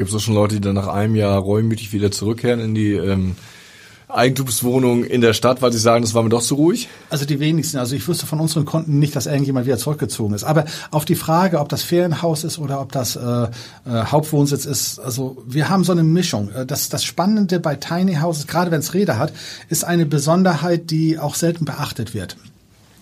Gibt 0.00 0.08
es 0.08 0.16
auch 0.16 0.20
schon 0.20 0.32
Leute, 0.32 0.54
die 0.54 0.62
dann 0.62 0.76
nach 0.76 0.88
einem 0.88 1.14
Jahr 1.14 1.38
reumütig 1.38 1.92
wieder 1.92 2.10
zurückkehren 2.10 2.58
in 2.58 2.74
die 2.74 2.92
ähm, 2.94 3.36
Eigentumswohnung 4.08 5.04
in 5.04 5.20
der 5.20 5.34
Stadt, 5.34 5.60
weil 5.60 5.72
sie 5.72 5.78
sagen, 5.78 6.00
das 6.00 6.14
war 6.14 6.22
mir 6.22 6.30
doch 6.30 6.40
zu 6.40 6.54
ruhig? 6.54 6.88
Also 7.10 7.26
die 7.26 7.38
wenigsten. 7.38 7.76
Also 7.76 7.94
ich 7.94 8.08
wüsste 8.08 8.24
von 8.24 8.40
unseren 8.40 8.64
Kunden 8.64 8.98
nicht, 8.98 9.14
dass 9.14 9.26
irgendjemand 9.26 9.66
wieder 9.66 9.76
zurückgezogen 9.76 10.32
ist. 10.32 10.44
Aber 10.44 10.64
auf 10.90 11.04
die 11.04 11.16
Frage, 11.16 11.60
ob 11.60 11.68
das 11.68 11.82
Ferienhaus 11.82 12.44
ist 12.44 12.58
oder 12.58 12.80
ob 12.80 12.92
das 12.92 13.14
äh, 13.16 13.20
äh, 13.20 13.48
Hauptwohnsitz 13.84 14.64
ist, 14.64 15.00
also 15.00 15.36
wir 15.46 15.68
haben 15.68 15.84
so 15.84 15.92
eine 15.92 16.02
Mischung. 16.02 16.48
Äh, 16.48 16.64
das, 16.64 16.88
das 16.88 17.04
Spannende 17.04 17.60
bei 17.60 17.76
Tiny 17.76 18.14
Houses, 18.22 18.46
gerade 18.46 18.70
wenn 18.70 18.80
es 18.80 18.94
Räder 18.94 19.18
hat, 19.18 19.34
ist 19.68 19.84
eine 19.84 20.06
Besonderheit, 20.06 20.90
die 20.90 21.18
auch 21.18 21.34
selten 21.34 21.66
beachtet 21.66 22.14
wird. 22.14 22.38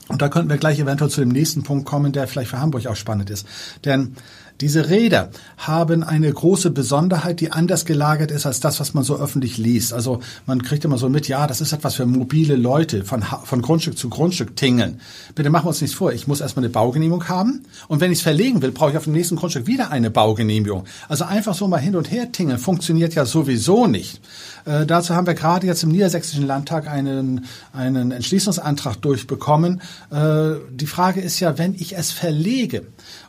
Und 0.09 0.21
da 0.21 0.29
könnten 0.29 0.49
wir 0.49 0.57
gleich 0.57 0.81
eventuell 0.81 1.11
zu 1.11 1.21
dem 1.21 1.29
nächsten 1.29 1.63
Punkt 1.63 1.87
kommen, 1.87 2.11
der 2.11 2.27
vielleicht 2.27 2.51
für 2.51 2.59
Hamburg 2.59 2.87
auch 2.89 2.97
spannend 2.97 3.31
ist. 3.31 3.47
Denn 3.85 4.17
diese 4.61 4.89
Räder 4.89 5.31
haben 5.57 6.03
eine 6.03 6.33
große 6.33 6.71
Besonderheit, 6.71 7.41
die 7.41 7.53
anders 7.53 7.85
gelagert 7.85 8.31
ist 8.31 8.45
als 8.45 8.61
das, 8.61 8.81
was 8.81 8.93
man 8.93 9.05
so 9.05 9.17
öffentlich 9.17 9.57
liest. 9.57 9.93
Also 9.93 10.21
man 10.47 10.63
kriegt 10.63 10.85
immer 10.85 10.99
so 10.99 11.09
mit, 11.09 11.29
ja, 11.29 11.47
das 11.47 11.61
ist 11.61 11.73
etwas 11.73 11.95
für 11.95 12.07
mobile 12.07 12.57
Leute, 12.57 13.05
von, 13.05 13.23
von 13.23 13.63
Grundstück 13.63 13.97
zu 13.97 14.09
Grundstück 14.09 14.57
tingeln. 14.57 15.01
Bitte 15.35 15.51
machen 15.51 15.67
wir 15.67 15.69
uns 15.69 15.81
nichts 15.81 15.97
vor. 15.97 16.13
Ich 16.13 16.27
muss 16.27 16.41
erstmal 16.41 16.65
eine 16.65 16.73
Baugenehmigung 16.73 17.29
haben. 17.29 17.63
Und 17.87 18.01
wenn 18.01 18.11
ich 18.11 18.19
es 18.19 18.23
verlegen 18.23 18.61
will, 18.63 18.73
brauche 18.73 18.91
ich 18.91 18.97
auf 18.97 19.05
dem 19.05 19.13
nächsten 19.13 19.37
Grundstück 19.37 19.67
wieder 19.67 19.91
eine 19.91 20.11
Baugenehmigung. 20.11 20.85
Also 21.09 21.25
einfach 21.25 21.55
so 21.55 21.69
mal 21.69 21.79
hin 21.79 21.95
und 21.95 22.11
her 22.11 22.33
tingeln 22.33 22.59
funktioniert 22.59 23.15
ja 23.15 23.27
sowieso 23.27 23.87
nicht. 23.87 24.21
Äh, 24.65 24.87
dazu 24.87 25.15
haben 25.15 25.27
wir 25.27 25.35
gerade 25.35 25.67
jetzt 25.67 25.83
im 25.83 25.91
Niedersächsischen 25.91 26.47
Landtag 26.47 26.89
einen, 26.89 27.47
einen 27.73 28.11
Entschließungsantrag 28.11 29.01
durchbekommen. 29.01 29.81
Äh, 30.11 30.55
die 30.73 30.87
Frage 30.87 31.21
ist 31.21 31.39
ja, 31.41 31.59
wenn 31.59 31.75
ich 31.75 31.97
es 31.97 32.11
verlege 32.11 32.87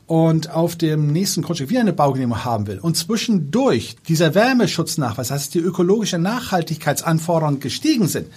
und 0.09 0.49
auf 0.49 0.75
dem 0.75 1.11
nächsten 1.19 1.41
Grundstück 1.41 1.69
wieder 1.69 1.81
eine 1.81 1.93
Baugenehmigung 1.93 2.43
haben 2.43 2.67
will 2.67 2.79
und 2.79 2.95
zwischendurch 2.95 3.95
dieser 4.07 4.35
Wärmeschutznachweis, 4.35 5.27
das 5.27 5.35
heißt 5.35 5.53
die 5.53 5.59
ökologische 5.59 6.17
Nachhaltigkeitsanforderungen 6.17 7.59
gestiegen 7.59 8.07
sind, 8.07 8.27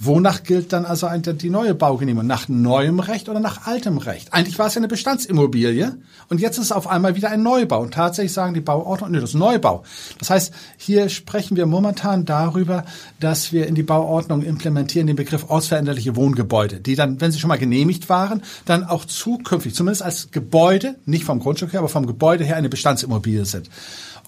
Wonach 0.00 0.44
gilt 0.44 0.72
dann 0.72 0.84
also 0.84 1.08
die 1.08 1.50
neue 1.50 1.74
Baugenehmigung? 1.74 2.26
Nach 2.26 2.48
neuem 2.48 3.00
Recht 3.00 3.28
oder 3.28 3.40
nach 3.40 3.66
altem 3.66 3.98
Recht? 3.98 4.32
Eigentlich 4.32 4.56
war 4.58 4.68
es 4.68 4.74
ja 4.74 4.78
eine 4.78 4.86
Bestandsimmobilie 4.86 5.96
und 6.28 6.40
jetzt 6.40 6.56
ist 6.56 6.66
es 6.66 6.72
auf 6.72 6.86
einmal 6.86 7.16
wieder 7.16 7.30
ein 7.30 7.42
Neubau. 7.42 7.82
Und 7.82 7.94
tatsächlich 7.94 8.32
sagen 8.32 8.54
die 8.54 8.60
Bauordnung, 8.60 9.10
nee, 9.10 9.18
das 9.18 9.30
ist 9.30 9.36
Neubau. 9.36 9.82
Das 10.20 10.30
heißt, 10.30 10.54
hier 10.76 11.08
sprechen 11.08 11.56
wir 11.56 11.66
momentan 11.66 12.24
darüber, 12.24 12.84
dass 13.18 13.52
wir 13.52 13.66
in 13.66 13.74
die 13.74 13.82
Bauordnung 13.82 14.42
implementieren 14.42 15.08
den 15.08 15.16
Begriff 15.16 15.50
ausveränderliche 15.50 16.14
Wohngebäude, 16.14 16.78
die 16.78 16.94
dann, 16.94 17.20
wenn 17.20 17.32
sie 17.32 17.40
schon 17.40 17.48
mal 17.48 17.58
genehmigt 17.58 18.08
waren, 18.08 18.42
dann 18.66 18.84
auch 18.84 19.04
zukünftig, 19.04 19.74
zumindest 19.74 20.02
als 20.02 20.30
Gebäude, 20.30 20.94
nicht 21.06 21.24
vom 21.24 21.40
Grundstück 21.40 21.72
her, 21.72 21.80
aber 21.80 21.88
vom 21.88 22.06
Gebäude 22.06 22.44
her 22.44 22.56
eine 22.56 22.68
Bestandsimmobilie 22.68 23.46
sind. 23.46 23.68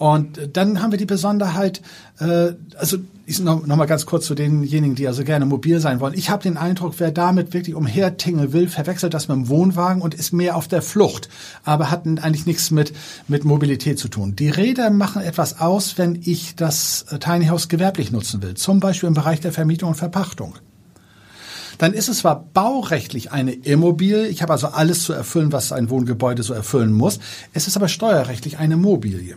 Und 0.00 0.56
dann 0.56 0.80
haben 0.80 0.92
wir 0.92 0.98
die 0.98 1.04
Besonderheit, 1.04 1.82
äh, 2.20 2.54
also 2.78 2.96
ich 3.26 3.38
noch, 3.38 3.66
noch 3.66 3.76
mal 3.76 3.84
ganz 3.84 4.06
kurz 4.06 4.24
zu 4.24 4.34
denjenigen, 4.34 4.94
die 4.94 5.06
also 5.06 5.24
gerne 5.24 5.44
mobil 5.44 5.78
sein 5.78 6.00
wollen. 6.00 6.14
Ich 6.14 6.30
habe 6.30 6.42
den 6.42 6.56
Eindruck, 6.56 6.94
wer 6.96 7.10
damit 7.10 7.52
wirklich 7.52 7.76
umhertingeln 7.76 8.54
will, 8.54 8.70
verwechselt 8.70 9.12
das 9.12 9.28
mit 9.28 9.36
dem 9.36 9.48
Wohnwagen 9.50 10.00
und 10.00 10.14
ist 10.14 10.32
mehr 10.32 10.56
auf 10.56 10.68
der 10.68 10.80
Flucht, 10.80 11.28
aber 11.64 11.90
hat 11.90 12.06
eigentlich 12.06 12.46
nichts 12.46 12.70
mit 12.70 12.94
mit 13.28 13.44
Mobilität 13.44 13.98
zu 13.98 14.08
tun. 14.08 14.34
Die 14.36 14.48
Räder 14.48 14.88
machen 14.88 15.20
etwas 15.20 15.60
aus, 15.60 15.98
wenn 15.98 16.18
ich 16.24 16.56
das 16.56 17.04
Tiny 17.20 17.48
House 17.48 17.68
gewerblich 17.68 18.10
nutzen 18.10 18.42
will, 18.42 18.54
zum 18.54 18.80
Beispiel 18.80 19.08
im 19.08 19.14
Bereich 19.14 19.40
der 19.40 19.52
Vermietung 19.52 19.90
und 19.90 19.96
Verpachtung 19.96 20.54
dann 21.76 21.94
ist 21.94 22.10
es 22.10 22.18
zwar 22.18 22.44
baurechtlich 22.52 23.32
eine 23.32 23.52
Immobilie, 23.52 24.26
ich 24.26 24.42
habe 24.42 24.52
also 24.52 24.66
alles 24.66 25.02
zu 25.02 25.14
erfüllen, 25.14 25.50
was 25.50 25.72
ein 25.72 25.88
Wohngebäude 25.88 26.42
so 26.42 26.52
erfüllen 26.52 26.92
muss, 26.92 27.20
es 27.54 27.66
ist 27.66 27.76
aber 27.76 27.88
steuerrechtlich 27.88 28.58
eine 28.58 28.76
Mobilie. 28.76 29.36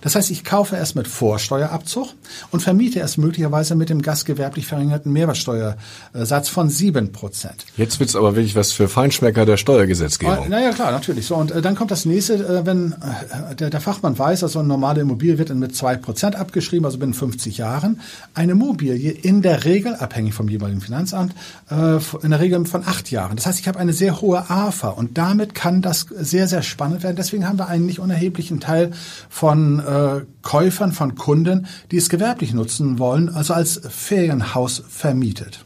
Das 0.00 0.14
heißt, 0.14 0.30
ich 0.30 0.44
kaufe 0.44 0.76
es 0.76 0.94
mit 0.94 1.08
Vorsteuerabzug 1.08 2.08
und 2.50 2.60
vermiete 2.60 3.00
es 3.00 3.16
möglicherweise 3.16 3.74
mit 3.74 3.88
dem 3.88 4.02
gastgewerblich 4.02 4.66
verringerten 4.66 5.12
Mehrwertsteuersatz 5.12 6.48
von 6.48 6.68
sieben 6.68 7.12
Prozent. 7.12 7.64
Jetzt 7.76 8.00
wird's 8.00 8.16
aber 8.16 8.36
wirklich 8.36 8.54
was 8.54 8.72
für 8.72 8.88
Feinschmecker 8.88 9.46
der 9.46 9.56
Steuergesetzgebung. 9.56 10.48
Naja, 10.48 10.72
klar, 10.72 10.92
natürlich. 10.92 11.26
So, 11.26 11.36
und 11.36 11.50
äh, 11.50 11.62
dann 11.62 11.74
kommt 11.74 11.90
das 11.90 12.04
nächste, 12.04 12.34
äh, 12.34 12.66
wenn 12.66 12.92
äh, 12.92 13.54
der, 13.54 13.70
der 13.70 13.80
Fachmann 13.80 14.18
weiß, 14.18 14.42
also 14.42 14.58
eine 14.58 14.68
normale 14.68 15.00
Immobilie 15.00 15.38
wird 15.38 15.54
mit 15.54 15.74
zwei 15.74 15.96
Prozent 15.96 16.36
abgeschrieben, 16.36 16.84
also 16.84 16.98
binnen 16.98 17.14
50 17.14 17.58
Jahren. 17.58 18.00
Eine 18.34 18.52
Immobilie 18.52 19.10
in 19.10 19.42
der 19.42 19.64
Regel, 19.64 19.94
abhängig 19.94 20.34
vom 20.34 20.48
jeweiligen 20.48 20.80
Finanzamt, 20.80 21.34
äh, 21.70 21.98
in 22.22 22.30
der 22.30 22.40
Regel 22.40 22.64
von 22.66 22.84
acht 22.86 23.10
Jahren. 23.10 23.36
Das 23.36 23.46
heißt, 23.46 23.60
ich 23.60 23.68
habe 23.68 23.78
eine 23.78 23.92
sehr 23.92 24.20
hohe 24.20 24.50
AFA 24.50 24.88
und 24.88 25.18
damit 25.18 25.54
kann 25.54 25.82
das 25.82 26.06
sehr, 26.10 26.48
sehr 26.48 26.62
spannend 26.62 27.02
werden. 27.02 27.16
Deswegen 27.16 27.46
haben 27.48 27.58
wir 27.58 27.68
einen 27.68 27.86
nicht 27.86 27.98
unerheblichen 27.98 28.60
Teil 28.60 28.92
von 29.28 29.75
äh, 29.80 30.24
Käufern, 30.42 30.92
von 30.92 31.14
Kunden, 31.14 31.66
die 31.90 31.96
es 31.96 32.08
gewerblich 32.08 32.52
nutzen 32.52 32.98
wollen, 32.98 33.28
also 33.28 33.54
als 33.54 33.80
Ferienhaus 33.88 34.82
vermietet. 34.88 35.64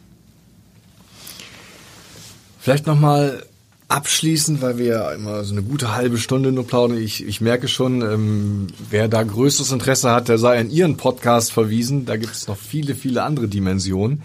Vielleicht 2.59 2.87
nochmal 2.87 3.45
abschließend, 3.91 4.63
weil 4.63 4.79
wir 4.79 5.13
immer 5.13 5.43
so 5.45 5.53
eine 5.53 5.63
gute 5.63 5.95
halbe 5.95 6.19
Stunde 6.19 6.53
nur 6.53 6.67
plaudern. 6.67 6.99
Ich, 6.99 7.27
ich 7.27 7.41
merke 7.41 7.69
schon, 7.69 8.03
ähm, 8.03 8.67
wer 8.89 9.09
da 9.09 9.23
größtes 9.23 9.73
Interesse 9.73 10.13
hat, 10.13 10.29
der 10.29 10.39
sei 10.39 10.61
in 10.61 10.71
Ihren 10.71 10.97
Podcast 10.97 11.53
verwiesen. 11.53 12.07
Da 12.07 12.17
gibt 12.17 12.33
es 12.33 12.47
noch 12.47 12.57
viele, 12.57 12.95
viele 12.95 13.25
andere 13.25 13.49
Dimensionen. 13.49 14.23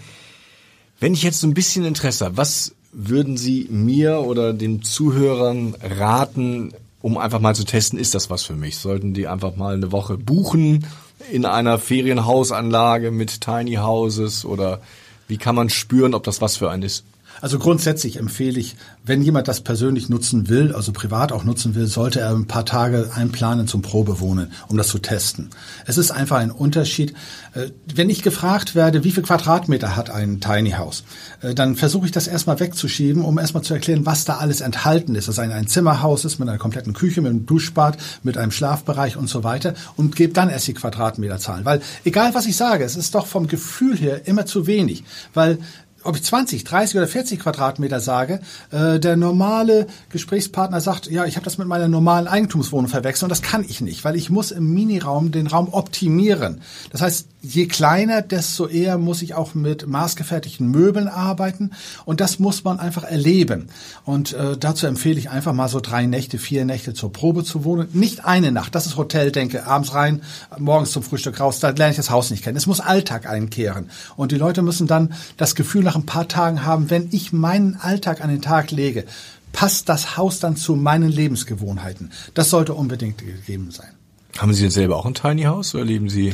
Wenn 1.00 1.14
ich 1.14 1.24
jetzt 1.24 1.40
so 1.40 1.48
ein 1.48 1.54
bisschen 1.54 1.84
Interesse 1.84 2.26
habe, 2.26 2.38
was 2.38 2.76
würden 2.92 3.38
Sie 3.38 3.68
mir 3.70 4.20
oder 4.20 4.54
den 4.54 4.82
Zuhörern 4.82 5.76
raten, 5.82 6.74
um 7.06 7.20
einfach 7.20 7.40
mal 7.40 7.54
zu 7.54 7.66
testen, 7.66 8.00
ist 8.00 8.16
das 8.16 8.32
was 8.32 8.42
für 8.42 8.56
mich? 8.56 8.80
Sollten 8.80 9.14
die 9.14 9.28
einfach 9.28 9.56
mal 9.56 9.76
eine 9.76 9.92
Woche 9.92 10.18
buchen 10.18 10.88
in 11.32 11.46
einer 11.46 11.78
Ferienhausanlage 11.78 13.12
mit 13.12 13.42
Tiny 13.42 13.76
Houses 13.76 14.44
oder 14.44 14.82
wie 15.28 15.38
kann 15.38 15.54
man 15.54 15.70
spüren, 15.70 16.16
ob 16.16 16.24
das 16.24 16.42
was 16.42 16.58
für 16.58 16.72
einen 16.72 16.82
ist? 16.82 17.06
Also 17.42 17.60
grundsätzlich 17.60 18.18
empfehle 18.18 18.60
ich, 18.60 18.76
wenn 19.04 19.22
jemand 19.22 19.48
das 19.48 19.62
persönlich 19.62 20.10
nutzen 20.10 20.50
will, 20.50 20.74
also 20.74 20.92
privat 20.92 21.32
auch 21.32 21.44
nutzen 21.44 21.76
will, 21.76 21.88
sollte 21.88 22.20
er 22.20 22.32
ein 22.32 22.48
paar 22.48 22.66
Tage 22.66 23.12
einplanen 23.14 23.68
zum 23.68 23.82
Probewohnen, 23.82 24.52
um 24.68 24.78
das 24.78 24.88
zu 24.88 25.00
testen. 25.00 25.50
Es 25.86 25.98
ist 25.98 26.12
einfach 26.12 26.38
ein 26.38 26.52
Unterschied. 26.52 27.14
Äh, 27.54 27.72
wenn 27.94 28.10
ich 28.10 28.24
gefragt 28.24 28.76
werde, 28.76 29.04
wie 29.04 29.12
viel 29.12 29.24
Quadratmeter 29.24 29.96
hat 29.96 30.10
ein 30.10 30.40
Tiny 30.40 30.72
House, 30.72 31.04
äh, 31.42 31.54
dann 31.54 31.76
versuche 31.76 32.06
ich 32.06 32.12
das 32.12 32.28
erstmal 32.28 32.60
wegzuschieben, 32.60 33.24
um 33.24 33.38
erstmal 33.38 33.64
zu 33.64 33.74
erklären, 33.74 34.06
was 34.06 34.26
da 34.26 34.38
alles 34.38 34.62
enthalten 34.62 35.16
ist. 35.16 35.28
Dass 35.28 35.40
ein, 35.40 35.52
ein 35.52 35.68
Zimmerhaus 35.68 36.26
ist 36.26 36.40
mit 36.40 36.48
einer 36.48 36.58
kompletten 36.58 36.94
Küche, 36.94 37.22
mit 37.22 37.32
einem 37.32 37.46
Duschbad, 37.46 37.98
mit 38.24 38.38
einem 38.38 38.52
Schlafbereich 38.52 39.18
und 39.18 39.30
so 39.30 39.44
weiter 39.44 39.74
und 39.98 40.16
gebe 40.16 40.34
dann 40.34 40.50
erst 40.50 40.68
die 40.68 40.74
Quadratmeterzahlen. 40.74 41.66
Weil 41.66 41.82
egal 42.04 42.34
was 42.34 42.46
ich 42.46 42.56
sage, 42.56 42.84
es 42.84 42.96
ist 42.96 43.16
doch 43.16 43.28
vom 43.28 43.48
Gefühl 43.48 43.98
her 43.98 44.28
immer 44.28 44.46
zu 44.46 44.68
wenig. 44.68 45.04
Weil 45.34 45.60
ob 46.06 46.16
ich 46.16 46.24
20, 46.24 46.64
30 46.64 46.98
oder 46.98 47.08
40 47.08 47.40
Quadratmeter 47.40 48.00
sage, 48.00 48.40
äh, 48.72 49.00
der 49.00 49.16
normale 49.16 49.88
Gesprächspartner 50.10 50.82
sagt, 50.82 51.10
ja, 51.10 51.26
ich 51.26 51.36
habe 51.36 51.44
das 51.44 51.58
mit 51.58 51.68
meiner 51.68 51.88
normalen 51.88 52.28
Eigentumswohnung 52.28 52.90
verwechselt 52.90 53.24
und 53.24 53.30
das 53.30 53.42
kann 53.42 53.66
ich 53.68 53.82
nicht, 53.82 54.04
weil 54.06 54.16
ich 54.16 54.30
muss 54.30 54.52
im 54.52 54.74
Miniraum 54.74 55.32
den 55.32 55.48
Raum 55.48 55.70
optimieren. 55.72 56.62
Das 56.92 57.02
heißt, 57.02 57.28
je 57.46 57.68
kleiner, 57.68 58.22
desto 58.22 58.68
eher 58.68 58.98
muss 58.98 59.22
ich 59.22 59.34
auch 59.34 59.54
mit 59.54 59.88
maßgefertigten 59.88 60.68
Möbeln 60.70 61.08
arbeiten 61.08 61.72
und 62.06 62.20
das 62.20 62.40
muss 62.40 62.64
man 62.64 62.80
einfach 62.80 63.04
erleben. 63.04 63.70
Und 64.04 64.34
äh, 64.34 64.58
dazu 64.58 64.88
empfehle 64.88 65.20
ich 65.20 65.30
einfach 65.30 65.54
mal 65.54 65.70
so 65.70 65.80
drei 65.80 66.06
Nächte, 66.06 66.38
vier 66.38 66.66
Nächte 66.66 66.94
zur 66.94 67.14
Probe 67.14 67.44
zu 67.44 67.64
wohnen. 67.64 67.88
Nicht 67.94 68.26
eine 68.26 68.52
Nacht, 68.52 68.76
das 68.76 68.86
ist 68.86 68.98
Hoteldenke, 68.98 69.66
abends 69.66 69.94
rein, 69.94 70.22
morgens 70.58 70.92
zum 70.92 71.04
Frühstück 71.04 71.40
raus, 71.40 71.60
da 71.60 71.70
lerne 71.70 71.92
ich 71.92 71.98
das 71.98 72.10
Haus 72.10 72.32
nicht 72.32 72.44
kennen. 72.44 72.58
Es 72.58 72.68
muss 72.68 72.80
Alltag 72.80 73.28
einkehren. 73.28 73.90
Und 74.16 74.32
die 74.32 74.38
Leute 74.38 74.62
müssen 74.62 74.88
dann 74.88 75.14
das 75.38 75.56
Gefühl 75.56 75.84
nach 75.84 75.96
ein 75.96 76.06
paar 76.06 76.28
Tagen 76.28 76.66
haben, 76.66 76.90
wenn 76.90 77.10
ich 77.12 77.32
meinen 77.32 77.76
Alltag 77.76 78.22
an 78.22 78.30
den 78.30 78.42
Tag 78.42 78.72
lege, 78.72 79.06
passt 79.52 79.88
das 79.88 80.18
Haus 80.18 80.40
dann 80.40 80.58
zu 80.58 80.76
meinen 80.76 81.10
Lebensgewohnheiten. 81.10 82.12
Das 82.34 82.50
sollte 82.50 82.74
unbedingt 82.74 83.20
gegeben 83.20 83.72
sein. 83.72 83.90
Haben 84.38 84.54
Sie 84.54 84.64
denn 84.64 84.72
selber 84.72 84.98
auch 84.98 85.06
ein 85.06 85.14
Tiny 85.14 85.44
House 85.44 85.76
oder 85.76 85.86
leben 85.86 86.10
Sie 86.10 86.34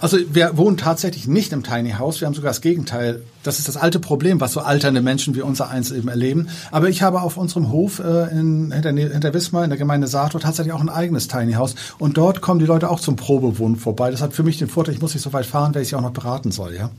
also 0.00 0.18
wir 0.30 0.56
wohnen 0.56 0.76
tatsächlich 0.76 1.26
nicht 1.26 1.52
im 1.52 1.62
Tiny 1.62 1.92
House. 1.92 2.20
Wir 2.20 2.26
haben 2.26 2.34
sogar 2.34 2.50
das 2.50 2.60
Gegenteil. 2.60 3.22
Das 3.42 3.58
ist 3.58 3.68
das 3.68 3.76
alte 3.76 4.00
Problem, 4.00 4.40
was 4.40 4.52
so 4.52 4.60
alternde 4.60 5.02
Menschen 5.02 5.34
wie 5.34 5.42
unser 5.42 5.68
eins 5.68 5.90
eben 5.90 6.08
erleben. 6.08 6.48
Aber 6.70 6.88
ich 6.88 7.02
habe 7.02 7.22
auf 7.22 7.36
unserem 7.36 7.70
Hof 7.70 7.98
äh, 7.98 8.30
in, 8.30 8.72
hinter, 8.72 8.90
hinter 8.90 9.34
Wismar 9.34 9.64
in 9.64 9.70
der 9.70 9.78
Gemeinde 9.78 10.06
Sato 10.06 10.38
tatsächlich 10.38 10.72
auch 10.72 10.80
ein 10.80 10.88
eigenes 10.88 11.28
Tiny 11.28 11.54
House. 11.54 11.74
Und 11.98 12.16
dort 12.16 12.40
kommen 12.40 12.60
die 12.60 12.66
Leute 12.66 12.90
auch 12.90 13.00
zum 13.00 13.16
Probewohnen 13.16 13.76
vorbei. 13.76 14.10
Das 14.10 14.22
hat 14.22 14.32
für 14.32 14.42
mich 14.42 14.58
den 14.58 14.68
Vorteil, 14.68 14.94
ich 14.94 15.00
muss 15.00 15.14
nicht 15.14 15.22
so 15.22 15.32
weit 15.32 15.46
fahren, 15.46 15.74
weil 15.74 15.82
ich 15.82 15.88
sie 15.88 15.96
auch 15.96 16.00
noch 16.00 16.12
beraten 16.12 16.50
soll, 16.50 16.74
ja. 16.74 16.90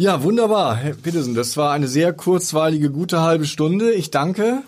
Ja, 0.00 0.22
wunderbar, 0.22 0.76
Herr 0.76 0.94
Petersen. 0.94 1.34
Das 1.34 1.56
war 1.56 1.72
eine 1.72 1.88
sehr 1.88 2.12
kurzweilige, 2.12 2.90
gute 2.90 3.20
halbe 3.20 3.46
Stunde. 3.46 3.90
Ich 3.90 4.12
danke 4.12 4.62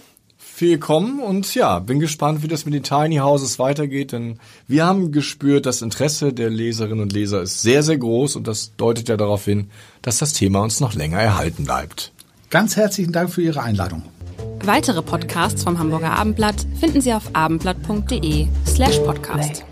viel 0.60 0.76
kommen 0.76 1.20
und 1.20 1.54
ja, 1.54 1.78
bin 1.78 2.00
gespannt, 2.00 2.42
wie 2.42 2.46
das 2.46 2.66
mit 2.66 2.74
den 2.74 2.82
Tiny 2.82 3.16
Houses 3.16 3.58
weitergeht, 3.58 4.12
denn 4.12 4.38
wir 4.68 4.84
haben 4.84 5.10
gespürt, 5.10 5.64
das 5.64 5.80
Interesse 5.80 6.34
der 6.34 6.50
Leserinnen 6.50 7.00
und 7.00 7.14
Leser 7.14 7.40
ist 7.40 7.62
sehr, 7.62 7.82
sehr 7.82 7.96
groß 7.96 8.36
und 8.36 8.46
das 8.46 8.76
deutet 8.76 9.08
ja 9.08 9.16
darauf 9.16 9.46
hin, 9.46 9.70
dass 10.02 10.18
das 10.18 10.34
Thema 10.34 10.60
uns 10.60 10.78
noch 10.80 10.92
länger 10.92 11.18
erhalten 11.18 11.64
bleibt. 11.64 12.12
Ganz 12.50 12.76
herzlichen 12.76 13.10
Dank 13.10 13.30
für 13.30 13.40
Ihre 13.40 13.62
Einladung. 13.62 14.02
Weitere 14.62 15.00
Podcasts 15.00 15.62
vom 15.62 15.78
Hamburger 15.78 16.12
Abendblatt 16.12 16.66
finden 16.78 17.00
Sie 17.00 17.14
auf 17.14 17.30
abendblatt.de 17.32 18.46
slash 18.66 18.98
podcast. 18.98 19.64